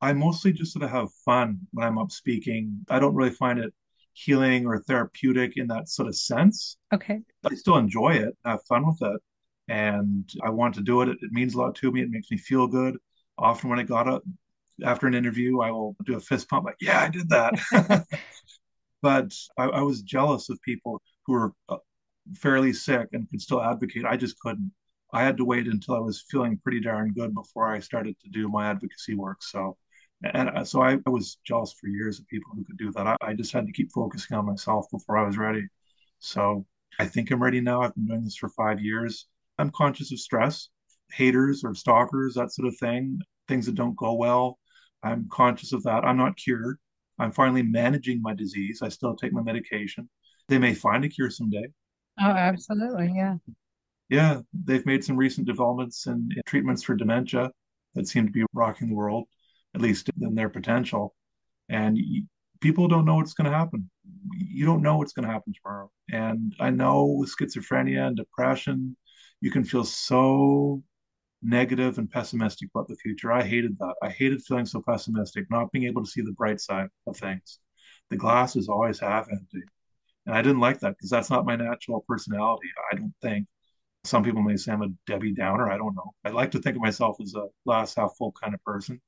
I 0.00 0.12
mostly 0.12 0.52
just 0.52 0.72
sort 0.72 0.84
of 0.84 0.90
have 0.90 1.08
fun 1.24 1.60
when 1.72 1.86
I'm 1.86 1.98
up 1.98 2.10
speaking. 2.10 2.84
I 2.88 2.98
don't 2.98 3.14
really 3.14 3.30
find 3.30 3.58
it 3.58 3.72
healing 4.12 4.66
or 4.66 4.78
therapeutic 4.80 5.56
in 5.56 5.66
that 5.68 5.88
sort 5.88 6.08
of 6.08 6.16
sense. 6.16 6.76
Okay. 6.92 7.20
I 7.44 7.54
still 7.54 7.76
enjoy 7.76 8.14
it, 8.14 8.36
have 8.44 8.64
fun 8.68 8.86
with 8.86 8.98
it, 9.02 9.20
and 9.68 10.28
I 10.42 10.50
want 10.50 10.74
to 10.76 10.80
do 10.80 11.02
it. 11.02 11.08
It, 11.08 11.18
it 11.22 11.32
means 11.32 11.54
a 11.54 11.58
lot 11.58 11.74
to 11.76 11.92
me. 11.92 12.02
It 12.02 12.10
makes 12.10 12.30
me 12.30 12.36
feel 12.36 12.66
good. 12.66 12.96
Often 13.38 13.70
when 13.70 13.78
I 13.78 13.82
got 13.82 14.08
up 14.08 14.22
after 14.84 15.06
an 15.06 15.14
interview, 15.14 15.60
I 15.60 15.70
will 15.70 15.96
do 16.04 16.16
a 16.16 16.20
fist 16.20 16.48
pump, 16.48 16.64
like, 16.64 16.76
yeah, 16.80 17.00
I 17.00 17.08
did 17.08 17.28
that. 17.30 17.54
but 19.02 19.32
I, 19.56 19.64
I, 19.64 19.82
was 19.82 20.02
jealous 20.02 20.48
of 20.48 20.60
people 20.62 21.00
who 21.26 21.32
were 21.34 21.52
uh, 21.68 21.76
fairly 22.34 22.72
sick 22.72 23.08
and 23.12 23.28
could 23.30 23.40
still 23.40 23.62
advocate. 23.62 24.04
I 24.04 24.16
just 24.16 24.38
couldn't. 24.40 24.72
I 25.16 25.22
had 25.22 25.38
to 25.38 25.46
wait 25.46 25.66
until 25.66 25.94
I 25.94 26.00
was 26.00 26.24
feeling 26.28 26.58
pretty 26.58 26.80
darn 26.80 27.12
good 27.12 27.34
before 27.34 27.72
I 27.72 27.80
started 27.80 28.16
to 28.20 28.28
do 28.28 28.48
my 28.48 28.68
advocacy 28.68 29.14
work. 29.14 29.42
So 29.42 29.78
and 30.22 30.50
uh, 30.50 30.64
so 30.64 30.82
I, 30.82 30.98
was 31.06 31.38
jealous 31.44 31.74
for 31.80 31.88
years 31.88 32.18
of 32.18 32.28
people 32.28 32.50
who 32.54 32.64
could 32.64 32.76
do 32.76 32.92
that. 32.92 33.06
I, 33.06 33.16
I, 33.22 33.34
just 33.34 33.52
had 33.52 33.66
to 33.66 33.72
keep 33.72 33.90
focusing 33.92 34.36
on 34.36 34.46
myself 34.46 34.86
before 34.90 35.16
I 35.16 35.26
was 35.26 35.38
ready. 35.38 35.66
So 36.18 36.66
I 36.98 37.06
think 37.06 37.30
I'm 37.30 37.42
ready 37.42 37.60
now. 37.60 37.80
I've 37.80 37.94
been 37.94 38.06
doing 38.06 38.24
this 38.24 38.36
for 38.36 38.50
five 38.50 38.80
years. 38.80 39.26
I'm 39.58 39.70
conscious 39.70 40.12
of 40.12 40.20
stress, 40.20 40.68
haters 41.12 41.62
or 41.64 41.74
stalkers, 41.74 42.34
that 42.34 42.52
sort 42.52 42.68
of 42.68 42.76
thing, 42.78 43.20
things 43.48 43.66
that 43.66 43.74
don't 43.74 43.96
go 43.96 44.14
well. 44.14 44.58
I'm 45.02 45.28
conscious 45.30 45.72
of 45.72 45.82
that. 45.84 46.04
I'm 46.04 46.16
not 46.18 46.36
cured. 46.36 46.78
I'm 47.18 47.32
finally 47.32 47.62
managing 47.62 48.20
my 48.20 48.34
disease. 48.34 48.80
I 48.82 48.90
still 48.90 49.16
take 49.16 49.32
my 49.32 49.42
medication. 49.42 50.08
They 50.48 50.58
may 50.58 50.74
find 50.74 51.04
a 51.04 51.08
cure 51.08 51.30
someday. 51.30 51.66
Oh, 52.20 52.30
absolutely. 52.30 53.12
Yeah. 53.14 53.36
Yeah. 54.08 54.40
They've 54.52 54.86
made 54.86 55.04
some 55.04 55.16
recent 55.16 55.46
developments 55.46 56.06
in, 56.06 56.28
in 56.34 56.42
treatments 56.46 56.82
for 56.82 56.94
dementia 56.94 57.50
that 57.94 58.06
seem 58.08 58.26
to 58.26 58.32
be 58.32 58.44
rocking 58.52 58.88
the 58.88 58.94
world 58.94 59.26
at 59.74 59.82
least 59.82 60.10
in 60.20 60.34
their 60.34 60.48
potential. 60.48 61.14
And 61.68 61.98
people 62.60 62.88
don't 62.88 63.04
know 63.04 63.16
what's 63.16 63.34
going 63.34 63.50
to 63.50 63.56
happen. 63.56 63.90
You 64.38 64.64
don't 64.64 64.82
know 64.82 64.96
what's 64.96 65.12
going 65.12 65.26
to 65.26 65.32
happen 65.32 65.52
tomorrow. 65.52 65.90
And 66.10 66.54
I 66.58 66.70
know 66.70 67.04
with 67.04 67.34
schizophrenia 67.36 68.06
and 68.06 68.16
depression, 68.16 68.96
you 69.40 69.50
can 69.50 69.64
feel 69.64 69.84
so 69.84 70.82
negative 71.42 71.98
and 71.98 72.10
pessimistic 72.10 72.70
about 72.74 72.88
the 72.88 72.96
future. 72.96 73.30
I 73.30 73.42
hated 73.42 73.78
that. 73.78 73.94
I 74.02 74.08
hated 74.08 74.42
feeling 74.42 74.66
so 74.66 74.82
pessimistic, 74.86 75.44
not 75.50 75.70
being 75.72 75.84
able 75.84 76.02
to 76.04 76.10
see 76.10 76.22
the 76.22 76.32
bright 76.32 76.60
side 76.60 76.88
of 77.06 77.16
things. 77.16 77.58
The 78.08 78.16
glass 78.16 78.56
is 78.56 78.68
always 78.68 78.98
half 78.98 79.28
empty. 79.30 79.62
And 80.24 80.34
I 80.34 80.42
didn't 80.42 80.60
like 80.60 80.80
that 80.80 80.96
because 80.96 81.10
that's 81.10 81.30
not 81.30 81.44
my 81.44 81.56
natural 81.56 82.04
personality. 82.08 82.68
I 82.92 82.96
don't 82.96 83.14
think. 83.20 83.46
Some 84.06 84.22
people 84.22 84.42
may 84.42 84.56
say 84.56 84.72
I'm 84.72 84.82
a 84.82 84.88
Debbie 85.06 85.34
Downer. 85.34 85.70
I 85.70 85.76
don't 85.76 85.94
know. 85.94 86.14
I 86.24 86.30
like 86.30 86.50
to 86.52 86.60
think 86.60 86.76
of 86.76 86.82
myself 86.82 87.16
as 87.20 87.34
a 87.34 87.46
glass 87.64 87.94
half 87.94 88.14
full 88.16 88.32
kind 88.40 88.54
of 88.54 88.62
person 88.64 89.00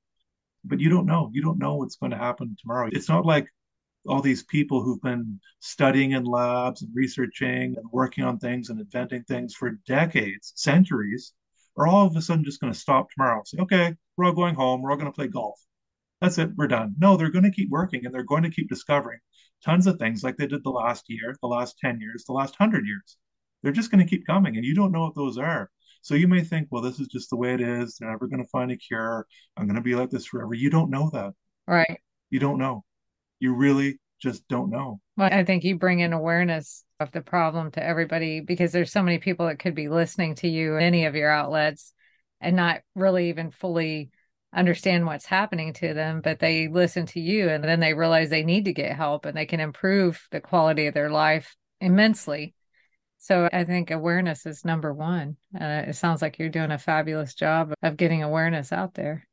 but 0.64 0.80
you 0.80 0.88
don't 0.88 1.06
know. 1.06 1.30
You 1.32 1.42
don't 1.42 1.58
know 1.58 1.76
what's 1.76 1.96
going 1.96 2.12
to 2.12 2.18
happen 2.18 2.56
tomorrow. 2.60 2.88
It's 2.92 3.08
not 3.08 3.26
like 3.26 3.48
all 4.06 4.20
these 4.20 4.44
people 4.44 4.82
who've 4.82 5.02
been 5.02 5.40
studying 5.60 6.12
in 6.12 6.24
labs 6.24 6.82
and 6.82 6.94
researching 6.94 7.76
and 7.76 7.86
working 7.92 8.24
on 8.24 8.38
things 8.38 8.70
and 8.70 8.80
inventing 8.80 9.24
things 9.24 9.54
for 9.54 9.78
decades, 9.86 10.52
centuries, 10.56 11.32
are 11.76 11.86
all 11.86 12.06
of 12.06 12.16
a 12.16 12.22
sudden 12.22 12.44
just 12.44 12.60
going 12.60 12.72
to 12.72 12.78
stop 12.78 13.08
tomorrow 13.10 13.38
and 13.38 13.48
say, 13.48 13.58
okay, 13.58 13.94
we're 14.16 14.24
all 14.24 14.32
going 14.32 14.54
home. 14.54 14.82
We're 14.82 14.90
all 14.90 14.96
going 14.96 15.10
to 15.10 15.16
play 15.16 15.28
golf. 15.28 15.60
That's 16.20 16.38
it. 16.38 16.50
We're 16.56 16.66
done. 16.66 16.94
No, 16.98 17.16
they're 17.16 17.30
going 17.30 17.44
to 17.44 17.50
keep 17.50 17.70
working 17.70 18.04
and 18.04 18.14
they're 18.14 18.24
going 18.24 18.42
to 18.42 18.50
keep 18.50 18.68
discovering 18.68 19.20
tons 19.64 19.86
of 19.86 19.98
things 19.98 20.22
like 20.22 20.36
they 20.36 20.46
did 20.46 20.64
the 20.64 20.70
last 20.70 21.04
year, 21.08 21.34
the 21.40 21.48
last 21.48 21.78
10 21.78 22.00
years, 22.00 22.24
the 22.24 22.32
last 22.32 22.58
100 22.58 22.86
years. 22.86 23.16
They're 23.62 23.72
just 23.72 23.90
going 23.90 24.04
to 24.04 24.08
keep 24.08 24.26
coming 24.26 24.56
and 24.56 24.64
you 24.64 24.74
don't 24.74 24.92
know 24.92 25.02
what 25.02 25.14
those 25.14 25.38
are. 25.38 25.70
So 26.02 26.14
you 26.14 26.28
may 26.28 26.42
think, 26.42 26.68
well, 26.70 26.82
this 26.82 27.00
is 27.00 27.08
just 27.08 27.30
the 27.30 27.36
way 27.36 27.54
it 27.54 27.60
is. 27.60 27.96
They're 27.96 28.10
never 28.10 28.28
going 28.28 28.42
to 28.42 28.48
find 28.48 28.70
a 28.70 28.76
cure. 28.76 29.26
I'm 29.56 29.66
going 29.66 29.76
to 29.76 29.82
be 29.82 29.94
like 29.94 30.10
this 30.10 30.26
forever. 30.26 30.54
You 30.54 30.70
don't 30.70 30.90
know 30.90 31.10
that. 31.12 31.32
Right. 31.66 32.00
You 32.30 32.38
don't 32.38 32.58
know. 32.58 32.84
You 33.40 33.54
really 33.54 33.98
just 34.20 34.46
don't 34.48 34.70
know. 34.70 35.00
Well, 35.16 35.28
I 35.32 35.44
think 35.44 35.64
you 35.64 35.76
bring 35.76 36.00
in 36.00 36.12
awareness 36.12 36.84
of 37.00 37.10
the 37.12 37.20
problem 37.20 37.70
to 37.72 37.84
everybody 37.84 38.40
because 38.40 38.72
there's 38.72 38.92
so 38.92 39.02
many 39.02 39.18
people 39.18 39.46
that 39.46 39.58
could 39.58 39.74
be 39.74 39.88
listening 39.88 40.34
to 40.36 40.48
you, 40.48 40.76
in 40.76 40.82
any 40.82 41.04
of 41.06 41.14
your 41.14 41.30
outlets, 41.30 41.92
and 42.40 42.56
not 42.56 42.80
really 42.94 43.28
even 43.28 43.50
fully 43.50 44.10
understand 44.54 45.04
what's 45.04 45.26
happening 45.26 45.72
to 45.74 45.94
them, 45.94 46.20
but 46.22 46.38
they 46.38 46.68
listen 46.68 47.06
to 47.06 47.20
you 47.20 47.48
and 47.48 47.62
then 47.62 47.80
they 47.80 47.94
realize 47.94 48.30
they 48.30 48.44
need 48.44 48.64
to 48.64 48.72
get 48.72 48.96
help 48.96 49.26
and 49.26 49.36
they 49.36 49.46
can 49.46 49.60
improve 49.60 50.26
the 50.30 50.40
quality 50.40 50.86
of 50.86 50.94
their 50.94 51.10
life 51.10 51.54
immensely 51.80 52.54
so 53.18 53.48
I 53.52 53.64
think 53.64 53.90
awareness 53.90 54.46
is 54.46 54.64
number 54.64 54.94
one. 54.94 55.36
And 55.58 55.88
it 55.88 55.96
sounds 55.96 56.22
like 56.22 56.38
you're 56.38 56.48
doing 56.48 56.70
a 56.70 56.78
fabulous 56.78 57.34
job 57.34 57.74
of 57.82 57.96
getting 57.96 58.22
awareness 58.22 58.72
out 58.72 58.94
there. 58.94 59.26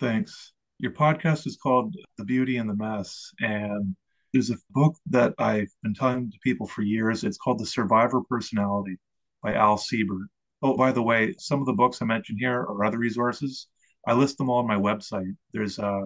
Thanks. 0.00 0.52
Your 0.78 0.92
podcast 0.92 1.46
is 1.46 1.58
called 1.60 1.94
The 2.18 2.24
Beauty 2.24 2.56
in 2.56 2.66
the 2.66 2.76
Mess. 2.76 3.32
And 3.40 3.96
there's 4.32 4.50
a 4.50 4.56
book 4.70 4.96
that 5.06 5.34
I've 5.38 5.70
been 5.82 5.94
telling 5.94 6.30
to 6.30 6.38
people 6.42 6.66
for 6.66 6.82
years. 6.82 7.24
It's 7.24 7.38
called 7.38 7.58
The 7.58 7.66
Survivor 7.66 8.20
Personality 8.28 8.98
by 9.42 9.54
Al 9.54 9.78
Siebert. 9.78 10.28
Oh, 10.62 10.76
by 10.76 10.92
the 10.92 11.02
way, 11.02 11.34
some 11.38 11.60
of 11.60 11.66
the 11.66 11.72
books 11.72 12.02
I 12.02 12.04
mentioned 12.04 12.38
here 12.40 12.60
are 12.60 12.84
other 12.84 12.98
resources. 12.98 13.68
I 14.06 14.12
list 14.12 14.38
them 14.38 14.50
all 14.50 14.58
on 14.58 14.66
my 14.66 14.76
website. 14.76 15.36
There's 15.52 15.78
a 15.78 16.02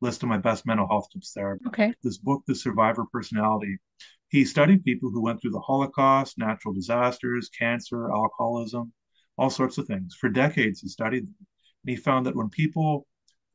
list 0.00 0.22
of 0.22 0.28
my 0.28 0.38
best 0.38 0.66
mental 0.66 0.86
health 0.86 1.08
tips 1.12 1.32
there. 1.32 1.58
Okay. 1.68 1.94
This 2.02 2.18
book, 2.18 2.42
The 2.46 2.54
Survivor 2.54 3.04
Personality, 3.10 3.78
he 4.28 4.44
studied 4.44 4.84
people 4.84 5.10
who 5.10 5.22
went 5.22 5.40
through 5.40 5.52
the 5.52 5.60
Holocaust, 5.60 6.38
natural 6.38 6.74
disasters, 6.74 7.48
cancer, 7.48 8.10
alcoholism, 8.10 8.92
all 9.38 9.50
sorts 9.50 9.78
of 9.78 9.86
things. 9.86 10.14
For 10.14 10.28
decades, 10.28 10.80
he 10.80 10.88
studied 10.88 11.24
them. 11.24 11.46
And 11.84 11.90
he 11.90 11.96
found 11.96 12.26
that 12.26 12.34
when 12.34 12.48
people 12.48 13.06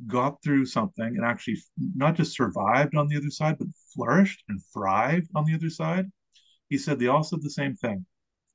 got 0.07 0.41
through 0.41 0.65
something 0.65 1.05
and 1.05 1.25
actually 1.25 1.57
not 1.77 2.15
just 2.15 2.35
survived 2.35 2.95
on 2.95 3.07
the 3.07 3.17
other 3.17 3.29
side, 3.29 3.57
but 3.57 3.67
flourished 3.93 4.43
and 4.47 4.61
thrived 4.73 5.29
on 5.35 5.45
the 5.45 5.53
other 5.53 5.69
side, 5.69 6.05
he 6.69 6.77
said 6.77 6.97
they 6.97 7.07
all 7.07 7.23
said 7.23 7.41
the 7.41 7.49
same 7.49 7.75
thing. 7.75 8.05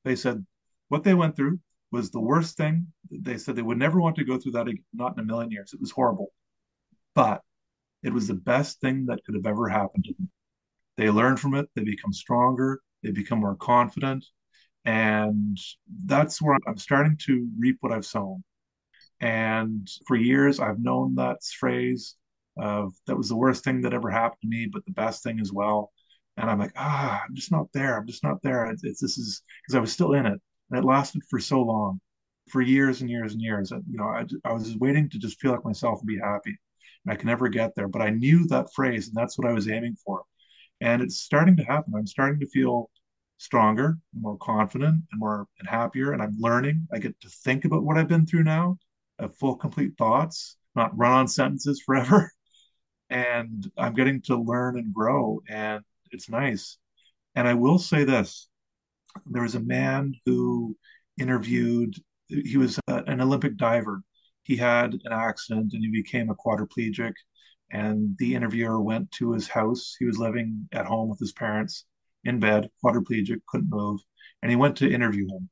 They 0.05 0.17
said 0.17 0.45
what 0.89 1.05
they 1.05 1.15
went 1.15 1.37
through 1.37 1.61
was 1.93 2.11
the 2.11 2.21
worst 2.21 2.57
thing. 2.57 2.87
They 3.11 3.39
said 3.39 3.57
they 3.57 3.63
would 3.63 3.79
never 3.79 4.01
want 4.01 4.17
to 4.17 4.25
go 4.25 4.39
through 4.39 4.53
that 4.53 4.69
again, 4.69 4.85
not 4.95 5.13
in 5.13 5.21
a 5.21 5.27
million 5.27 5.51
years. 5.51 5.73
It 5.73 5.81
was 5.81 5.91
horrible. 5.91 6.33
But 7.15 7.43
it 8.03 8.13
was 8.13 8.27
the 8.27 8.35
best 8.35 8.81
thing 8.81 9.07
that 9.07 9.21
could 9.25 9.35
have 9.35 9.47
ever 9.47 9.69
happened 9.69 10.05
to 10.05 10.15
them. 10.19 10.31
They 10.97 11.11
learn 11.11 11.37
from 11.37 11.55
it, 11.55 11.69
they 11.75 11.85
become 11.85 12.13
stronger, 12.13 12.81
they 13.03 13.11
become 13.11 13.41
more 13.41 13.57
confident. 13.57 14.25
And 14.85 15.59
that's 16.05 16.41
where 16.41 16.57
I'm 16.67 16.79
starting 16.79 17.19
to 17.27 17.49
reap 17.59 17.79
what 17.81 17.93
I've 17.93 18.07
sown. 18.07 18.45
And 19.21 19.89
for 20.07 20.17
years, 20.17 20.61
I've 20.61 20.79
known 20.79 21.15
that 21.17 21.39
phrase 21.59 22.17
of 22.59 22.95
that 23.07 23.17
was 23.17 23.29
the 23.29 23.37
worst 23.37 23.65
thing 23.65 23.83
that 23.83 23.95
ever 23.95 24.11
happened 24.11 24.41
to 24.43 24.49
me, 24.49 24.69
but 24.73 24.85
the 24.85 24.93
best 24.93 25.23
thing 25.23 25.41
as 25.41 25.53
well. 25.53 25.93
And 26.37 26.51
I'm 26.51 26.59
like, 26.59 26.73
ah, 26.77 27.23
I'm 27.27 27.35
just 27.35 27.51
not 27.51 27.73
there. 27.73 27.97
I'm 27.97 28.07
just 28.07 28.23
not 28.23 28.43
there. 28.43 28.67
It's, 28.67 28.85
it's 28.85 29.01
this 29.01 29.19
is 29.19 29.43
because 29.63 29.75
I 29.77 29.81
was 29.81 29.93
still 29.93 30.13
in 30.13 30.27
it, 30.27 30.41
and 30.71 30.79
it 30.79 30.85
lasted 30.85 31.23
for 31.31 31.39
so 31.41 31.63
long, 31.63 32.01
for 32.51 32.61
years 32.61 33.01
and 33.01 33.11
years 33.11 33.33
and 33.33 33.41
years. 33.41 33.73
And, 33.73 33.83
you 33.91 33.97
know, 33.97 34.05
I, 34.05 34.25
I 34.45 34.53
was 34.53 34.77
waiting 34.77 35.09
to 35.11 35.19
just 35.19 35.41
feel 35.41 35.53
like 35.53 35.65
myself 35.65 36.01
and 36.01 36.09
be 36.09 36.19
happy, 36.19 36.57
and 37.05 37.13
I 37.13 37.17
could 37.17 37.27
never 37.27 37.49
get 37.49 37.75
there. 37.75 37.89
But 37.89 38.03
I 38.03 38.11
knew 38.11 38.47
that 38.49 38.73
phrase, 38.75 39.09
and 39.09 39.17
that's 39.17 39.39
what 39.39 39.49
I 39.49 39.53
was 39.53 39.69
aiming 39.69 39.97
for. 40.05 40.23
And 40.81 41.03
it's 41.03 41.19
starting 41.19 41.57
to 41.57 41.65
happen. 41.65 41.95
I'm 41.97 42.07
starting 42.07 42.41
to 42.41 42.47
feel 42.47 42.91
stronger, 43.39 43.99
more 44.19 44.37
confident, 44.39 45.03
and 45.11 45.21
more 45.21 45.47
and 45.59 45.69
happier. 45.69 46.13
And 46.13 46.23
I'm 46.23 46.37
learning. 46.39 46.87
I 46.93 46.99
get 46.99 47.19
to 47.21 47.29
think 47.29 47.65
about 47.65 47.85
what 47.85 47.97
I've 47.99 48.09
been 48.09 48.27
through 48.27 48.45
now, 48.45 48.79
have 49.19 49.37
full, 49.37 49.57
complete 49.57 49.97
thoughts, 49.97 50.57
not 50.75 50.97
run 50.97 51.13
on 51.13 51.29
sentences 51.29 51.83
forever. 51.87 52.31
And 53.11 53.71
I'm 53.79 53.95
getting 53.95 54.21
to 54.23 54.37
learn 54.37 54.79
and 54.79 54.93
grow. 54.93 55.41
And 55.49 55.83
it's 56.11 56.29
nice. 56.29 56.79
And 57.35 57.47
I 57.47 57.55
will 57.55 57.79
say 57.79 58.05
this 58.05 58.49
there 59.25 59.43
was 59.43 59.55
a 59.55 59.61
man 59.61 60.15
who 60.27 60.77
interviewed, 61.19 61.95
he 62.29 62.57
was 62.57 62.79
a, 62.89 63.03
an 63.07 63.21
Olympic 63.21 63.57
diver. 63.57 64.03
He 64.43 64.57
had 64.57 64.95
an 65.05 65.13
accident 65.13 65.73
and 65.73 65.83
he 65.83 65.91
became 65.91 66.31
a 66.31 66.35
quadriplegic. 66.35 67.13
And 67.71 68.17
the 68.19 68.35
interviewer 68.35 68.81
went 68.81 69.11
to 69.13 69.33
his 69.33 69.49
house. 69.49 69.97
He 69.99 70.05
was 70.05 70.19
living 70.19 70.69
at 70.73 70.87
home 70.87 71.09
with 71.09 71.19
his 71.19 71.33
parents 71.33 71.85
in 72.25 72.41
bed, 72.41 72.71
quadriplegic, 72.85 73.41
couldn't 73.49 73.71
move. 73.71 74.01
And 74.43 74.51
he 74.51 74.57
went 74.57 74.77
to 74.79 74.93
interview 74.93 75.27
him. 75.29 75.51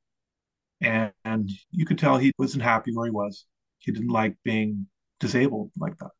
And, 0.80 1.12
and 1.24 1.50
you 1.70 1.86
could 1.86 1.98
tell 1.98 2.16
he 2.16 2.32
wasn't 2.38 2.64
happy 2.64 2.92
where 2.94 3.06
he 3.06 3.10
was. 3.12 3.46
He 3.78 3.92
didn't 3.92 4.08
like 4.08 4.36
being 4.44 4.86
disabled 5.20 5.70
like 5.78 5.96
that 5.98 6.10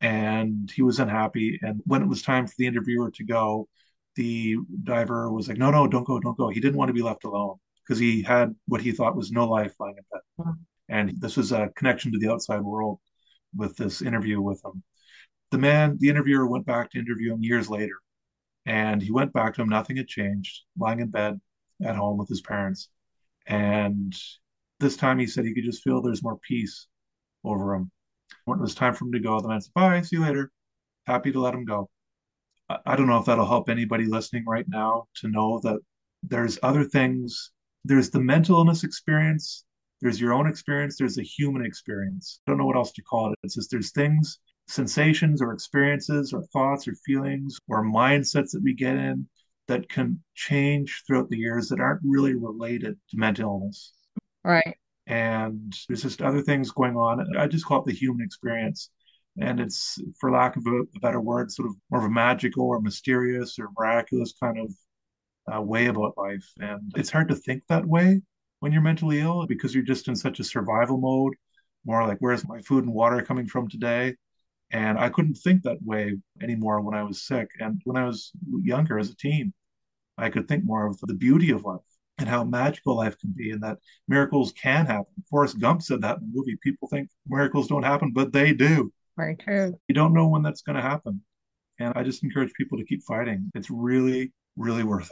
and 0.00 0.70
he 0.70 0.82
was 0.82 1.00
unhappy. 1.00 1.58
And 1.62 1.80
when 1.86 2.02
it 2.02 2.08
was 2.08 2.22
time 2.22 2.46
for 2.46 2.54
the 2.58 2.66
interviewer 2.66 3.10
to 3.12 3.24
go, 3.24 3.68
the 4.16 4.56
diver 4.84 5.32
was 5.32 5.48
like, 5.48 5.58
"No, 5.58 5.70
no, 5.70 5.86
don't 5.86 6.06
go, 6.06 6.20
don't 6.20 6.36
go." 6.36 6.48
He 6.48 6.60
didn't 6.60 6.76
want 6.76 6.88
to 6.88 6.94
be 6.94 7.02
left 7.02 7.24
alone 7.24 7.56
because 7.84 7.98
he 7.98 8.22
had 8.22 8.54
what 8.66 8.80
he 8.80 8.92
thought 8.92 9.16
was 9.16 9.30
no 9.32 9.48
life 9.48 9.74
lying 9.80 9.96
in 9.98 10.04
bed, 10.12 10.54
and 10.88 11.20
this 11.20 11.36
was 11.36 11.52
a 11.52 11.70
connection 11.76 12.12
to 12.12 12.18
the 12.18 12.30
outside 12.30 12.60
world 12.60 13.00
with 13.56 13.76
this 13.76 14.02
interview 14.02 14.40
with 14.40 14.62
him. 14.64 14.82
The 15.50 15.58
man, 15.58 15.96
the 15.98 16.10
interviewer, 16.10 16.46
went 16.46 16.66
back 16.66 16.90
to 16.90 16.98
interview 16.98 17.32
him 17.32 17.42
years 17.42 17.70
later, 17.70 17.96
and 18.66 19.02
he 19.02 19.10
went 19.10 19.32
back 19.32 19.54
to 19.54 19.62
him. 19.62 19.68
Nothing 19.68 19.96
had 19.96 20.08
changed, 20.08 20.62
lying 20.78 21.00
in 21.00 21.10
bed 21.10 21.40
at 21.82 21.96
home 21.96 22.18
with 22.18 22.28
his 22.28 22.40
parents, 22.40 22.88
and 23.46 24.14
this 24.80 24.96
time 24.96 25.18
he 25.18 25.26
said 25.26 25.44
he 25.44 25.54
could 25.54 25.64
just 25.64 25.82
feel 25.82 26.02
there's 26.02 26.22
more 26.22 26.38
peace 26.38 26.86
over 27.44 27.74
him 27.74 27.90
when 28.44 28.58
it 28.58 28.62
was 28.62 28.74
time 28.74 28.94
for 28.94 29.04
him 29.04 29.12
to 29.12 29.20
go, 29.20 29.40
the 29.40 29.48
man 29.48 29.60
said, 29.60 29.72
Bye, 29.74 30.00
see 30.02 30.16
you 30.16 30.22
later. 30.22 30.50
Happy 31.06 31.32
to 31.32 31.40
let 31.40 31.54
him 31.54 31.64
go. 31.64 31.90
I, 32.84 32.96
don't 32.96 33.06
know 33.06 33.18
if 33.18 33.24
that'll 33.24 33.46
help 33.46 33.70
anybody 33.70 34.04
listening 34.04 34.44
right 34.46 34.66
now 34.68 35.06
to 35.16 35.28
know 35.28 35.60
that 35.62 35.80
there's 36.22 36.58
other 36.62 36.84
things. 36.84 37.50
There's 37.84 38.10
the 38.10 38.20
mental 38.20 38.56
illness 38.56 38.84
experience, 38.84 39.64
there's 40.02 40.20
your 40.20 40.34
own 40.34 40.46
experience, 40.46 40.98
there's 40.98 41.16
a 41.16 41.22
human 41.22 41.64
experience. 41.64 42.40
I 42.46 42.50
don't 42.50 42.58
know 42.58 42.66
what 42.66 42.76
else 42.76 42.92
to 42.92 43.02
call 43.02 43.32
it. 43.32 43.38
It's 43.42 43.54
just 43.54 43.70
there's 43.70 43.92
things, 43.92 44.38
sensations 44.68 45.42
or 45.42 45.52
experiences 45.52 46.32
or 46.32 46.42
thoughts 46.44 46.86
or 46.86 46.94
feelings 47.06 47.58
or 47.68 47.84
mindsets 47.84 48.50
that 48.52 48.62
we 48.62 48.74
get 48.74 48.96
in 48.96 49.26
that 49.66 49.88
can 49.88 50.22
change 50.34 51.02
throughout 51.06 51.28
the 51.28 51.36
years 51.36 51.68
that 51.68 51.80
aren't 51.80 52.00
really 52.04 52.34
related 52.34 52.96
to 53.10 53.16
mental 53.16 53.50
illness. 53.50 53.92
Right 54.44 54.76
and 55.08 55.74
there's 55.88 56.02
just 56.02 56.20
other 56.22 56.42
things 56.42 56.70
going 56.70 56.94
on. 56.94 57.36
I 57.36 57.46
just 57.46 57.64
call 57.64 57.80
it 57.80 57.86
the 57.86 57.94
human 57.94 58.24
experience. 58.24 58.90
And 59.40 59.58
it's, 59.58 59.98
for 60.20 60.30
lack 60.30 60.56
of 60.56 60.66
a, 60.66 60.80
a 60.80 61.00
better 61.00 61.20
word, 61.20 61.50
sort 61.50 61.68
of 61.68 61.76
more 61.90 62.00
of 62.00 62.06
a 62.06 62.10
magical 62.10 62.64
or 62.66 62.80
mysterious 62.80 63.58
or 63.58 63.70
miraculous 63.78 64.34
kind 64.38 64.58
of 64.58 64.74
uh, 65.52 65.62
way 65.62 65.86
about 65.86 66.18
life. 66.18 66.44
And 66.60 66.92
it's 66.94 67.10
hard 67.10 67.28
to 67.28 67.36
think 67.36 67.62
that 67.68 67.86
way 67.86 68.20
when 68.60 68.72
you're 68.72 68.82
mentally 68.82 69.20
ill 69.20 69.46
because 69.46 69.74
you're 69.74 69.84
just 69.84 70.08
in 70.08 70.16
such 70.16 70.40
a 70.40 70.44
survival 70.44 70.98
mode, 70.98 71.34
more 71.86 72.06
like, 72.06 72.18
where's 72.18 72.46
my 72.46 72.60
food 72.60 72.84
and 72.84 72.92
water 72.92 73.22
coming 73.22 73.46
from 73.46 73.68
today? 73.68 74.14
And 74.70 74.98
I 74.98 75.08
couldn't 75.08 75.36
think 75.36 75.62
that 75.62 75.82
way 75.82 76.16
anymore 76.42 76.80
when 76.80 76.94
I 76.94 77.02
was 77.02 77.22
sick. 77.22 77.48
And 77.58 77.80
when 77.84 77.96
I 77.96 78.04
was 78.04 78.32
younger 78.62 78.98
as 78.98 79.10
a 79.10 79.16
teen, 79.16 79.52
I 80.18 80.30
could 80.30 80.46
think 80.48 80.64
more 80.64 80.86
of 80.86 80.98
the 81.00 81.14
beauty 81.14 81.50
of 81.50 81.64
life 81.64 81.80
and 82.18 82.28
how 82.28 82.44
magical 82.44 82.96
life 82.96 83.16
can 83.18 83.32
be 83.36 83.52
and 83.52 83.62
that 83.62 83.78
miracles 84.08 84.52
can 84.52 84.86
happen. 84.86 85.06
Forrest 85.30 85.58
Gump 85.60 85.82
said 85.82 86.02
that 86.02 86.18
in 86.18 86.28
the 86.28 86.32
movie. 86.34 86.58
People 86.62 86.88
think 86.88 87.08
miracles 87.26 87.68
don't 87.68 87.84
happen, 87.84 88.12
but 88.12 88.32
they 88.32 88.52
do. 88.52 88.92
Very 89.16 89.36
true. 89.36 89.78
You 89.88 89.94
don't 89.94 90.12
know 90.12 90.28
when 90.28 90.42
that's 90.42 90.62
going 90.62 90.76
to 90.76 90.82
happen. 90.82 91.22
And 91.78 91.92
I 91.96 92.02
just 92.02 92.24
encourage 92.24 92.52
people 92.54 92.76
to 92.78 92.84
keep 92.84 93.02
fighting. 93.04 93.50
It's 93.54 93.70
really, 93.70 94.32
really 94.56 94.82
worth 94.82 95.10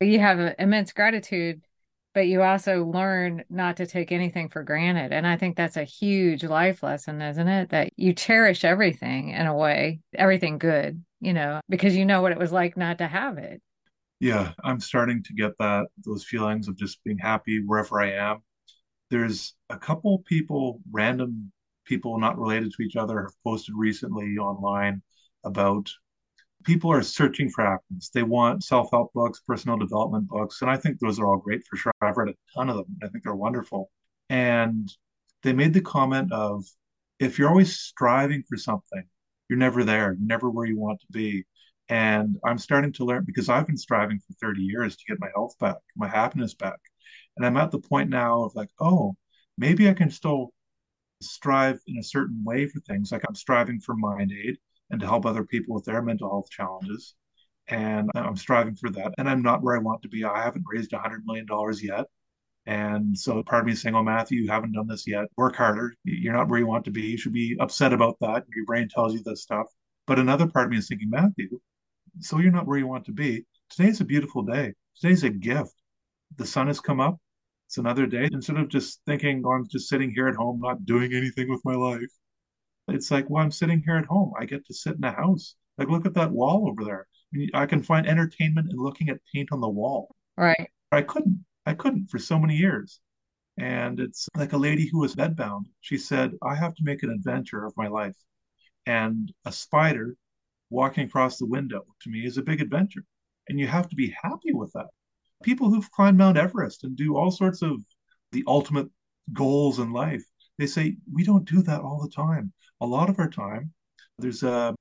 it. 0.00 0.06
You 0.06 0.20
have 0.20 0.54
immense 0.58 0.92
gratitude, 0.92 1.60
but 2.14 2.26
you 2.26 2.42
also 2.42 2.84
learn 2.84 3.44
not 3.48 3.76
to 3.78 3.86
take 3.86 4.12
anything 4.12 4.48
for 4.48 4.62
granted. 4.62 5.12
And 5.12 5.26
I 5.26 5.36
think 5.36 5.56
that's 5.56 5.76
a 5.76 5.84
huge 5.84 6.44
life 6.44 6.82
lesson, 6.82 7.20
isn't 7.22 7.48
it? 7.48 7.70
That 7.70 7.90
you 7.96 8.12
cherish 8.14 8.64
everything 8.64 9.30
in 9.30 9.46
a 9.46 9.56
way, 9.56 10.00
everything 10.14 10.58
good, 10.58 11.02
you 11.20 11.32
know, 11.32 11.60
because 11.68 11.96
you 11.96 12.04
know 12.04 12.22
what 12.22 12.32
it 12.32 12.38
was 12.38 12.52
like 12.52 12.76
not 12.76 12.98
to 12.98 13.06
have 13.06 13.38
it 13.38 13.62
yeah, 14.20 14.52
I'm 14.62 14.80
starting 14.80 15.22
to 15.24 15.32
get 15.32 15.52
that 15.58 15.86
those 16.04 16.24
feelings 16.24 16.68
of 16.68 16.76
just 16.76 17.02
being 17.04 17.18
happy 17.18 17.62
wherever 17.64 18.00
I 18.00 18.12
am. 18.12 18.42
There's 19.10 19.54
a 19.70 19.78
couple 19.78 20.18
people, 20.20 20.80
random 20.92 21.50
people 21.86 22.18
not 22.20 22.38
related 22.38 22.72
to 22.72 22.82
each 22.82 22.96
other, 22.96 23.22
have 23.22 23.34
posted 23.44 23.74
recently 23.76 24.36
online 24.36 25.02
about 25.44 25.90
people 26.64 26.92
are 26.92 27.02
searching 27.02 27.48
for 27.50 27.64
happiness. 27.64 28.10
They 28.12 28.22
want 28.22 28.64
self-help 28.64 29.12
books, 29.12 29.40
personal 29.46 29.78
development 29.78 30.28
books, 30.28 30.62
and 30.62 30.70
I 30.70 30.76
think 30.76 30.98
those 30.98 31.18
are 31.18 31.26
all 31.26 31.38
great 31.38 31.62
for 31.68 31.76
sure. 31.76 31.92
I've 32.00 32.16
read 32.16 32.28
a 32.28 32.34
ton 32.54 32.68
of 32.68 32.76
them. 32.76 32.96
I 33.02 33.08
think 33.08 33.24
they're 33.24 33.34
wonderful. 33.34 33.90
And 34.28 34.90
they 35.42 35.52
made 35.52 35.72
the 35.72 35.80
comment 35.80 36.32
of 36.32 36.64
if 37.18 37.38
you're 37.38 37.48
always 37.48 37.78
striving 37.78 38.42
for 38.48 38.56
something, 38.56 39.04
you're 39.48 39.58
never 39.58 39.84
there, 39.84 40.12
you're 40.12 40.16
never 40.20 40.50
where 40.50 40.66
you 40.66 40.78
want 40.78 41.00
to 41.00 41.06
be. 41.10 41.44
And 41.88 42.36
I'm 42.44 42.58
starting 42.58 42.92
to 42.94 43.04
learn 43.04 43.24
because 43.24 43.48
I've 43.48 43.66
been 43.66 43.76
striving 43.76 44.20
for 44.20 44.32
30 44.34 44.62
years 44.62 44.96
to 44.96 45.04
get 45.08 45.20
my 45.20 45.28
health 45.34 45.54
back, 45.58 45.76
my 45.96 46.08
happiness 46.08 46.54
back. 46.54 46.78
And 47.36 47.44
I'm 47.44 47.56
at 47.56 47.72
the 47.72 47.80
point 47.80 48.10
now 48.10 48.44
of 48.44 48.54
like, 48.54 48.68
oh, 48.80 49.16
maybe 49.58 49.88
I 49.88 49.94
can 49.94 50.10
still 50.10 50.52
strive 51.20 51.80
in 51.86 51.98
a 51.98 52.02
certain 52.02 52.42
way 52.44 52.66
for 52.66 52.80
things. 52.80 53.10
Like 53.10 53.24
I'm 53.26 53.34
striving 53.34 53.80
for 53.80 53.96
MindAid 53.96 54.56
and 54.90 55.00
to 55.00 55.06
help 55.06 55.26
other 55.26 55.44
people 55.44 55.74
with 55.74 55.84
their 55.84 56.02
mental 56.02 56.30
health 56.30 56.50
challenges. 56.50 57.14
And 57.68 58.10
I'm 58.14 58.36
striving 58.36 58.74
for 58.74 58.90
that. 58.90 59.14
And 59.18 59.28
I'm 59.28 59.42
not 59.42 59.62
where 59.62 59.76
I 59.76 59.80
want 59.80 60.02
to 60.02 60.08
be. 60.08 60.24
I 60.24 60.42
haven't 60.42 60.64
raised 60.70 60.90
$100 60.90 61.20
million 61.24 61.46
yet. 61.82 62.06
And 62.66 63.16
so 63.16 63.42
part 63.42 63.62
of 63.62 63.66
me 63.66 63.72
is 63.72 63.80
saying, 63.80 63.94
oh, 63.94 64.02
Matthew, 64.02 64.42
you 64.42 64.50
haven't 64.50 64.72
done 64.72 64.86
this 64.86 65.06
yet. 65.06 65.26
Work 65.36 65.56
harder. 65.56 65.94
You're 66.04 66.34
not 66.34 66.48
where 66.48 66.58
you 66.58 66.66
want 66.66 66.84
to 66.86 66.90
be. 66.90 67.02
You 67.02 67.16
should 67.16 67.32
be 67.32 67.56
upset 67.60 67.92
about 67.92 68.16
that. 68.20 68.44
Your 68.54 68.64
brain 68.64 68.88
tells 68.88 69.14
you 69.14 69.22
this 69.24 69.42
stuff. 69.42 69.66
But 70.06 70.18
another 70.18 70.46
part 70.46 70.66
of 70.66 70.72
me 70.72 70.78
is 70.78 70.88
thinking, 70.88 71.10
Matthew, 71.10 71.60
so 72.18 72.38
you're 72.38 72.52
not 72.52 72.66
where 72.66 72.78
you 72.78 72.86
want 72.86 73.04
to 73.06 73.12
be. 73.12 73.44
Today's 73.70 74.00
a 74.00 74.04
beautiful 74.04 74.42
day. 74.42 74.74
Today's 75.00 75.24
a 75.24 75.30
gift. 75.30 75.72
The 76.36 76.46
sun 76.46 76.66
has 76.66 76.80
come 76.80 77.00
up. 77.00 77.18
It's 77.66 77.78
another 77.78 78.06
day. 78.06 78.28
Instead 78.32 78.56
of 78.56 78.68
just 78.68 79.00
thinking, 79.06 79.42
oh, 79.46 79.52
I'm 79.52 79.68
just 79.68 79.88
sitting 79.88 80.10
here 80.10 80.26
at 80.26 80.34
home, 80.34 80.60
not 80.60 80.84
doing 80.84 81.14
anything 81.14 81.48
with 81.48 81.60
my 81.64 81.74
life, 81.74 82.10
it's 82.94 83.10
like, 83.10 83.28
well, 83.28 83.42
I'm 83.42 83.50
sitting 83.50 83.82
here 83.84 83.96
at 83.96 84.06
home. 84.06 84.32
I 84.38 84.44
get 84.44 84.66
to 84.66 84.74
sit 84.74 84.96
in 84.96 85.04
a 85.04 85.12
house. 85.12 85.54
Like, 85.78 85.88
look 85.88 86.06
at 86.06 86.14
that 86.14 86.30
wall 86.30 86.68
over 86.68 86.84
there. 86.84 87.06
I 87.54 87.66
can 87.66 87.82
find 87.82 88.06
entertainment 88.06 88.70
in 88.70 88.76
looking 88.76 89.08
at 89.08 89.20
paint 89.32 89.50
on 89.52 89.60
the 89.60 89.68
wall. 89.68 90.14
Right. 90.36 90.68
I 90.92 91.02
couldn't. 91.02 91.44
I 91.66 91.74
couldn't 91.74 92.10
for 92.10 92.18
so 92.18 92.38
many 92.38 92.56
years. 92.56 93.00
And 93.58 94.00
it's 94.00 94.28
like 94.36 94.52
a 94.52 94.58
lady 94.58 94.88
who 94.88 95.00
was 95.00 95.14
bedbound. 95.14 95.64
She 95.80 95.98
said, 95.98 96.32
I 96.42 96.54
have 96.54 96.74
to 96.74 96.84
make 96.84 97.02
an 97.02 97.10
adventure 97.10 97.64
of 97.64 97.76
my 97.76 97.88
life. 97.88 98.16
And 98.86 99.32
a 99.44 99.52
spider 99.52 100.16
walking 100.70 101.04
across 101.04 101.36
the 101.36 101.46
window 101.46 101.84
to 102.02 102.10
me 102.10 102.24
is 102.24 102.38
a 102.38 102.42
big 102.42 102.60
adventure. 102.60 103.04
And 103.48 103.58
you 103.58 103.66
have 103.66 103.88
to 103.90 103.96
be 103.96 104.14
happy 104.22 104.52
with 104.52 104.72
that. 104.72 104.86
People 105.42 105.68
who've 105.68 105.90
climbed 105.90 106.18
Mount 106.18 106.38
Everest 106.38 106.84
and 106.84 106.96
do 106.96 107.16
all 107.16 107.30
sorts 107.30 107.62
of 107.62 107.82
the 108.32 108.44
ultimate 108.46 108.88
goals 109.32 109.78
in 109.78 109.92
life, 109.92 110.24
they 110.60 110.66
say, 110.66 110.96
we 111.12 111.24
don't 111.24 111.48
do 111.48 111.62
that 111.62 111.80
all 111.80 112.00
the 112.00 112.14
time. 112.14 112.52
A 112.80 112.86
lot 112.86 113.08
of 113.08 113.18
our 113.18 113.30
time, 113.30 113.72
there's 114.18 114.42
a 114.42 114.74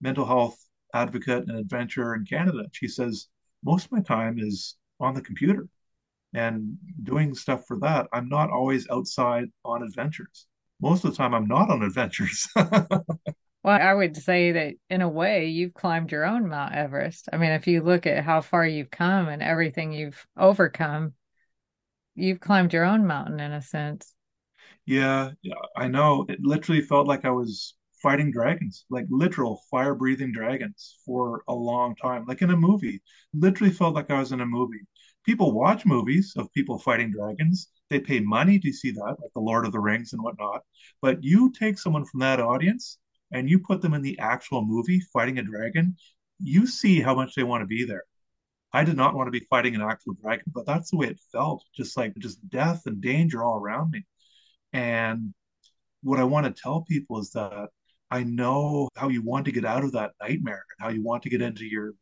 mental 0.00 0.24
health 0.24 0.58
advocate 0.94 1.44
and 1.48 1.58
adventurer 1.58 2.14
in 2.14 2.24
Canada. 2.24 2.64
She 2.72 2.88
says, 2.88 3.28
most 3.64 3.86
of 3.86 3.92
my 3.92 4.00
time 4.00 4.38
is 4.38 4.76
on 5.00 5.14
the 5.14 5.20
computer 5.20 5.68
and 6.34 6.76
doing 7.02 7.34
stuff 7.34 7.64
for 7.66 7.78
that. 7.80 8.06
I'm 8.12 8.28
not 8.28 8.50
always 8.50 8.86
outside 8.90 9.46
on 9.64 9.82
adventures. 9.82 10.46
Most 10.80 11.04
of 11.04 11.10
the 11.10 11.16
time, 11.16 11.34
I'm 11.34 11.48
not 11.48 11.70
on 11.70 11.82
adventures. 11.82 12.48
Well, 13.66 13.80
I 13.82 13.92
would 13.94 14.16
say 14.16 14.52
that 14.52 14.74
in 14.90 15.02
a 15.02 15.08
way, 15.08 15.46
you've 15.46 15.74
climbed 15.74 16.12
your 16.12 16.24
own 16.24 16.48
Mount 16.48 16.72
Everest. 16.72 17.28
I 17.32 17.36
mean, 17.36 17.50
if 17.50 17.66
you 17.66 17.82
look 17.82 18.06
at 18.06 18.22
how 18.22 18.40
far 18.40 18.64
you've 18.64 18.92
come 18.92 19.26
and 19.26 19.42
everything 19.42 19.92
you've 19.92 20.24
overcome, 20.36 21.14
you've 22.14 22.38
climbed 22.38 22.72
your 22.72 22.84
own 22.84 23.08
mountain 23.08 23.40
in 23.40 23.50
a 23.50 23.60
sense. 23.60 24.14
Yeah, 24.86 25.32
yeah, 25.42 25.54
I 25.76 25.88
know. 25.88 26.26
It 26.28 26.40
literally 26.42 26.80
felt 26.80 27.06
like 27.08 27.24
I 27.24 27.30
was 27.30 27.74
fighting 28.02 28.30
dragons, 28.30 28.84
like 28.90 29.06
literal 29.10 29.62
fire 29.70 29.94
breathing 29.94 30.32
dragons 30.32 30.98
for 31.04 31.42
a 31.48 31.54
long 31.54 31.96
time, 31.96 32.24
like 32.26 32.42
in 32.42 32.50
a 32.50 32.56
movie. 32.56 33.02
Literally 33.34 33.72
felt 33.72 33.94
like 33.94 34.10
I 34.10 34.18
was 34.20 34.32
in 34.32 34.40
a 34.40 34.46
movie. 34.46 34.86
People 35.24 35.52
watch 35.52 35.84
movies 35.86 36.34
of 36.36 36.52
people 36.52 36.78
fighting 36.78 37.10
dragons. 37.10 37.68
They 37.90 37.98
pay 38.00 38.20
money 38.20 38.58
to 38.60 38.72
see 38.72 38.92
that, 38.92 39.16
like 39.20 39.32
the 39.34 39.40
Lord 39.40 39.66
of 39.66 39.72
the 39.72 39.80
Rings 39.80 40.12
and 40.12 40.22
whatnot. 40.22 40.62
But 41.02 41.24
you 41.24 41.50
take 41.52 41.78
someone 41.78 42.04
from 42.04 42.20
that 42.20 42.40
audience 42.40 42.98
and 43.32 43.50
you 43.50 43.58
put 43.58 43.82
them 43.82 43.94
in 43.94 44.02
the 44.02 44.18
actual 44.20 44.64
movie 44.64 45.00
fighting 45.12 45.38
a 45.38 45.42
dragon, 45.42 45.96
you 46.38 46.66
see 46.66 47.00
how 47.00 47.14
much 47.14 47.34
they 47.34 47.42
want 47.42 47.62
to 47.62 47.66
be 47.66 47.84
there. 47.84 48.04
I 48.72 48.84
did 48.84 48.96
not 48.96 49.14
want 49.14 49.26
to 49.28 49.32
be 49.32 49.46
fighting 49.50 49.74
an 49.74 49.82
actual 49.82 50.14
dragon, 50.14 50.44
but 50.54 50.66
that's 50.66 50.90
the 50.90 50.96
way 50.98 51.08
it 51.08 51.20
felt, 51.32 51.64
just 51.74 51.96
like 51.96 52.14
just 52.18 52.46
death 52.48 52.86
and 52.86 53.00
danger 53.00 53.42
all 53.42 53.56
around 53.58 53.90
me. 53.90 54.04
And 54.76 55.32
what 56.02 56.20
I 56.20 56.24
want 56.24 56.44
to 56.46 56.62
tell 56.62 56.82
people 56.82 57.18
is 57.18 57.30
that 57.30 57.70
I 58.10 58.24
know 58.24 58.90
how 58.94 59.08
you 59.08 59.22
want 59.22 59.46
to 59.46 59.52
get 59.52 59.64
out 59.64 59.84
of 59.84 59.92
that 59.92 60.12
nightmare 60.20 60.64
and 60.78 60.86
how 60.86 60.90
you 60.90 61.02
want 61.02 61.22
to 61.22 61.30
get 61.30 61.40
into 61.40 61.64
your 61.64 61.94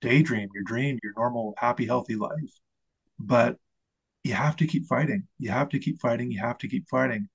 daydream, 0.00 0.48
your 0.54 0.64
dream, 0.64 0.98
your 1.04 1.12
normal, 1.16 1.54
happy, 1.56 1.86
healthy 1.86 2.16
life. 2.16 2.52
But 3.20 3.58
you 4.24 4.34
have 4.34 4.56
to 4.56 4.66
keep 4.66 4.86
fighting. 4.86 5.28
You 5.38 5.50
have 5.50 5.68
to 5.70 5.78
keep 5.78 6.00
fighting. 6.00 6.32
You 6.32 6.40
have 6.40 6.58
to 6.58 6.68
keep 6.68 6.88
fighting. 6.90 7.28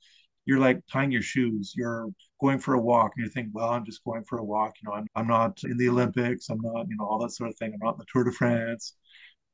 You're 0.45 0.59
like 0.59 0.81
tying 0.91 1.11
your 1.11 1.21
shoes. 1.21 1.73
You're 1.75 2.09
going 2.41 2.59
for 2.59 2.73
a 2.73 2.81
walk 2.81 3.13
and 3.15 3.25
you 3.25 3.31
think, 3.31 3.49
well, 3.53 3.69
I'm 3.69 3.85
just 3.85 4.03
going 4.03 4.25
for 4.25 4.39
a 4.39 4.43
walk. 4.43 4.75
You 4.83 4.89
know, 4.89 4.95
I'm, 4.95 5.07
I'm 5.15 5.27
not 5.27 5.63
in 5.63 5.77
the 5.77 5.87
Olympics. 5.89 6.49
I'm 6.49 6.61
not, 6.61 6.87
you 6.89 6.97
know, 6.97 7.05
all 7.07 7.19
that 7.19 7.31
sort 7.31 7.49
of 7.49 7.57
thing. 7.57 7.71
I'm 7.73 7.79
not 7.81 7.95
in 7.95 7.99
the 7.99 8.05
Tour 8.11 8.25
de 8.25 8.31
France. 8.33 8.97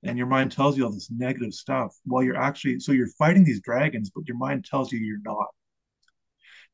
And 0.04 0.18
your 0.18 0.28
mind 0.28 0.52
tells 0.52 0.78
you 0.78 0.86
all 0.86 0.92
this 0.92 1.12
negative 1.12 1.54
stuff 1.54 1.96
while 2.06 2.24
you're 2.24 2.38
actually, 2.38 2.80
so 2.80 2.92
you're 2.92 3.08
fighting 3.20 3.44
these 3.44 3.62
dragons, 3.62 4.12
but 4.14 4.28
your 4.28 4.38
mind 4.38 4.66
tells 4.66 4.92
you 4.92 5.00
you're 5.00 5.20
not. 5.24 5.48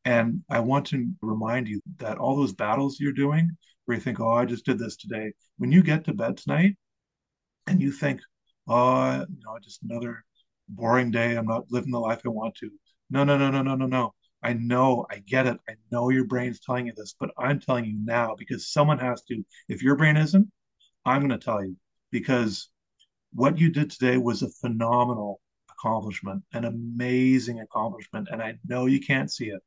And 0.05 0.43
I 0.49 0.59
want 0.61 0.87
to 0.87 1.11
remind 1.21 1.67
you 1.67 1.81
that 1.97 2.17
all 2.17 2.37
those 2.37 2.53
battles 2.53 2.99
you're 2.99 3.11
doing, 3.11 3.51
where 3.85 3.97
you 3.97 4.01
think, 4.01 4.19
oh, 4.19 4.31
I 4.31 4.45
just 4.45 4.65
did 4.65 4.79
this 4.79 4.95
today, 4.95 5.33
when 5.57 5.71
you 5.71 5.83
get 5.83 6.05
to 6.05 6.13
bed 6.13 6.37
tonight 6.37 6.77
and 7.67 7.81
you 7.81 7.91
think, 7.91 8.21
oh, 8.67 9.25
you 9.29 9.39
know, 9.43 9.57
just 9.61 9.83
another 9.83 10.23
boring 10.69 11.11
day. 11.11 11.35
I'm 11.35 11.47
not 11.47 11.71
living 11.71 11.91
the 11.91 11.99
life 11.99 12.21
I 12.25 12.29
want 12.29 12.55
to. 12.55 12.69
No, 13.09 13.23
no, 13.23 13.37
no, 13.37 13.49
no, 13.49 13.61
no, 13.61 13.75
no, 13.75 13.85
no. 13.85 14.13
I 14.43 14.53
know, 14.53 15.05
I 15.09 15.19
get 15.19 15.47
it. 15.47 15.57
I 15.67 15.73
know 15.91 16.09
your 16.09 16.25
brain's 16.25 16.59
telling 16.59 16.87
you 16.87 16.93
this, 16.95 17.15
but 17.19 17.31
I'm 17.37 17.59
telling 17.59 17.85
you 17.85 17.97
now 18.03 18.35
because 18.37 18.71
someone 18.71 18.99
has 18.99 19.23
to. 19.23 19.43
If 19.67 19.81
your 19.81 19.95
brain 19.95 20.15
isn't, 20.15 20.49
I'm 21.05 21.27
going 21.27 21.37
to 21.37 21.43
tell 21.43 21.63
you 21.63 21.75
because 22.11 22.69
what 23.33 23.59
you 23.59 23.69
did 23.71 23.91
today 23.91 24.17
was 24.17 24.41
a 24.41 24.49
phenomenal 24.49 25.41
accomplishment, 25.71 26.43
an 26.53 26.65
amazing 26.65 27.59
accomplishment. 27.59 28.27
And 28.31 28.41
I 28.41 28.57
know 28.65 28.85
you 28.85 28.99
can't 28.99 29.31
see 29.31 29.47
it. 29.47 29.61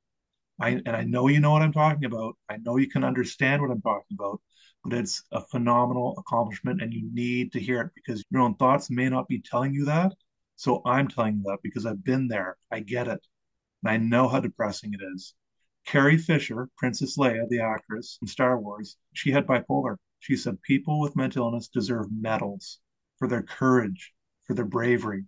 I, 0.61 0.71
and 0.85 0.91
I 0.91 1.05
know 1.05 1.29
you 1.29 1.41
know 1.41 1.53
what 1.53 1.63
I'm 1.63 1.73
talking 1.73 2.05
about. 2.05 2.37
I 2.49 2.59
know 2.59 2.77
you 2.77 2.89
can 2.89 3.05
understand 3.05 3.63
what 3.63 3.71
I'm 3.71 3.81
talking 3.81 4.17
about, 4.19 4.41
but 4.85 4.93
it's 4.93 5.23
a 5.33 5.41
phenomenal 5.41 6.17
accomplishment 6.19 6.83
and 6.83 6.93
you 6.93 7.09
need 7.13 7.53
to 7.53 7.61
hear 7.61 7.81
it 7.81 7.93
because 7.95 8.25
your 8.31 8.43
own 8.43 8.55
thoughts 8.57 8.91
may 8.91 9.09
not 9.09 9.29
be 9.29 9.41
telling 9.41 9.73
you 9.73 9.85
that. 9.87 10.13
So 10.57 10.83
I'm 10.85 11.09
telling 11.09 11.37
you 11.37 11.43
that 11.45 11.59
because 11.63 11.87
I've 11.87 12.05
been 12.05 12.29
there. 12.29 12.57
I 12.71 12.81
get 12.81 13.09
it. 13.09 13.27
And 13.83 13.91
I 13.91 13.97
know 13.97 14.29
how 14.29 14.41
depressing 14.41 14.93
it 14.93 15.01
is. 15.15 15.35
Carrie 15.87 16.19
Fisher, 16.19 16.69
Princess 16.77 17.17
Leia, 17.17 17.49
the 17.49 17.61
actress 17.61 18.19
in 18.21 18.29
Star 18.29 18.61
Wars, 18.61 18.97
she 19.15 19.31
had 19.31 19.47
bipolar. 19.47 19.97
She 20.19 20.37
said 20.37 20.61
people 20.61 21.01
with 21.01 21.17
mental 21.17 21.47
illness 21.47 21.69
deserve 21.69 22.09
medals 22.13 22.81
for 23.21 23.29
their 23.29 23.43
courage, 23.43 24.13
for 24.45 24.55
their 24.55 24.65
bravery, 24.65 25.25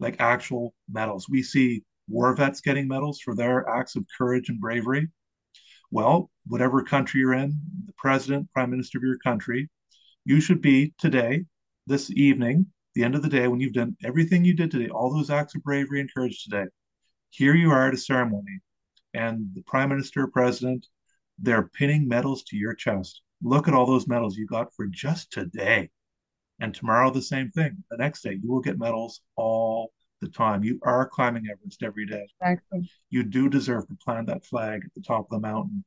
like 0.00 0.20
actual 0.20 0.74
medals. 0.90 1.28
We 1.28 1.42
see 1.42 1.82
war 2.08 2.34
vets 2.34 2.62
getting 2.62 2.88
medals 2.88 3.20
for 3.20 3.34
their 3.34 3.68
acts 3.68 3.96
of 3.96 4.06
courage 4.16 4.48
and 4.48 4.60
bravery. 4.60 5.08
Well, 5.90 6.30
whatever 6.46 6.82
country 6.82 7.20
you're 7.20 7.34
in, 7.34 7.60
the 7.84 7.92
president, 7.98 8.50
prime 8.52 8.70
minister 8.70 8.98
of 8.98 9.04
your 9.04 9.18
country, 9.18 9.68
you 10.24 10.40
should 10.40 10.62
be 10.62 10.94
today, 10.98 11.44
this 11.86 12.10
evening, 12.10 12.66
the 12.94 13.04
end 13.04 13.14
of 13.14 13.22
the 13.22 13.28
day, 13.28 13.46
when 13.48 13.60
you've 13.60 13.72
done 13.72 13.96
everything 14.04 14.44
you 14.44 14.54
did 14.54 14.70
today, 14.70 14.88
all 14.88 15.12
those 15.12 15.30
acts 15.30 15.54
of 15.54 15.62
bravery 15.62 16.00
and 16.00 16.12
courage 16.12 16.44
today, 16.44 16.64
here 17.30 17.54
you 17.54 17.70
are 17.70 17.88
at 17.88 17.94
a 17.94 17.98
ceremony, 17.98 18.60
and 19.14 19.48
the 19.54 19.62
prime 19.62 19.88
minister, 19.88 20.26
president, 20.28 20.86
they're 21.38 21.68
pinning 21.74 22.08
medals 22.08 22.42
to 22.44 22.56
your 22.56 22.74
chest. 22.74 23.22
Look 23.42 23.68
at 23.68 23.74
all 23.74 23.86
those 23.86 24.08
medals 24.08 24.36
you 24.36 24.46
got 24.46 24.74
for 24.74 24.86
just 24.86 25.30
today. 25.30 25.90
And 26.60 26.74
tomorrow, 26.74 27.10
the 27.10 27.22
same 27.22 27.50
thing. 27.50 27.84
The 27.90 27.98
next 27.98 28.22
day, 28.22 28.38
you 28.42 28.50
will 28.50 28.60
get 28.60 28.78
medals 28.78 29.20
all 29.36 29.92
the 30.20 30.28
time. 30.28 30.64
You 30.64 30.78
are 30.82 31.08
climbing 31.08 31.44
Everest 31.50 31.82
every 31.82 32.06
day. 32.06 32.26
Exactly. 32.40 32.90
You 33.10 33.22
do 33.22 33.48
deserve 33.48 33.86
to 33.88 33.96
plant 33.96 34.26
that 34.28 34.44
flag 34.44 34.82
at 34.84 34.94
the 34.94 35.02
top 35.02 35.26
of 35.26 35.30
the 35.30 35.46
mountain 35.46 35.84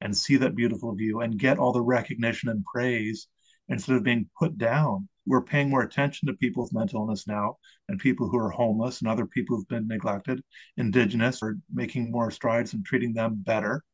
and 0.00 0.16
see 0.16 0.36
that 0.36 0.56
beautiful 0.56 0.94
view 0.94 1.20
and 1.20 1.38
get 1.38 1.58
all 1.58 1.72
the 1.72 1.80
recognition 1.80 2.48
and 2.48 2.64
praise 2.64 3.28
instead 3.68 3.96
of 3.96 4.02
being 4.02 4.28
put 4.38 4.58
down. 4.58 5.08
We're 5.26 5.42
paying 5.42 5.70
more 5.70 5.82
attention 5.82 6.26
to 6.26 6.34
people 6.34 6.62
with 6.62 6.72
mental 6.72 7.00
illness 7.00 7.26
now 7.26 7.58
and 7.88 7.98
people 7.98 8.28
who 8.28 8.38
are 8.38 8.50
homeless 8.50 9.00
and 9.00 9.08
other 9.08 9.26
people 9.26 9.56
who've 9.56 9.68
been 9.68 9.86
neglected, 9.86 10.42
indigenous, 10.76 11.42
are 11.42 11.58
making 11.72 12.10
more 12.10 12.30
strides 12.30 12.72
and 12.72 12.84
treating 12.84 13.12
them 13.12 13.42
better 13.44 13.84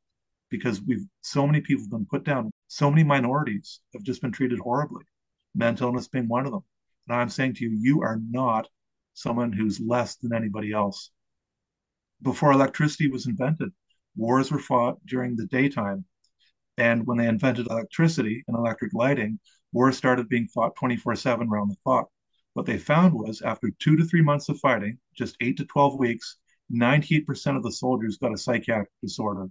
because 0.49 0.81
we've 0.83 1.05
so 1.23 1.47
many 1.47 1.61
people 1.61 1.85
have 1.85 1.91
been 1.91 2.07
put 2.07 2.25
down. 2.25 2.53
So 2.69 2.91
many 2.91 3.03
minorities 3.03 3.81
have 3.93 4.05
just 4.05 4.23
been 4.23 4.31
treated 4.31 4.61
horribly, 4.61 5.03
mental 5.55 5.89
illness 5.89 6.09
being 6.09 6.29
one 6.29 6.47
of 6.47 6.53
them. 6.53 6.65
And 7.09 7.17
I'm 7.17 7.29
saying 7.29 7.55
to 7.55 7.65
you, 7.65 7.71
you 7.71 8.03
are 8.03 8.21
not 8.31 8.69
someone 9.13 9.53
who's 9.53 9.81
less 9.81 10.17
than 10.17 10.35
anybody 10.35 10.73
else. 10.73 11.11
Before 12.23 12.53
electricity 12.53 13.09
was 13.09 13.27
invented, 13.27 13.71
wars 14.17 14.51
were 14.51 14.59
fought 14.59 15.05
during 15.07 15.37
the 15.37 15.47
daytime. 15.47 16.05
And 16.77 17.07
when 17.07 17.19
they 17.19 17.29
invented 17.29 17.69
electricity 17.69 18.43
and 18.49 18.57
electric 18.57 18.93
lighting, 18.95 19.39
wars 19.73 19.97
started 19.97 20.29
being 20.29 20.49
fought 20.49 20.75
24 20.77 21.15
7 21.15 21.49
around 21.49 21.69
the 21.69 21.77
clock. 21.85 22.09
What 22.55 22.67
they 22.67 22.79
found 22.79 23.15
was 23.15 23.43
after 23.43 23.71
two 23.79 23.97
to 23.97 24.05
three 24.05 24.23
months 24.23 24.49
of 24.49 24.59
fighting, 24.61 24.99
just 25.15 25.37
eight 25.41 25.57
to 25.59 25.65
12 25.65 25.99
weeks, 25.99 26.37
98% 26.73 27.57
of 27.57 27.63
the 27.63 27.73
soldiers 27.73 28.17
got 28.17 28.33
a 28.33 28.39
psychiatric 28.39 28.91
disorder. 29.03 29.49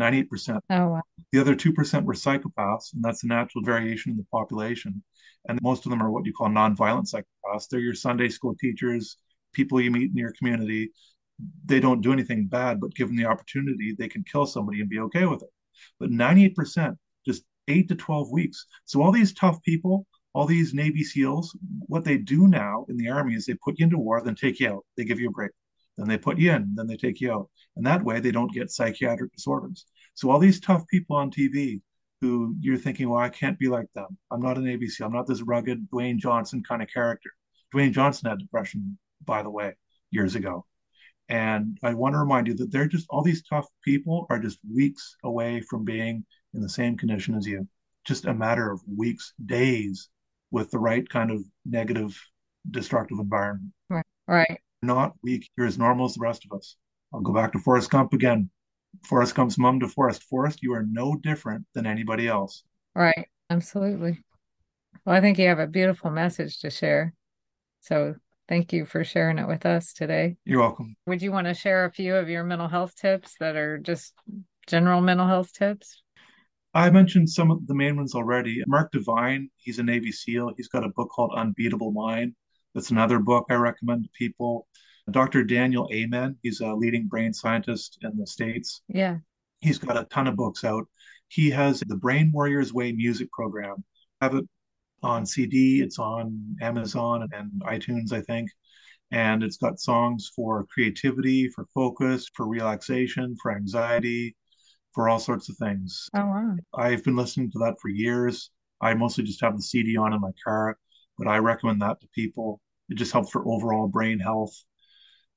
98%. 0.00 0.60
Oh, 0.70 0.88
wow. 0.88 1.02
The 1.32 1.40
other 1.40 1.54
2% 1.54 2.04
were 2.04 2.14
psychopaths, 2.14 2.94
and 2.94 3.04
that's 3.04 3.22
a 3.24 3.28
natural 3.28 3.62
variation 3.64 4.12
in 4.12 4.16
the 4.16 4.26
population. 4.32 5.02
And 5.48 5.60
most 5.62 5.86
of 5.86 5.90
them 5.90 6.02
are 6.02 6.10
what 6.10 6.26
you 6.26 6.32
call 6.32 6.48
nonviolent 6.48 7.12
psychopaths. 7.12 7.68
They're 7.68 7.80
your 7.80 7.94
Sunday 7.94 8.28
school 8.28 8.54
teachers, 8.60 9.16
people 9.52 9.80
you 9.80 9.90
meet 9.90 10.10
in 10.10 10.16
your 10.16 10.32
community. 10.32 10.92
They 11.64 11.80
don't 11.80 12.02
do 12.02 12.12
anything 12.12 12.46
bad, 12.46 12.80
but 12.80 12.94
given 12.94 13.16
the 13.16 13.26
opportunity, 13.26 13.94
they 13.98 14.08
can 14.08 14.24
kill 14.24 14.46
somebody 14.46 14.80
and 14.80 14.90
be 14.90 15.00
okay 15.00 15.26
with 15.26 15.42
it. 15.42 15.50
But 15.98 16.10
98%, 16.10 16.96
just 17.26 17.44
eight 17.68 17.88
to 17.88 17.94
12 17.94 18.30
weeks. 18.30 18.66
So 18.84 19.02
all 19.02 19.12
these 19.12 19.32
tough 19.32 19.62
people, 19.62 20.06
all 20.34 20.46
these 20.46 20.74
Navy 20.74 21.02
SEALs, 21.02 21.56
what 21.86 22.04
they 22.04 22.18
do 22.18 22.46
now 22.46 22.86
in 22.88 22.96
the 22.96 23.08
Army 23.08 23.34
is 23.34 23.46
they 23.46 23.54
put 23.54 23.78
you 23.78 23.84
into 23.84 23.98
war, 23.98 24.20
then 24.22 24.34
take 24.34 24.60
you 24.60 24.68
out. 24.68 24.84
They 24.96 25.04
give 25.04 25.20
you 25.20 25.28
a 25.28 25.32
break. 25.32 25.50
Then 26.00 26.08
they 26.08 26.16
put 26.16 26.38
you 26.38 26.52
in, 26.52 26.74
then 26.74 26.86
they 26.86 26.96
take 26.96 27.20
you 27.20 27.30
out. 27.30 27.50
And 27.76 27.84
that 27.84 28.02
way 28.02 28.20
they 28.20 28.30
don't 28.30 28.52
get 28.52 28.70
psychiatric 28.70 29.34
disorders. 29.34 29.84
So 30.14 30.30
all 30.30 30.38
these 30.38 30.58
tough 30.58 30.82
people 30.88 31.16
on 31.16 31.30
TV 31.30 31.82
who 32.22 32.56
you're 32.58 32.78
thinking, 32.78 33.10
well, 33.10 33.20
I 33.20 33.28
can't 33.28 33.58
be 33.58 33.68
like 33.68 33.92
them. 33.94 34.16
I'm 34.30 34.40
not 34.40 34.56
an 34.56 34.64
ABC. 34.64 35.04
I'm 35.04 35.12
not 35.12 35.26
this 35.26 35.42
rugged 35.42 35.90
Dwayne 35.90 36.16
Johnson 36.16 36.62
kind 36.66 36.80
of 36.80 36.88
character. 36.90 37.28
Dwayne 37.74 37.92
Johnson 37.92 38.30
had 38.30 38.38
depression, 38.38 38.98
by 39.26 39.42
the 39.42 39.50
way, 39.50 39.74
years 40.10 40.36
ago. 40.36 40.64
And 41.28 41.76
I 41.82 41.92
want 41.92 42.14
to 42.14 42.18
remind 42.18 42.46
you 42.46 42.54
that 42.54 42.72
they're 42.72 42.88
just 42.88 43.06
all 43.10 43.22
these 43.22 43.42
tough 43.46 43.66
people 43.84 44.26
are 44.30 44.38
just 44.38 44.58
weeks 44.72 45.16
away 45.22 45.60
from 45.60 45.84
being 45.84 46.24
in 46.54 46.62
the 46.62 46.68
same 46.68 46.96
condition 46.96 47.34
as 47.34 47.46
you. 47.46 47.68
Just 48.06 48.24
a 48.24 48.32
matter 48.32 48.72
of 48.72 48.80
weeks, 48.88 49.34
days 49.44 50.08
with 50.50 50.70
the 50.70 50.78
right 50.78 51.06
kind 51.06 51.30
of 51.30 51.44
negative, 51.66 52.18
destructive 52.70 53.18
environment. 53.18 53.72
Right. 53.90 54.06
Right. 54.26 54.60
Not 54.82 55.14
weak. 55.22 55.48
You're 55.56 55.66
as 55.66 55.78
normal 55.78 56.06
as 56.06 56.14
the 56.14 56.20
rest 56.20 56.46
of 56.50 56.56
us. 56.56 56.76
I'll 57.12 57.20
go 57.20 57.32
back 57.32 57.52
to 57.52 57.58
Forrest 57.58 57.90
Gump 57.90 58.12
again. 58.12 58.50
Forrest 59.04 59.34
Gump's 59.34 59.58
mom 59.58 59.80
to 59.80 59.88
Forrest. 59.88 60.24
Forrest, 60.24 60.62
you 60.62 60.72
are 60.72 60.86
no 60.90 61.16
different 61.16 61.66
than 61.74 61.86
anybody 61.86 62.28
else. 62.28 62.64
Right. 62.94 63.26
Absolutely. 63.50 64.18
Well, 65.04 65.16
I 65.16 65.20
think 65.20 65.38
you 65.38 65.48
have 65.48 65.58
a 65.58 65.66
beautiful 65.66 66.10
message 66.10 66.60
to 66.60 66.70
share. 66.70 67.14
So 67.80 68.14
thank 68.48 68.72
you 68.72 68.86
for 68.86 69.04
sharing 69.04 69.38
it 69.38 69.48
with 69.48 69.66
us 69.66 69.92
today. 69.92 70.36
You're 70.44 70.60
welcome. 70.60 70.96
Would 71.06 71.22
you 71.22 71.32
want 71.32 71.46
to 71.46 71.54
share 71.54 71.84
a 71.84 71.92
few 71.92 72.14
of 72.16 72.28
your 72.28 72.44
mental 72.44 72.68
health 72.68 72.94
tips 72.96 73.34
that 73.40 73.56
are 73.56 73.78
just 73.78 74.14
general 74.66 75.00
mental 75.00 75.26
health 75.26 75.52
tips? 75.52 76.02
I 76.72 76.90
mentioned 76.90 77.28
some 77.28 77.50
of 77.50 77.66
the 77.66 77.74
main 77.74 77.96
ones 77.96 78.14
already. 78.14 78.62
Mark 78.68 78.92
Divine, 78.92 79.50
he's 79.56 79.80
a 79.80 79.82
Navy 79.82 80.12
SEAL. 80.12 80.52
He's 80.56 80.68
got 80.68 80.84
a 80.84 80.90
book 80.90 81.10
called 81.10 81.32
Unbeatable 81.36 81.90
Mind. 81.90 82.34
That's 82.74 82.90
another 82.90 83.18
book 83.18 83.46
I 83.50 83.54
recommend 83.54 84.04
to 84.04 84.10
people. 84.16 84.66
Dr. 85.10 85.42
Daniel 85.44 85.88
Amen, 85.92 86.36
he's 86.42 86.60
a 86.60 86.72
leading 86.72 87.08
brain 87.08 87.32
scientist 87.32 87.98
in 88.02 88.16
the 88.16 88.26
States. 88.26 88.82
Yeah. 88.88 89.18
He's 89.60 89.78
got 89.78 89.96
a 89.96 90.04
ton 90.04 90.26
of 90.26 90.36
books 90.36 90.62
out. 90.64 90.86
He 91.28 91.50
has 91.50 91.80
the 91.80 91.96
Brain 91.96 92.30
Warriors 92.32 92.72
Way 92.72 92.92
music 92.92 93.30
program. 93.32 93.84
I 94.20 94.26
have 94.26 94.34
it 94.34 94.44
on 95.02 95.26
CD, 95.26 95.80
it's 95.80 95.98
on 95.98 96.56
Amazon 96.60 97.28
and 97.32 97.50
iTunes, 97.62 98.12
I 98.12 98.20
think. 98.20 98.50
And 99.10 99.42
it's 99.42 99.56
got 99.56 99.80
songs 99.80 100.30
for 100.36 100.66
creativity, 100.72 101.48
for 101.48 101.66
focus, 101.74 102.28
for 102.34 102.46
relaxation, 102.46 103.36
for 103.42 103.52
anxiety, 103.52 104.36
for 104.94 105.08
all 105.08 105.18
sorts 105.18 105.48
of 105.48 105.56
things. 105.56 106.08
Oh, 106.14 106.26
wow. 106.26 106.56
I've 106.74 107.02
been 107.02 107.16
listening 107.16 107.50
to 107.52 107.58
that 107.60 107.76
for 107.80 107.88
years. 107.88 108.50
I 108.80 108.94
mostly 108.94 109.24
just 109.24 109.40
have 109.40 109.56
the 109.56 109.62
CD 109.62 109.96
on 109.96 110.12
in 110.12 110.20
my 110.20 110.30
car, 110.44 110.78
but 111.20 111.28
I 111.28 111.36
recommend 111.36 111.82
that 111.82 112.00
to 112.00 112.08
people. 112.14 112.60
It 112.88 112.96
just 112.96 113.12
helps 113.12 113.30
for 113.30 113.46
overall 113.46 113.86
brain 113.88 114.18
health. 114.18 114.54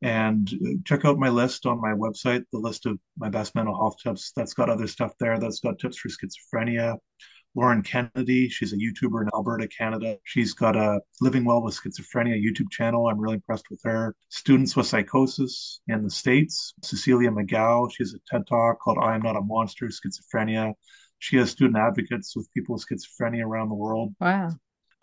And 0.01 0.49
uh, 0.53 0.79
check 0.85 1.05
out 1.05 1.17
my 1.17 1.29
list 1.29 1.65
on 1.65 1.81
my 1.81 1.91
website, 1.91 2.43
the 2.51 2.59
list 2.59 2.85
of 2.85 2.97
my 3.17 3.29
best 3.29 3.53
mental 3.53 3.75
health 3.75 3.97
tips. 4.01 4.31
That's 4.35 4.53
got 4.53 4.69
other 4.69 4.87
stuff 4.87 5.13
there. 5.19 5.37
That's 5.39 5.59
got 5.59 5.79
tips 5.79 5.97
for 5.97 6.09
schizophrenia, 6.09 6.97
Lauren 7.53 7.83
Kennedy. 7.83 8.47
She's 8.47 8.71
a 8.73 8.77
YouTuber 8.77 9.23
in 9.23 9.29
Alberta, 9.33 9.67
Canada. 9.67 10.17
She's 10.23 10.53
got 10.53 10.77
a 10.77 11.01
Living 11.19 11.43
Well 11.43 11.61
with 11.61 11.79
Schizophrenia 11.79 12.41
YouTube 12.41 12.71
channel. 12.71 13.07
I'm 13.07 13.19
really 13.19 13.35
impressed 13.35 13.65
with 13.69 13.81
her. 13.83 14.15
Students 14.29 14.75
with 14.75 14.87
Psychosis 14.87 15.81
in 15.87 16.03
the 16.03 16.09
States. 16.09 16.73
Cecilia 16.81 17.29
McGough. 17.29 17.91
She 17.93 18.03
has 18.03 18.13
a 18.13 18.19
TED 18.29 18.47
Talk 18.47 18.79
called 18.79 18.97
I 19.01 19.15
Am 19.15 19.21
Not 19.21 19.35
a 19.35 19.41
Monster, 19.41 19.87
Schizophrenia. 19.87 20.73
She 21.19 21.37
has 21.37 21.51
student 21.51 21.77
advocates 21.77 22.35
with 22.35 22.51
people 22.53 22.75
with 22.75 22.85
schizophrenia 22.85 23.45
around 23.45 23.69
the 23.69 23.75
world. 23.75 24.13
Wow. 24.19 24.49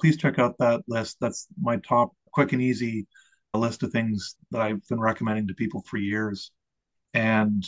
Please 0.00 0.16
check 0.16 0.38
out 0.38 0.56
that 0.58 0.82
list. 0.88 1.18
That's 1.20 1.46
my 1.60 1.76
top 1.76 2.12
quick 2.32 2.52
and 2.52 2.62
easy 2.62 3.06
list 3.54 3.82
of 3.82 3.90
things 3.90 4.36
that 4.50 4.60
I've 4.60 4.86
been 4.88 5.00
recommending 5.00 5.48
to 5.48 5.54
people 5.54 5.82
for 5.82 5.98
years. 5.98 6.52
And 7.14 7.64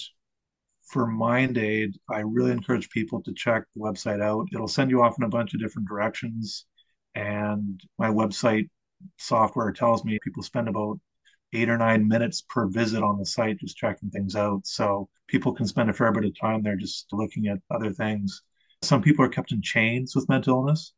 for 0.85 1.07
MindAid, 1.07 1.95
I 2.09 2.21
really 2.21 2.53
encourage 2.53 2.91
people 2.91 3.23
to 3.23 3.33
check 3.35 3.65
the 3.75 3.83
website 3.83 4.23
out. 4.23 4.49
It'll 4.53 4.69
send 4.69 4.91
you 4.91 5.03
off 5.03 5.17
in 5.19 5.25
a 5.25 5.29
bunch 5.29 5.55
of 5.55 5.61
different 5.61 5.89
directions. 5.89 6.67
And 7.15 7.81
my 7.99 8.09
website 8.09 8.69
software 9.19 9.73
tells 9.73 10.05
me 10.05 10.19
people 10.23 10.43
spend 10.43 10.69
about 10.69 11.01
eight 11.53 11.69
or 11.69 11.77
nine 11.77 12.09
minutes 12.09 12.43
per 12.49 12.67
visit 12.67 13.03
on 13.03 13.19
the 13.19 13.27
site 13.27 13.59
just 13.59 13.77
checking 13.77 14.11
things 14.11 14.37
out. 14.37 14.67
So 14.67 15.09
people 15.29 15.53
can 15.53 15.67
spend 15.67 15.91
a 15.91 15.93
fair 15.93 16.13
bit 16.13 16.25
of 16.25 16.39
time 16.39 16.63
there 16.63 16.77
just 16.77 17.07
looking 17.13 17.49
at 17.49 17.59
other 17.71 17.93
things. 17.93 18.43
Some 18.83 19.03
people 19.03 19.25
are 19.25 19.29
kept 19.29 19.53
in 19.53 19.63
chains 19.63 20.17
with 20.17 20.29
mental 20.29 20.57
illness, 20.57 20.93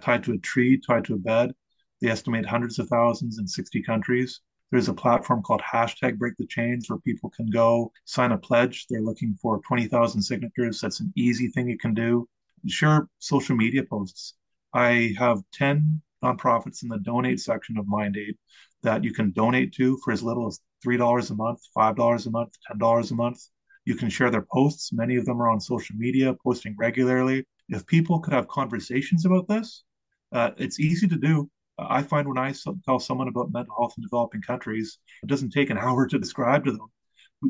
tied 0.00 0.24
to 0.24 0.32
a 0.32 0.38
tree, 0.38 0.80
tied 0.80 1.04
to 1.06 1.14
a 1.14 1.18
bed. 1.18 1.52
They 2.00 2.08
estimate 2.08 2.46
hundreds 2.46 2.78
of 2.78 2.88
thousands 2.88 3.38
in 3.38 3.46
60 3.46 3.82
countries. 3.82 4.40
There's 4.70 4.88
a 4.88 4.94
platform 4.94 5.42
called 5.42 5.62
hashtag 5.62 6.18
break 6.18 6.36
the 6.36 6.46
chains 6.46 6.88
where 6.88 6.98
people 7.00 7.30
can 7.30 7.50
go 7.50 7.90
sign 8.04 8.32
a 8.32 8.38
pledge. 8.38 8.86
They're 8.88 9.00
looking 9.00 9.34
for 9.40 9.60
20,000 9.66 10.20
signatures. 10.20 10.80
That's 10.80 11.00
an 11.00 11.12
easy 11.16 11.48
thing 11.48 11.68
you 11.68 11.78
can 11.78 11.94
do. 11.94 12.28
Share 12.66 13.08
social 13.18 13.56
media 13.56 13.82
posts. 13.84 14.34
I 14.74 15.14
have 15.18 15.38
10 15.54 16.02
nonprofits 16.22 16.82
in 16.82 16.88
the 16.88 16.98
donate 16.98 17.40
section 17.40 17.78
of 17.78 17.86
MindAid 17.86 18.36
that 18.82 19.04
you 19.04 19.12
can 19.12 19.32
donate 19.32 19.72
to 19.74 19.96
for 20.04 20.12
as 20.12 20.22
little 20.22 20.46
as 20.46 20.60
$3 20.86 21.30
a 21.30 21.34
month, 21.34 21.60
$5 21.76 22.26
a 22.26 22.30
month, 22.30 22.52
$10 22.70 23.10
a 23.10 23.14
month. 23.14 23.40
You 23.84 23.94
can 23.94 24.10
share 24.10 24.30
their 24.30 24.46
posts. 24.52 24.92
Many 24.92 25.16
of 25.16 25.24
them 25.24 25.40
are 25.40 25.48
on 25.48 25.60
social 25.60 25.96
media, 25.96 26.34
posting 26.44 26.76
regularly. 26.78 27.46
If 27.68 27.86
people 27.86 28.20
could 28.20 28.32
have 28.32 28.48
conversations 28.48 29.24
about 29.24 29.48
this, 29.48 29.84
uh, 30.32 30.50
it's 30.56 30.80
easy 30.80 31.06
to 31.08 31.16
do. 31.16 31.50
I 31.78 32.02
find 32.02 32.26
when 32.26 32.38
I 32.38 32.52
tell 32.84 32.98
someone 32.98 33.28
about 33.28 33.52
mental 33.52 33.74
health 33.78 33.94
in 33.96 34.02
developing 34.02 34.42
countries, 34.42 34.98
it 35.22 35.28
doesn't 35.28 35.50
take 35.50 35.70
an 35.70 35.78
hour 35.86 36.06
to 36.06 36.18
describe 36.18 36.64
to 36.64 36.72
them. 36.72 36.88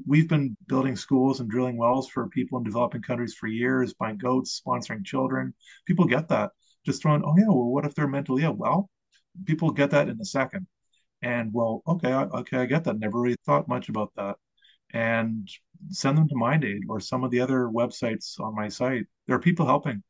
We've 0.07 0.29
been 0.29 0.55
building 0.67 0.97
schools 0.97 1.41
and 1.41 1.49
drilling 1.49 1.79
wells 1.79 2.09
for 2.09 2.29
people 2.29 2.59
in 2.59 2.65
developing 2.65 3.01
countries 3.01 3.35
for 3.35 3.47
years, 3.47 3.95
buying 3.95 4.19
goats, 4.19 4.61
sponsoring 4.61 5.05
children. 5.05 5.55
People 5.87 6.05
get 6.05 6.29
that. 6.29 6.51
Just 6.85 7.01
throwing, 7.01 7.23
oh, 7.25 7.35
yeah, 7.39 7.47
well, 7.47 7.71
what 7.73 7.87
if 7.87 7.95
they're 7.95 8.07
mentally 8.07 8.43
ill? 8.43 8.53
Well, 8.53 8.91
people 9.47 9.71
get 9.71 9.91
that 9.91 10.09
in 10.09 10.21
a 10.21 10.25
second. 10.25 10.67
And 11.23 11.53
well, 11.53 11.83
okay, 11.87 12.13
okay, 12.13 12.59
I 12.59 12.67
get 12.67 12.85
that. 12.85 12.99
Never 12.99 13.21
really 13.21 13.37
thought 13.47 13.67
much 13.67 13.89
about 13.89 14.13
that. 14.17 14.37
And 14.95 15.49
send 15.91 16.17
them 16.17 16.29
to 16.29 16.35
MindAid 16.35 16.81
or 16.89 16.99
some 17.01 17.25
of 17.25 17.31
the 17.31 17.41
other 17.41 17.69
websites 17.73 18.41
on 18.41 18.55
my 18.55 18.69
site. 18.69 19.05
There 19.27 19.37
are 19.37 19.41
people 19.41 19.67
helping. 19.67 20.03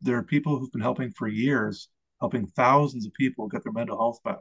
There 0.00 0.16
are 0.16 0.22
people 0.22 0.58
who've 0.58 0.72
been 0.72 0.80
helping 0.80 1.10
for 1.10 1.28
years 1.28 1.88
helping 2.20 2.46
thousands 2.46 3.06
of 3.06 3.12
people 3.12 3.48
get 3.48 3.62
their 3.64 3.72
mental 3.72 3.98
health 3.98 4.18
back. 4.24 4.38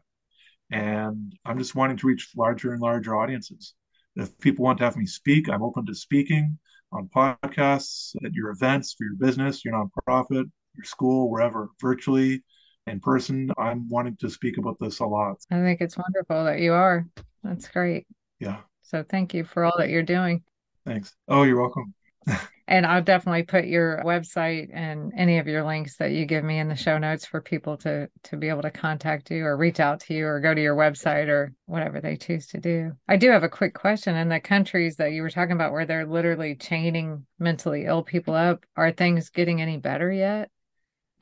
And 0.71 1.33
I'm 1.43 1.57
just 1.57 1.75
wanting 1.75 1.97
to 1.97 2.07
reach 2.07 2.29
larger 2.37 2.71
and 2.71 2.81
larger 2.81 3.15
audiences. 3.15 3.73
If 4.15 4.37
people 4.39 4.63
want 4.63 4.77
to 4.77 4.85
have 4.85 4.95
me 4.95 5.05
speak, 5.05 5.49
I'm 5.49 5.63
open 5.63 5.85
to 5.87 5.95
speaking 5.95 6.57
on 6.91 7.09
podcasts, 7.13 8.15
at 8.23 8.33
your 8.33 8.51
events, 8.51 8.93
for 8.93 9.03
your 9.03 9.15
business, 9.15 9.65
your 9.65 9.73
nonprofit, 9.73 10.49
your 10.75 10.85
school, 10.85 11.29
wherever, 11.29 11.69
virtually, 11.81 12.43
in 12.87 12.99
person. 12.99 13.51
I'm 13.57 13.89
wanting 13.89 14.17
to 14.17 14.29
speak 14.29 14.57
about 14.57 14.77
this 14.79 14.99
a 14.99 15.05
lot. 15.05 15.37
I 15.51 15.55
think 15.55 15.81
it's 15.81 15.97
wonderful 15.97 16.45
that 16.45 16.59
you 16.59 16.73
are. 16.73 17.07
That's 17.43 17.67
great. 17.67 18.05
Yeah. 18.39 18.59
So 18.83 19.03
thank 19.03 19.33
you 19.33 19.43
for 19.43 19.63
all 19.63 19.73
that 19.77 19.89
you're 19.89 20.03
doing. 20.03 20.43
Thanks. 20.85 21.15
Oh, 21.27 21.43
you're 21.43 21.59
welcome. 21.59 21.93
and 22.67 22.85
I'll 22.85 23.03
definitely 23.03 23.43
put 23.43 23.65
your 23.65 24.01
website 24.05 24.69
and 24.73 25.11
any 25.15 25.37
of 25.37 25.47
your 25.47 25.65
links 25.65 25.97
that 25.97 26.11
you 26.11 26.25
give 26.25 26.43
me 26.43 26.59
in 26.59 26.69
the 26.69 26.75
show 26.75 26.97
notes 26.97 27.25
for 27.25 27.41
people 27.41 27.77
to 27.77 28.09
to 28.23 28.37
be 28.37 28.49
able 28.49 28.61
to 28.61 28.71
contact 28.71 29.31
you 29.31 29.45
or 29.45 29.57
reach 29.57 29.79
out 29.79 29.99
to 30.01 30.13
you 30.13 30.25
or 30.25 30.39
go 30.39 30.53
to 30.53 30.61
your 30.61 30.75
website 30.75 31.27
or 31.27 31.53
whatever 31.65 31.99
they 31.99 32.15
choose 32.15 32.47
to 32.47 32.59
do. 32.59 32.93
I 33.07 33.17
do 33.17 33.29
have 33.31 33.43
a 33.43 33.49
quick 33.49 33.73
question. 33.73 34.15
In 34.15 34.29
the 34.29 34.39
countries 34.39 34.95
that 34.97 35.11
you 35.11 35.21
were 35.21 35.29
talking 35.29 35.53
about 35.53 35.71
where 35.71 35.85
they're 35.85 36.05
literally 36.05 36.55
chaining 36.55 37.25
mentally 37.39 37.85
ill 37.85 38.03
people 38.03 38.33
up, 38.33 38.65
are 38.75 38.91
things 38.91 39.29
getting 39.29 39.61
any 39.61 39.77
better 39.77 40.11
yet? 40.11 40.49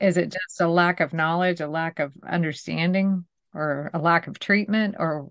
Is 0.00 0.16
it 0.16 0.32
just 0.32 0.60
a 0.60 0.68
lack 0.68 1.00
of 1.00 1.12
knowledge, 1.12 1.60
a 1.60 1.68
lack 1.68 1.98
of 1.98 2.12
understanding, 2.28 3.24
or 3.54 3.90
a 3.94 3.98
lack 3.98 4.26
of 4.26 4.38
treatment, 4.38 4.96
or 4.98 5.30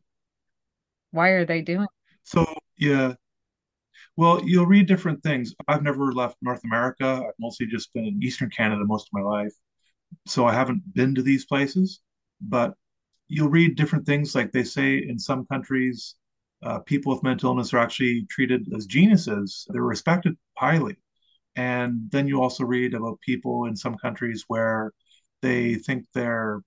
why 1.12 1.30
are 1.30 1.46
they 1.46 1.62
doing? 1.62 1.88
So 2.24 2.46
yeah, 2.78 3.16
well, 4.18 4.42
you'll 4.46 4.66
read 4.66 4.88
different 4.88 5.24
things. 5.24 5.54
I've 5.68 5.84
never 5.84 6.12
left 6.14 6.38
North 6.42 6.64
America. 6.64 7.24
I've 7.28 7.34
mostly 7.40 7.66
just 7.68 7.94
been 7.94 8.06
in 8.06 8.22
Eastern 8.24 8.50
Canada 8.50 8.84
most 8.86 9.08
of 9.08 9.14
my 9.14 9.22
life. 9.22 9.54
So 10.28 10.46
I 10.48 10.54
haven't 10.54 10.84
been 10.96 11.16
to 11.16 11.24
these 11.24 11.46
places, 11.46 12.02
but 12.42 12.76
you'll 13.28 13.50
read 13.50 13.78
different 13.78 14.06
things. 14.08 14.36
Like 14.36 14.52
they 14.52 14.64
say 14.64 14.98
in 14.98 15.20
some 15.20 15.46
countries, 15.48 16.16
uh, 16.64 16.80
people 16.82 17.14
with 17.14 17.24
mental 17.24 17.52
illness 17.52 17.74
are 17.74 17.80
actually 17.80 18.26
treated 18.30 18.68
as 18.76 18.86
geniuses, 18.88 19.68
they're 19.72 19.84
respected 19.84 20.38
highly. 20.58 20.98
And 21.56 22.10
then 22.12 22.28
you 22.28 22.42
also 22.42 22.66
read 22.66 22.94
about 22.94 23.20
people 23.22 23.66
in 23.66 23.76
some 23.76 23.98
countries 23.98 24.46
where 24.48 24.94
they 25.42 25.76
think 25.76 26.06
they're 26.14 26.62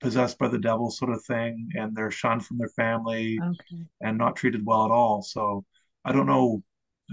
possessed 0.00 0.38
by 0.38 0.48
the 0.48 0.58
devil, 0.58 0.90
sort 0.90 1.12
of 1.12 1.24
thing, 1.24 1.68
and 1.74 1.96
they're 1.96 2.10
shunned 2.10 2.44
from 2.44 2.58
their 2.58 2.68
family 2.70 3.38
okay. 3.42 3.82
and 4.00 4.18
not 4.18 4.36
treated 4.36 4.64
well 4.64 4.84
at 4.84 4.90
all. 4.90 5.22
So 5.22 5.64
I 6.04 6.12
don't 6.12 6.26
know 6.26 6.62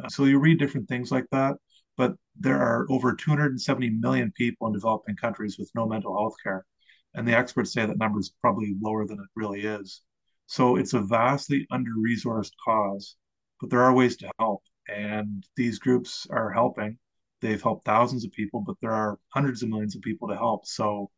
uh, 0.02 0.10
so 0.10 0.26
you 0.26 0.40
read 0.40 0.60
different 0.60 0.88
things 0.88 1.12
like 1.12 1.26
that, 1.32 1.56
but 1.98 2.16
there 2.40 2.60
are 2.60 2.86
over 2.90 3.14
270 3.14 3.90
million 3.92 4.32
people 4.32 4.68
in 4.68 4.74
developing 4.74 5.16
countries 5.16 5.58
with 5.60 5.70
no 5.76 5.88
mental 5.88 6.18
health 6.18 6.36
care. 6.42 6.66
And 7.14 7.28
the 7.28 7.38
experts 7.38 7.74
say 7.74 7.86
that 7.86 7.98
number 7.98 8.20
is 8.20 8.34
probably 8.42 8.76
lower 8.82 9.06
than 9.06 9.20
it 9.20 9.30
really 9.36 9.62
is. 9.62 10.02
So 10.48 10.78
it's 10.78 10.94
a 10.94 11.02
vastly 11.02 11.68
under 11.72 11.92
resourced 11.92 12.54
cause, 12.64 13.16
but 13.62 13.70
there 13.70 13.84
are 13.84 13.94
ways 13.94 14.18
to 14.18 14.32
help. 14.40 14.64
And 14.88 15.46
these 15.56 15.80
groups 15.80 16.28
are 16.30 16.52
helping. 16.52 16.98
They've 17.42 17.62
helped 17.62 17.86
thousands 17.86 18.26
of 18.26 18.32
people, 18.32 18.62
but 18.62 18.76
there 18.82 18.92
are 18.92 19.20
hundreds 19.30 19.64
of 19.64 19.70
millions 19.70 19.96
of 19.96 20.02
people 20.02 20.28
to 20.28 20.36
help. 20.36 20.66
So 20.66 21.12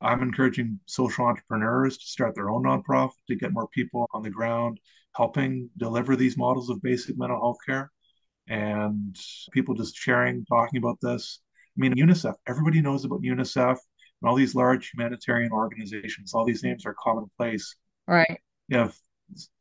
I'm 0.00 0.22
encouraging 0.22 0.80
social 0.86 1.26
entrepreneurs 1.26 1.98
to 1.98 2.06
start 2.06 2.34
their 2.34 2.50
own 2.50 2.64
nonprofit 2.64 3.10
to 3.28 3.36
get 3.36 3.52
more 3.52 3.68
people 3.68 4.06
on 4.12 4.22
the 4.22 4.30
ground 4.30 4.80
helping 5.14 5.68
deliver 5.76 6.16
these 6.16 6.36
models 6.36 6.70
of 6.70 6.82
basic 6.82 7.18
mental 7.18 7.38
health 7.38 7.58
care 7.66 7.90
and 8.48 9.16
people 9.52 9.74
just 9.74 9.96
sharing, 9.96 10.44
talking 10.46 10.78
about 10.78 10.98
this. 11.02 11.40
I 11.76 11.80
mean, 11.80 11.94
UNICEF, 11.94 12.34
everybody 12.46 12.80
knows 12.80 13.04
about 13.04 13.22
UNICEF 13.22 13.76
and 13.76 14.28
all 14.28 14.36
these 14.36 14.54
large 14.54 14.90
humanitarian 14.90 15.52
organizations. 15.52 16.34
All 16.34 16.44
these 16.44 16.62
names 16.62 16.86
are 16.86 16.94
commonplace. 16.98 17.76
Right. 18.06 18.40
You 18.68 18.78
have 18.78 18.96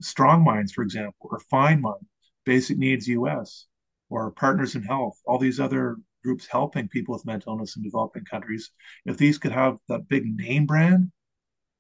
Strong 0.02 0.44
Minds, 0.44 0.72
for 0.72 0.84
example, 0.84 1.16
or 1.20 1.40
Find 1.52 1.82
Mind, 1.82 2.06
Basic 2.46 2.78
Needs 2.78 3.08
US, 3.08 3.68
or 4.10 4.32
Partners 4.32 4.76
in 4.76 4.84
Health, 4.84 5.20
all 5.26 5.38
these 5.38 5.60
other 5.60 5.98
groups 6.24 6.48
helping 6.50 6.88
people 6.88 7.14
with 7.14 7.26
mental 7.26 7.54
illness 7.54 7.78
in 7.78 7.84
developing 7.84 8.26
countries. 8.26 8.72
If 9.06 9.18
these 9.18 9.38
could 9.38 9.52
have 9.52 9.78
that 9.88 10.08
big 10.08 10.26
name 10.26 10.66
brand, 10.66 11.12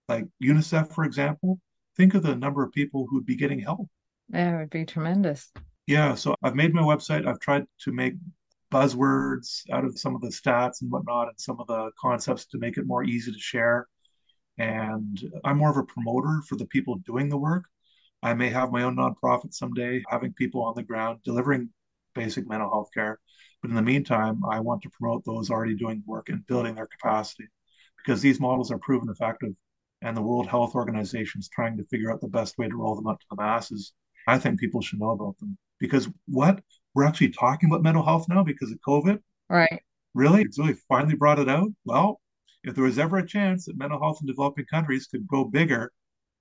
like 0.07 0.25
UNICEF, 0.43 0.93
for 0.93 1.03
example, 1.03 1.59
think 1.97 2.13
of 2.13 2.23
the 2.23 2.35
number 2.35 2.63
of 2.63 2.71
people 2.71 3.05
who'd 3.09 3.25
be 3.25 3.35
getting 3.35 3.59
help. 3.59 3.87
Yeah, 4.29 4.55
it 4.55 4.59
would 4.59 4.69
be 4.69 4.85
tremendous. 4.85 5.51
Yeah, 5.87 6.15
so 6.15 6.35
I've 6.43 6.55
made 6.55 6.73
my 6.73 6.81
website. 6.81 7.27
I've 7.27 7.39
tried 7.39 7.65
to 7.81 7.91
make 7.91 8.13
buzzwords 8.71 9.63
out 9.71 9.85
of 9.85 9.97
some 9.97 10.15
of 10.15 10.21
the 10.21 10.27
stats 10.27 10.81
and 10.81 10.91
whatnot 10.91 11.29
and 11.29 11.39
some 11.39 11.59
of 11.59 11.67
the 11.67 11.89
concepts 11.99 12.45
to 12.45 12.59
make 12.59 12.77
it 12.77 12.85
more 12.85 13.03
easy 13.03 13.31
to 13.31 13.39
share. 13.39 13.87
And 14.57 15.19
I'm 15.43 15.57
more 15.57 15.71
of 15.71 15.77
a 15.77 15.83
promoter 15.83 16.41
for 16.47 16.55
the 16.57 16.67
people 16.67 16.95
doing 17.05 17.29
the 17.29 17.37
work. 17.37 17.63
I 18.21 18.33
may 18.33 18.49
have 18.49 18.71
my 18.71 18.83
own 18.83 18.97
nonprofit 18.97 19.53
someday, 19.53 20.03
having 20.09 20.33
people 20.33 20.61
on 20.61 20.75
the 20.75 20.83
ground 20.83 21.19
delivering 21.23 21.69
basic 22.19 22.47
mental 22.47 22.69
health 22.69 22.89
care. 22.93 23.19
But 23.61 23.69
in 23.69 23.75
the 23.75 23.81
meantime, 23.81 24.41
I 24.45 24.59
want 24.59 24.81
to 24.83 24.89
promote 24.89 25.23
those 25.25 25.49
already 25.49 25.75
doing 25.75 26.03
work 26.05 26.29
and 26.29 26.45
building 26.47 26.75
their 26.75 26.87
capacity 26.87 27.47
because 27.97 28.21
these 28.21 28.39
models 28.39 28.71
are 28.71 28.79
proven 28.79 29.09
effective. 29.09 29.53
And 30.01 30.15
the 30.15 30.21
World 30.21 30.47
Health 30.47 30.75
Organization 30.75 31.39
is 31.39 31.49
trying 31.49 31.77
to 31.77 31.83
figure 31.85 32.11
out 32.11 32.21
the 32.21 32.27
best 32.27 32.57
way 32.57 32.67
to 32.69 32.75
roll 32.75 32.95
them 32.95 33.07
out 33.07 33.19
to 33.19 33.25
the 33.29 33.41
masses. 33.41 33.93
I 34.27 34.37
think 34.37 34.59
people 34.59 34.81
should 34.81 34.99
know 34.99 35.11
about 35.11 35.37
them 35.39 35.57
because 35.79 36.09
what 36.25 36.61
we're 36.93 37.05
actually 37.05 37.29
talking 37.29 37.69
about 37.69 37.83
mental 37.83 38.03
health 38.03 38.27
now 38.29 38.43
because 38.43 38.71
of 38.71 38.79
COVID. 38.87 39.19
Right. 39.49 39.81
Really? 40.13 40.41
It's 40.41 40.59
really 40.59 40.77
finally 40.87 41.15
brought 41.15 41.39
it 41.39 41.49
out? 41.49 41.69
Well, 41.85 42.21
if 42.63 42.75
there 42.75 42.83
was 42.83 42.99
ever 42.99 43.17
a 43.17 43.27
chance 43.27 43.65
that 43.65 43.77
mental 43.77 43.99
health 43.99 44.19
in 44.21 44.27
developing 44.27 44.65
countries 44.65 45.07
could 45.07 45.27
go 45.27 45.43
bigger, 45.45 45.91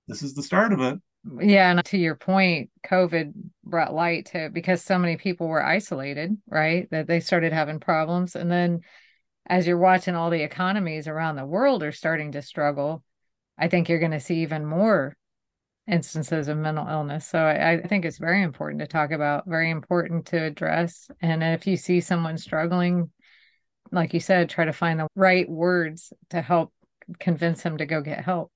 this 0.07 0.21
is 0.23 0.33
the 0.33 0.43
start 0.43 0.73
of 0.73 0.81
it. 0.81 0.99
Yeah, 1.39 1.71
and 1.71 1.83
to 1.85 1.97
your 1.97 2.15
point, 2.15 2.69
COVID 2.87 3.33
brought 3.63 3.93
light 3.93 4.27
to 4.27 4.49
because 4.51 4.81
so 4.81 4.97
many 4.97 5.17
people 5.17 5.47
were 5.47 5.63
isolated, 5.63 6.37
right? 6.47 6.89
That 6.91 7.07
they 7.07 7.19
started 7.19 7.51
having 7.51 7.79
problems. 7.79 8.35
And 8.35 8.49
then 8.49 8.81
as 9.45 9.67
you're 9.67 9.77
watching 9.77 10.15
all 10.15 10.29
the 10.29 10.43
economies 10.43 11.07
around 11.07 11.35
the 11.35 11.45
world 11.45 11.83
are 11.83 11.91
starting 11.91 12.31
to 12.33 12.41
struggle, 12.41 13.03
I 13.57 13.67
think 13.67 13.89
you're 13.89 13.99
going 13.99 14.11
to 14.11 14.19
see 14.19 14.43
even 14.43 14.65
more 14.65 15.17
instances 15.87 16.47
of 16.47 16.57
mental 16.57 16.87
illness. 16.87 17.27
So 17.27 17.39
I, 17.39 17.73
I, 17.73 17.87
think 17.87 18.05
it's 18.05 18.19
very 18.19 18.43
important 18.43 18.79
to 18.79 18.87
talk 18.87 19.11
about, 19.11 19.47
very 19.47 19.71
important 19.71 20.27
to 20.27 20.43
address. 20.43 21.09
And 21.21 21.43
if 21.43 21.65
you 21.65 21.77
see 21.77 21.99
someone 21.99 22.37
struggling, 22.37 23.09
like 23.91 24.13
you 24.13 24.19
said, 24.19 24.49
try 24.49 24.65
to 24.65 24.73
find 24.73 24.99
the 24.99 25.07
right 25.15 25.49
words 25.49 26.13
to 26.29 26.41
help 26.41 26.71
convince 27.19 27.63
them 27.63 27.77
to 27.77 27.87
go 27.87 28.01
get 28.01 28.23
help. 28.23 28.51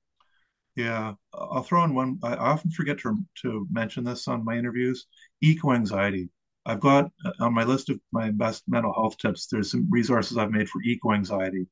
Yeah, 0.76 1.13
I'll 1.34 1.63
throw 1.63 1.84
in 1.84 1.93
one. 1.93 2.19
I 2.24 2.36
often 2.36 2.71
forget 2.71 2.97
to 2.99 3.17
to 3.43 3.67
mention 3.71 4.03
this 4.03 4.28
on 4.28 4.43
my 4.43 4.57
interviews. 4.57 5.05
Eco 5.41 5.71
anxiety. 5.71 6.30
I've 6.65 6.80
got 6.80 7.11
uh, 7.26 7.32
on 7.41 7.53
my 7.53 7.63
list 7.63 7.89
of 7.89 7.99
my 8.11 8.32
best 8.32 8.63
mental 8.67 8.93
health 8.93 9.17
tips. 9.17 9.47
There's 9.47 9.71
some 9.71 9.88
resources 9.89 10.38
I've 10.38 10.51
made 10.51 10.69
for 10.69 10.82
eco 10.84 11.13
anxiety, 11.13 11.67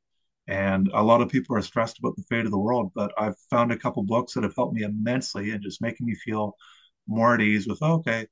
and 0.48 0.90
a 0.94 1.04
lot 1.04 1.22
of 1.22 1.30
people 1.30 1.56
are 1.56 1.62
stressed 1.62 1.98
about 2.00 2.16
the 2.16 2.24
fate 2.30 2.46
of 2.46 2.52
the 2.52 2.60
world. 2.60 2.92
But 2.94 3.12
I've 3.18 3.38
found 3.50 3.72
a 3.72 3.78
couple 3.78 4.04
books 4.04 4.34
that 4.34 4.44
have 4.44 4.56
helped 4.56 4.76
me 4.76 4.84
immensely 4.84 5.52
and 5.52 5.64
just 5.64 5.82
making 5.82 6.06
me 6.06 6.16
feel 6.16 6.56
more 7.08 7.34
at 7.34 7.42
ease 7.42 7.68
with 7.68 7.82
okay. 7.82 8.28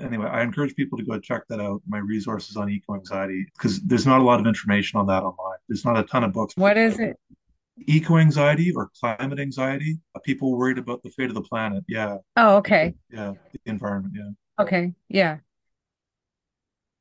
Anyway, 0.00 0.26
I 0.26 0.42
encourage 0.42 0.74
people 0.74 0.96
to 0.98 1.04
go 1.04 1.20
check 1.20 1.42
that 1.50 1.60
out. 1.60 1.82
My 1.86 1.98
resources 1.98 2.56
on 2.56 2.70
eco 2.70 2.94
anxiety 2.94 3.46
because 3.54 3.80
there's 3.82 4.06
not 4.06 4.20
a 4.20 4.24
lot 4.24 4.40
of 4.40 4.46
information 4.46 4.98
on 4.98 5.06
that 5.06 5.22
online. 5.22 5.58
There's 5.68 5.84
not 5.84 5.98
a 5.98 6.02
ton 6.02 6.24
of 6.24 6.32
books. 6.32 6.54
What 6.56 6.78
is 6.78 6.98
it? 6.98 7.16
Eco 7.78 8.18
anxiety 8.18 8.72
or 8.72 8.90
climate 8.98 9.38
anxiety. 9.38 9.98
Uh, 10.14 10.18
people 10.20 10.56
worried 10.56 10.78
about 10.78 11.02
the 11.02 11.10
fate 11.10 11.28
of 11.28 11.34
the 11.34 11.42
planet. 11.42 11.84
Yeah. 11.88 12.18
Oh, 12.36 12.56
okay. 12.56 12.94
Yeah, 13.10 13.34
the 13.52 13.60
environment. 13.66 14.14
Yeah. 14.16 14.64
Okay. 14.64 14.94
Yeah. 15.08 15.38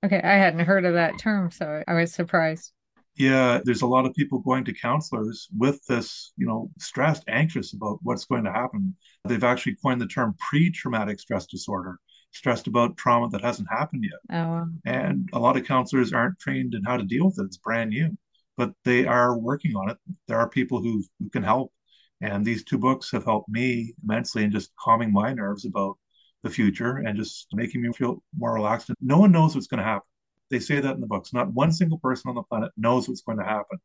Okay, 0.06 0.22
I 0.22 0.36
hadn't 0.36 0.62
heard 0.62 0.86
of 0.86 0.94
that 0.94 1.20
term, 1.20 1.52
so 1.52 1.84
I 1.86 1.94
was 1.94 2.14
surprised. 2.14 2.72
Yeah, 3.16 3.60
there's 3.66 3.82
a 3.82 3.88
lot 3.88 4.06
of 4.06 4.14
people 4.14 4.40
going 4.40 4.64
to 4.64 4.74
counselors 4.74 5.50
with 5.58 5.86
this, 5.88 6.32
you 6.38 6.48
know, 6.48 6.72
stressed, 6.80 7.26
anxious 7.28 7.74
about 7.74 8.00
what's 8.02 8.24
going 8.24 8.46
to 8.46 8.52
happen. 8.52 8.96
They've 9.26 9.44
actually 9.44 9.76
coined 9.84 10.00
the 10.00 10.08
term 10.08 10.36
pre-traumatic 10.40 11.20
stress 11.20 11.46
disorder, 11.48 12.00
stressed 12.32 12.68
about 12.68 12.96
trauma 12.96 13.28
that 13.30 13.42
hasn't 13.42 13.68
happened 13.70 14.06
yet. 14.06 14.38
Oh, 14.40 14.48
wow. 14.48 14.68
And 14.86 15.28
a 15.34 15.40
lot 15.40 15.58
of 15.58 15.66
counselors 15.66 16.14
aren't 16.14 16.40
trained 16.40 16.74
in 16.74 16.84
how 16.86 16.96
to 16.96 17.04
deal 17.04 17.26
with 17.26 17.40
it. 17.40 17.46
It's 17.46 17.58
brand 17.58 17.90
new 17.90 18.18
but 18.60 18.74
they 18.84 19.06
are 19.06 19.40
working 19.40 19.74
on 19.78 19.90
it. 19.90 19.98
There 20.28 20.38
are 20.38 20.50
people 20.50 20.84
who, 20.84 21.02
who 21.18 21.30
can 21.30 21.44
help. 21.44 21.72
And 22.20 22.44
these 22.44 22.66
two 22.66 22.78
books 22.78 23.10
have 23.12 23.24
helped 23.24 23.48
me 23.48 23.94
immensely 24.04 24.44
in 24.44 24.52
just 24.52 24.76
calming 24.78 25.14
my 25.14 25.32
nerves 25.32 25.66
about 25.66 25.98
the 26.44 26.50
future 26.50 26.98
and 26.98 27.18
just 27.18 27.48
making 27.54 27.82
me 27.82 27.94
feel 27.94 28.22
more 28.38 28.54
relaxed. 28.54 28.92
No 29.00 29.18
one 29.18 29.32
knows 29.32 29.56
what's 29.56 29.68
going 29.68 29.78
to 29.78 29.86
happen. 29.86 30.10
They 30.52 30.60
say 30.60 30.82
that 30.82 30.96
in 30.96 31.00
the 31.00 31.08
books. 31.08 31.32
Not 31.34 31.54
one 31.54 31.72
single 31.72 32.00
person 32.00 32.28
on 32.28 32.36
the 32.36 32.44
planet 32.44 32.72
knows 32.76 33.08
what's 33.08 33.22
going 33.22 33.38
to 33.38 33.46
happen, 33.46 33.78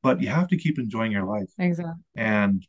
but 0.00 0.22
you 0.22 0.28
have 0.28 0.46
to 0.48 0.56
keep 0.56 0.78
enjoying 0.78 1.10
your 1.10 1.24
life. 1.24 1.50
Exactly. 1.58 2.00
And 2.14 2.64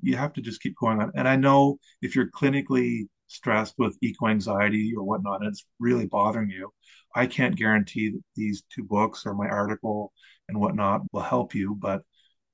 you 0.00 0.16
have 0.16 0.32
to 0.32 0.40
just 0.40 0.62
keep 0.62 0.76
going 0.80 1.02
on. 1.02 1.12
And 1.14 1.28
I 1.28 1.36
know 1.36 1.78
if 2.00 2.16
you're 2.16 2.30
clinically 2.30 3.02
stressed 3.26 3.74
with 3.76 3.98
eco 4.00 4.28
anxiety 4.28 4.94
or 4.96 5.04
whatnot, 5.04 5.42
and 5.42 5.50
it's 5.50 5.66
really 5.78 6.06
bothering 6.06 6.48
you, 6.48 6.72
I 7.14 7.26
can't 7.26 7.56
guarantee 7.56 8.10
that 8.10 8.22
these 8.34 8.62
two 8.74 8.84
books 8.84 9.26
or 9.26 9.34
my 9.34 9.48
article 9.48 10.12
and 10.50 10.60
whatnot 10.60 11.02
will 11.12 11.22
help 11.22 11.54
you, 11.54 11.76
but 11.78 12.02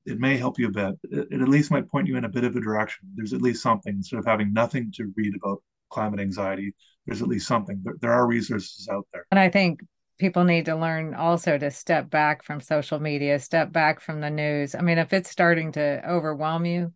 it 0.05 0.21
may 0.21 0.37
help 0.37 0.59
you 0.59 0.69
a 0.69 0.71
bit. 0.71 0.95
It, 1.11 1.29
it, 1.33 1.43
at 1.43 1.49
least 1.49 1.71
might 1.71 1.91
point 1.91 2.07
you 2.07 2.17
in 2.17 2.25
a 2.25 2.29
bit 2.29 2.45
of 2.45 2.55
a 2.55 2.61
direction. 2.61 3.09
There's 3.17 3.33
at 3.33 3.43
least 3.43 3.63
something 3.63 3.95
instead 3.97 4.19
of 4.19 4.25
having 4.25 4.53
nothing 4.53 4.93
to 4.97 5.13
read 5.17 5.35
about 5.35 5.63
climate 5.91 6.21
anxiety. 6.21 6.75
There's 7.07 7.23
at 7.23 7.29
least 7.29 7.49
something. 7.49 7.81
There, 7.83 7.95
there 8.01 8.13
are 8.13 8.27
resources 8.27 8.89
out 8.91 9.07
there. 9.13 9.27
And 9.31 9.41
I 9.41 9.49
think 9.49 9.81
people 10.19 10.45
need 10.45 10.67
to 10.67 10.77
learn 10.77 11.15
also 11.15 11.59
to 11.59 11.71
step 11.71 12.09
back 12.09 12.45
from 12.45 12.61
social 12.61 13.01
media, 13.01 13.39
step 13.39 13.73
back 13.73 14.01
from 14.01 14.21
the 14.21 14.31
news. 14.31 14.75
I 14.75 14.81
mean, 14.81 14.99
if 14.99 15.13
it's 15.13 15.31
starting 15.31 15.73
to 15.73 16.09
overwhelm 16.09 16.65
you, 16.65 16.93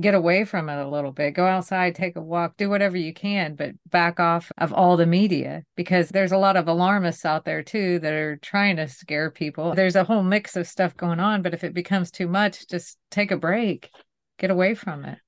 get 0.00 0.14
away 0.14 0.44
from 0.44 0.68
it 0.68 0.78
a 0.78 0.88
little 0.88 1.12
bit. 1.12 1.34
Go 1.34 1.46
outside, 1.46 1.94
take 1.94 2.16
a 2.16 2.20
walk, 2.20 2.56
do 2.56 2.70
whatever 2.70 2.96
you 2.96 3.12
can, 3.12 3.54
but 3.54 3.72
back 3.90 4.20
off 4.20 4.52
of 4.58 4.72
all 4.72 4.96
the 4.96 5.06
media 5.06 5.64
because 5.76 6.08
there's 6.08 6.32
a 6.32 6.38
lot 6.38 6.56
of 6.56 6.68
alarmists 6.68 7.24
out 7.24 7.44
there 7.44 7.62
too 7.62 7.98
that 8.00 8.12
are 8.12 8.36
trying 8.36 8.76
to 8.76 8.88
scare 8.88 9.30
people. 9.30 9.74
There's 9.74 9.96
a 9.96 10.04
whole 10.04 10.22
mix 10.22 10.56
of 10.56 10.66
stuff 10.66 10.96
going 10.96 11.20
on, 11.20 11.42
but 11.42 11.54
if 11.54 11.64
it 11.64 11.74
becomes 11.74 12.10
too 12.10 12.28
much, 12.28 12.68
just 12.68 12.98
take 13.10 13.30
a 13.30 13.36
break, 13.36 13.90
get 14.38 14.50
away 14.50 14.74
from 14.74 15.04
it. 15.04 15.18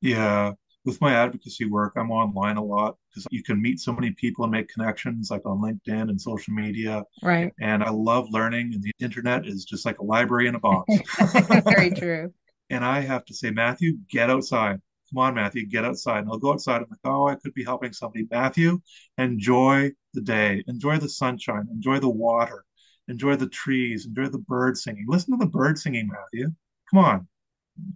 Yeah. 0.00 0.52
With 0.84 1.00
my 1.02 1.12
advocacy 1.12 1.66
work, 1.66 1.92
I'm 1.96 2.10
online 2.10 2.56
a 2.56 2.64
lot 2.64 2.96
because 3.10 3.26
you 3.30 3.42
can 3.42 3.60
meet 3.60 3.80
so 3.80 3.92
many 3.92 4.12
people 4.12 4.44
and 4.44 4.52
make 4.52 4.68
connections 4.68 5.30
like 5.30 5.42
on 5.44 5.58
LinkedIn 5.58 6.08
and 6.08 6.18
social 6.18 6.54
media. 6.54 7.04
Right. 7.22 7.52
And 7.60 7.84
I 7.84 7.90
love 7.90 8.28
learning, 8.30 8.72
and 8.72 8.82
the 8.82 8.92
internet 8.98 9.46
is 9.46 9.66
just 9.66 9.84
like 9.84 9.98
a 9.98 10.04
library 10.04 10.48
in 10.48 10.54
a 10.54 10.58
box. 10.58 10.94
Very 11.64 11.90
true. 11.94 12.32
And 12.70 12.84
I 12.84 13.00
have 13.00 13.24
to 13.26 13.34
say, 13.34 13.50
Matthew, 13.50 13.98
get 14.08 14.30
outside. 14.30 14.80
Come 15.10 15.18
on, 15.18 15.34
Matthew, 15.34 15.66
get 15.66 15.84
outside. 15.84 16.20
And 16.20 16.28
I'll 16.30 16.38
go 16.38 16.52
outside. 16.52 16.82
I'm 16.82 16.86
like, 16.88 17.00
oh, 17.04 17.28
I 17.28 17.34
could 17.34 17.52
be 17.52 17.64
helping 17.64 17.92
somebody. 17.92 18.26
Matthew, 18.30 18.80
enjoy 19.18 19.90
the 20.14 20.20
day. 20.20 20.62
Enjoy 20.68 20.98
the 20.98 21.08
sunshine. 21.08 21.66
Enjoy 21.72 21.98
the 21.98 22.08
water. 22.08 22.64
Enjoy 23.08 23.34
the 23.34 23.48
trees. 23.48 24.06
Enjoy 24.06 24.28
the 24.28 24.38
birds 24.38 24.84
singing. 24.84 25.06
Listen 25.08 25.36
to 25.36 25.44
the 25.44 25.50
birds 25.50 25.82
singing, 25.82 26.08
Matthew. 26.08 26.50
Come 26.90 27.04
on. 27.04 27.28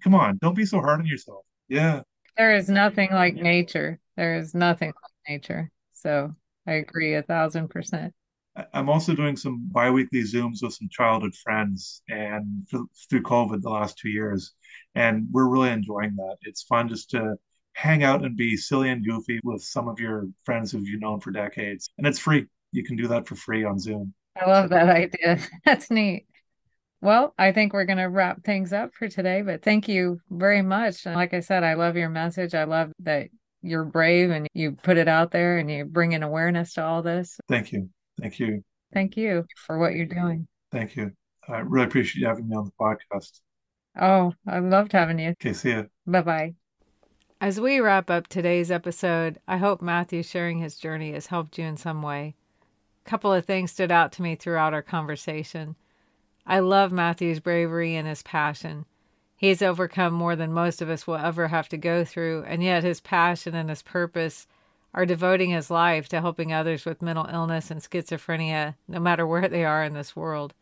Come 0.03 0.14
on. 0.14 0.39
Don't 0.43 0.57
be 0.57 0.66
so 0.66 0.81
hard 0.81 1.01
on 1.01 1.07
yourself. 1.07 1.45
Yeah. 1.68 2.03
There 2.37 2.57
is 2.57 2.68
nothing 2.68 3.11
like 3.12 3.37
nature. 3.37 4.01
There 4.16 4.37
is 4.37 4.55
nothing 4.55 4.89
like 4.89 5.39
nature. 5.39 5.70
So 5.93 6.35
I 6.66 6.72
agree 6.72 7.14
a 7.14 7.22
thousand 7.22 7.68
percent. 7.68 8.12
I'm 8.72 8.89
also 8.89 9.14
doing 9.14 9.37
some 9.37 9.68
biweekly 9.72 10.22
Zooms 10.22 10.62
with 10.62 10.75
some 10.75 10.89
childhood 10.89 11.35
friends 11.35 12.03
and 12.09 12.66
through 12.70 13.22
COVID 13.22 13.62
the 13.62 13.70
last 13.70 13.99
two 13.99 14.09
years. 14.09 14.55
And 14.95 15.26
we're 15.30 15.49
really 15.49 15.70
enjoying 15.70 16.14
that. 16.16 16.36
It's 16.42 16.62
fun 16.62 16.88
just 16.88 17.11
to 17.11 17.36
hang 17.74 18.05
out 18.05 18.24
and 18.24 18.36
be 18.36 18.57
silly 18.57 18.90
and 18.90 19.05
goofy 19.05 19.40
with 19.42 19.62
some 19.62 19.88
of 19.88 19.99
your 19.99 20.26
friends 20.45 20.70
who 20.72 20.80
you've 20.80 21.01
known 21.01 21.20
for 21.20 21.30
decades. 21.30 21.90
And 21.99 22.07
it's 22.07 22.18
free. 22.18 22.47
You 22.72 22.84
can 22.84 22.97
do 22.97 23.09
that 23.09 23.26
for 23.26 23.34
free 23.34 23.64
on 23.64 23.78
Zoom. 23.78 24.14
I 24.40 24.49
love 24.49 24.70
that 24.70 24.88
idea. 24.88 25.38
That's 25.64 25.90
neat. 25.90 26.26
Well, 27.01 27.34
I 27.38 27.53
think 27.53 27.72
we're 27.72 27.84
going 27.84 27.99
to 27.99 28.05
wrap 28.05 28.45
things 28.45 28.72
up 28.72 28.95
for 28.95 29.09
today, 29.09 29.42
but 29.42 29.62
thank 29.62 29.88
you 29.88 30.20
very 30.30 30.62
much. 30.62 31.05
And 31.05 31.14
like 31.14 31.34
I 31.34 31.40
said, 31.40 31.62
I 31.62 31.74
love 31.74 31.97
your 31.97 32.09
message. 32.09 32.55
I 32.55 32.64
love 32.64 32.92
that 33.01 33.28
you're 33.61 33.84
brave 33.84 34.30
and 34.30 34.47
you 34.55 34.72
put 34.72 34.97
it 34.97 35.09
out 35.09 35.30
there 35.30 35.59
and 35.59 35.70
you 35.70 35.84
bring 35.84 36.14
an 36.14 36.22
awareness 36.22 36.74
to 36.74 36.84
all 36.84 37.03
this. 37.03 37.38
Thank 37.49 37.72
you. 37.72 37.90
Thank 38.20 38.38
you. 38.38 38.62
Thank 38.92 39.16
you 39.16 39.45
for 39.66 39.78
what 39.78 39.95
you're 39.95 40.07
doing. 40.07 40.47
Thank 40.70 40.97
you. 40.97 41.12
I 41.49 41.59
really 41.59 41.86
appreciate 41.86 42.22
you 42.22 42.26
having 42.26 42.49
me 42.49 42.57
on 42.57 42.64
the 42.64 42.72
podcast. 42.80 43.40
Oh, 44.01 44.34
I 44.47 44.59
loved 44.59 44.92
having 44.92 45.18
you. 45.18 45.30
Okay, 45.30 45.53
see 45.53 45.70
you. 45.70 45.88
Bye 46.07 46.22
bye. 46.22 46.55
As 47.40 47.61
we 47.61 47.78
wrap 47.78 48.11
up 48.11 48.26
today's 48.26 48.70
episode, 48.70 49.38
I 49.47 49.59
hope 49.59 49.82
Matthew 49.82 50.22
sharing 50.22 50.59
his 50.59 50.78
journey 50.78 51.12
has 51.12 51.26
helped 51.26 51.59
you 51.59 51.64
in 51.64 51.76
some 51.76 52.03
way. 52.03 52.34
A 53.05 53.11
couple 53.11 53.32
of 53.32 53.45
things 53.45 53.70
stood 53.70 53.90
out 53.90 54.12
to 54.12 54.22
me 54.22 54.34
throughout 54.34 54.72
our 54.72 54.82
conversation. 54.82 55.76
I 56.47 56.61
love 56.61 56.90
Matthew's 56.92 57.40
bravery 57.40 57.97
and 57.97 58.09
his 58.09 58.22
passion. 58.22 58.86
He 59.36 59.49
has 59.49 59.62
overcome 59.62 60.14
more 60.14 60.36
than 60.36 60.53
most 60.53 60.80
of 60.80 60.88
us 60.88 61.07
will 61.07 61.16
ever 61.16 61.49
have 61.49 61.68
to 61.68 61.76
go 61.76 62.05
through, 62.05 62.45
and 62.47 62.62
yet 62.62 62.82
his 62.82 63.01
passion 63.01 63.55
and 63.55 63.68
his 63.68 63.82
purpose 63.82 64.47
are 64.95 65.05
devoting 65.05 65.51
his 65.51 65.70
life 65.70 66.09
to 66.09 66.20
helping 66.20 66.53
others 66.53 66.84
with 66.84 67.03
mental 67.03 67.26
illness 67.26 67.70
and 67.70 67.80
schizophrenia, 67.80 68.76
no 68.88 69.01
matter 69.01 69.26
where 69.26 69.49
they 69.49 69.64
are 69.64 69.84
in 69.84 69.92
this 69.92 70.14
world. 70.14 70.55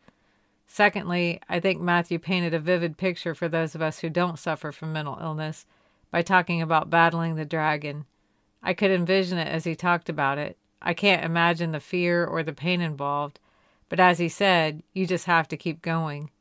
Secondly, 0.73 1.39
I 1.47 1.59
think 1.59 1.79
Matthew 1.79 2.17
painted 2.17 2.55
a 2.55 2.59
vivid 2.59 2.97
picture 2.97 3.35
for 3.35 3.47
those 3.47 3.75
of 3.75 3.83
us 3.83 3.99
who 3.99 4.09
don't 4.09 4.39
suffer 4.39 4.71
from 4.71 4.91
mental 4.91 5.19
illness 5.21 5.67
by 6.09 6.23
talking 6.23 6.63
about 6.63 6.89
battling 6.89 7.35
the 7.35 7.45
dragon. 7.45 8.05
I 8.63 8.73
could 8.73 8.89
envision 8.89 9.37
it 9.37 9.47
as 9.47 9.65
he 9.65 9.75
talked 9.75 10.09
about 10.09 10.39
it. 10.39 10.57
I 10.81 10.95
can't 10.95 11.23
imagine 11.23 11.73
the 11.73 11.79
fear 11.79 12.25
or 12.25 12.41
the 12.41 12.53
pain 12.53 12.81
involved, 12.81 13.39
but 13.87 13.99
as 13.99 14.17
he 14.17 14.27
said, 14.27 14.81
you 14.93 15.05
just 15.05 15.25
have 15.25 15.47
to 15.49 15.57
keep 15.57 15.83
going. 15.83 16.31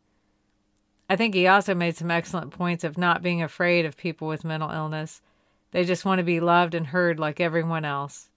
I 1.11 1.17
think 1.17 1.35
he 1.35 1.47
also 1.47 1.75
made 1.75 1.99
some 1.99 2.11
excellent 2.11 2.53
points 2.53 2.85
of 2.85 2.97
not 2.97 3.23
being 3.23 3.43
afraid 3.43 3.85
of 3.85 3.99
people 3.99 4.29
with 4.29 4.47
mental 4.47 4.71
illness 4.71 5.21
they 5.73 5.85
just 5.85 6.07
want 6.07 6.21
to 6.21 6.25
be 6.25 6.41
loved 6.41 6.75
and 6.75 6.87
heard 6.87 7.21
like 7.21 7.39
everyone 7.39 7.85
else. 7.85 8.31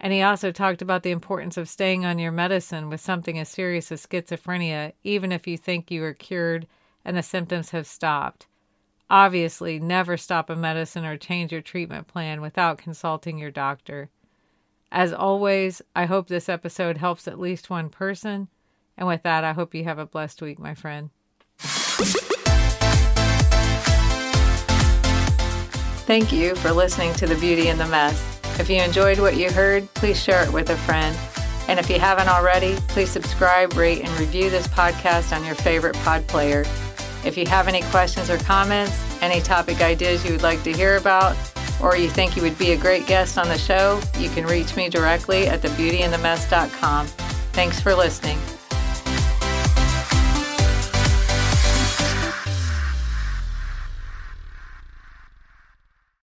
And 0.00 0.14
he 0.14 0.22
also 0.22 0.50
talked 0.50 0.80
about 0.80 1.02
the 1.02 1.10
importance 1.10 1.58
of 1.58 1.68
staying 1.68 2.06
on 2.06 2.18
your 2.18 2.32
medicine 2.32 2.88
with 2.88 3.02
something 3.02 3.38
as 3.38 3.50
serious 3.50 3.92
as 3.92 4.06
schizophrenia, 4.06 4.94
even 5.04 5.30
if 5.30 5.46
you 5.46 5.58
think 5.58 5.90
you 5.90 6.02
are 6.04 6.14
cured 6.14 6.66
and 7.04 7.16
the 7.16 7.22
symptoms 7.22 7.70
have 7.70 7.86
stopped. 7.86 8.46
Obviously, 9.10 9.78
never 9.78 10.16
stop 10.16 10.48
a 10.48 10.56
medicine 10.56 11.04
or 11.04 11.18
change 11.18 11.52
your 11.52 11.60
treatment 11.60 12.06
plan 12.06 12.40
without 12.40 12.78
consulting 12.78 13.38
your 13.38 13.50
doctor. 13.50 14.08
As 14.90 15.12
always, 15.12 15.82
I 15.94 16.06
hope 16.06 16.28
this 16.28 16.48
episode 16.48 16.96
helps 16.96 17.28
at 17.28 17.38
least 17.38 17.68
one 17.68 17.90
person. 17.90 18.48
And 18.96 19.06
with 19.06 19.22
that, 19.24 19.44
I 19.44 19.52
hope 19.52 19.74
you 19.74 19.84
have 19.84 19.98
a 19.98 20.06
blessed 20.06 20.40
week, 20.40 20.58
my 20.58 20.74
friend. 20.74 21.10
Thank 26.06 26.32
you 26.32 26.54
for 26.56 26.72
listening 26.72 27.12
to 27.14 27.26
The 27.26 27.36
Beauty 27.36 27.68
in 27.68 27.78
the 27.78 27.86
Mess. 27.86 28.29
If 28.60 28.68
you 28.68 28.76
enjoyed 28.76 29.18
what 29.18 29.38
you 29.38 29.50
heard, 29.50 29.92
please 29.94 30.22
share 30.22 30.44
it 30.44 30.52
with 30.52 30.68
a 30.68 30.76
friend. 30.76 31.16
And 31.66 31.80
if 31.80 31.88
you 31.88 31.98
haven't 31.98 32.28
already, 32.28 32.76
please 32.88 33.08
subscribe, 33.08 33.72
rate, 33.72 34.04
and 34.04 34.20
review 34.20 34.50
this 34.50 34.68
podcast 34.68 35.34
on 35.34 35.46
your 35.46 35.54
favorite 35.54 35.96
pod 36.04 36.26
player. 36.26 36.66
If 37.24 37.38
you 37.38 37.46
have 37.46 37.68
any 37.68 37.80
questions 37.84 38.28
or 38.28 38.36
comments, 38.36 38.92
any 39.22 39.40
topic 39.40 39.80
ideas 39.80 40.26
you 40.26 40.32
would 40.32 40.42
like 40.42 40.62
to 40.64 40.74
hear 40.74 40.98
about, 40.98 41.38
or 41.82 41.96
you 41.96 42.10
think 42.10 42.36
you 42.36 42.42
would 42.42 42.58
be 42.58 42.72
a 42.72 42.76
great 42.76 43.06
guest 43.06 43.38
on 43.38 43.48
the 43.48 43.56
show, 43.56 43.98
you 44.18 44.28
can 44.28 44.44
reach 44.44 44.76
me 44.76 44.90
directly 44.90 45.46
at 45.46 45.62
thebeautyinthemess.com. 45.62 47.06
Thanks 47.06 47.80
for 47.80 47.94
listening. 47.94 48.38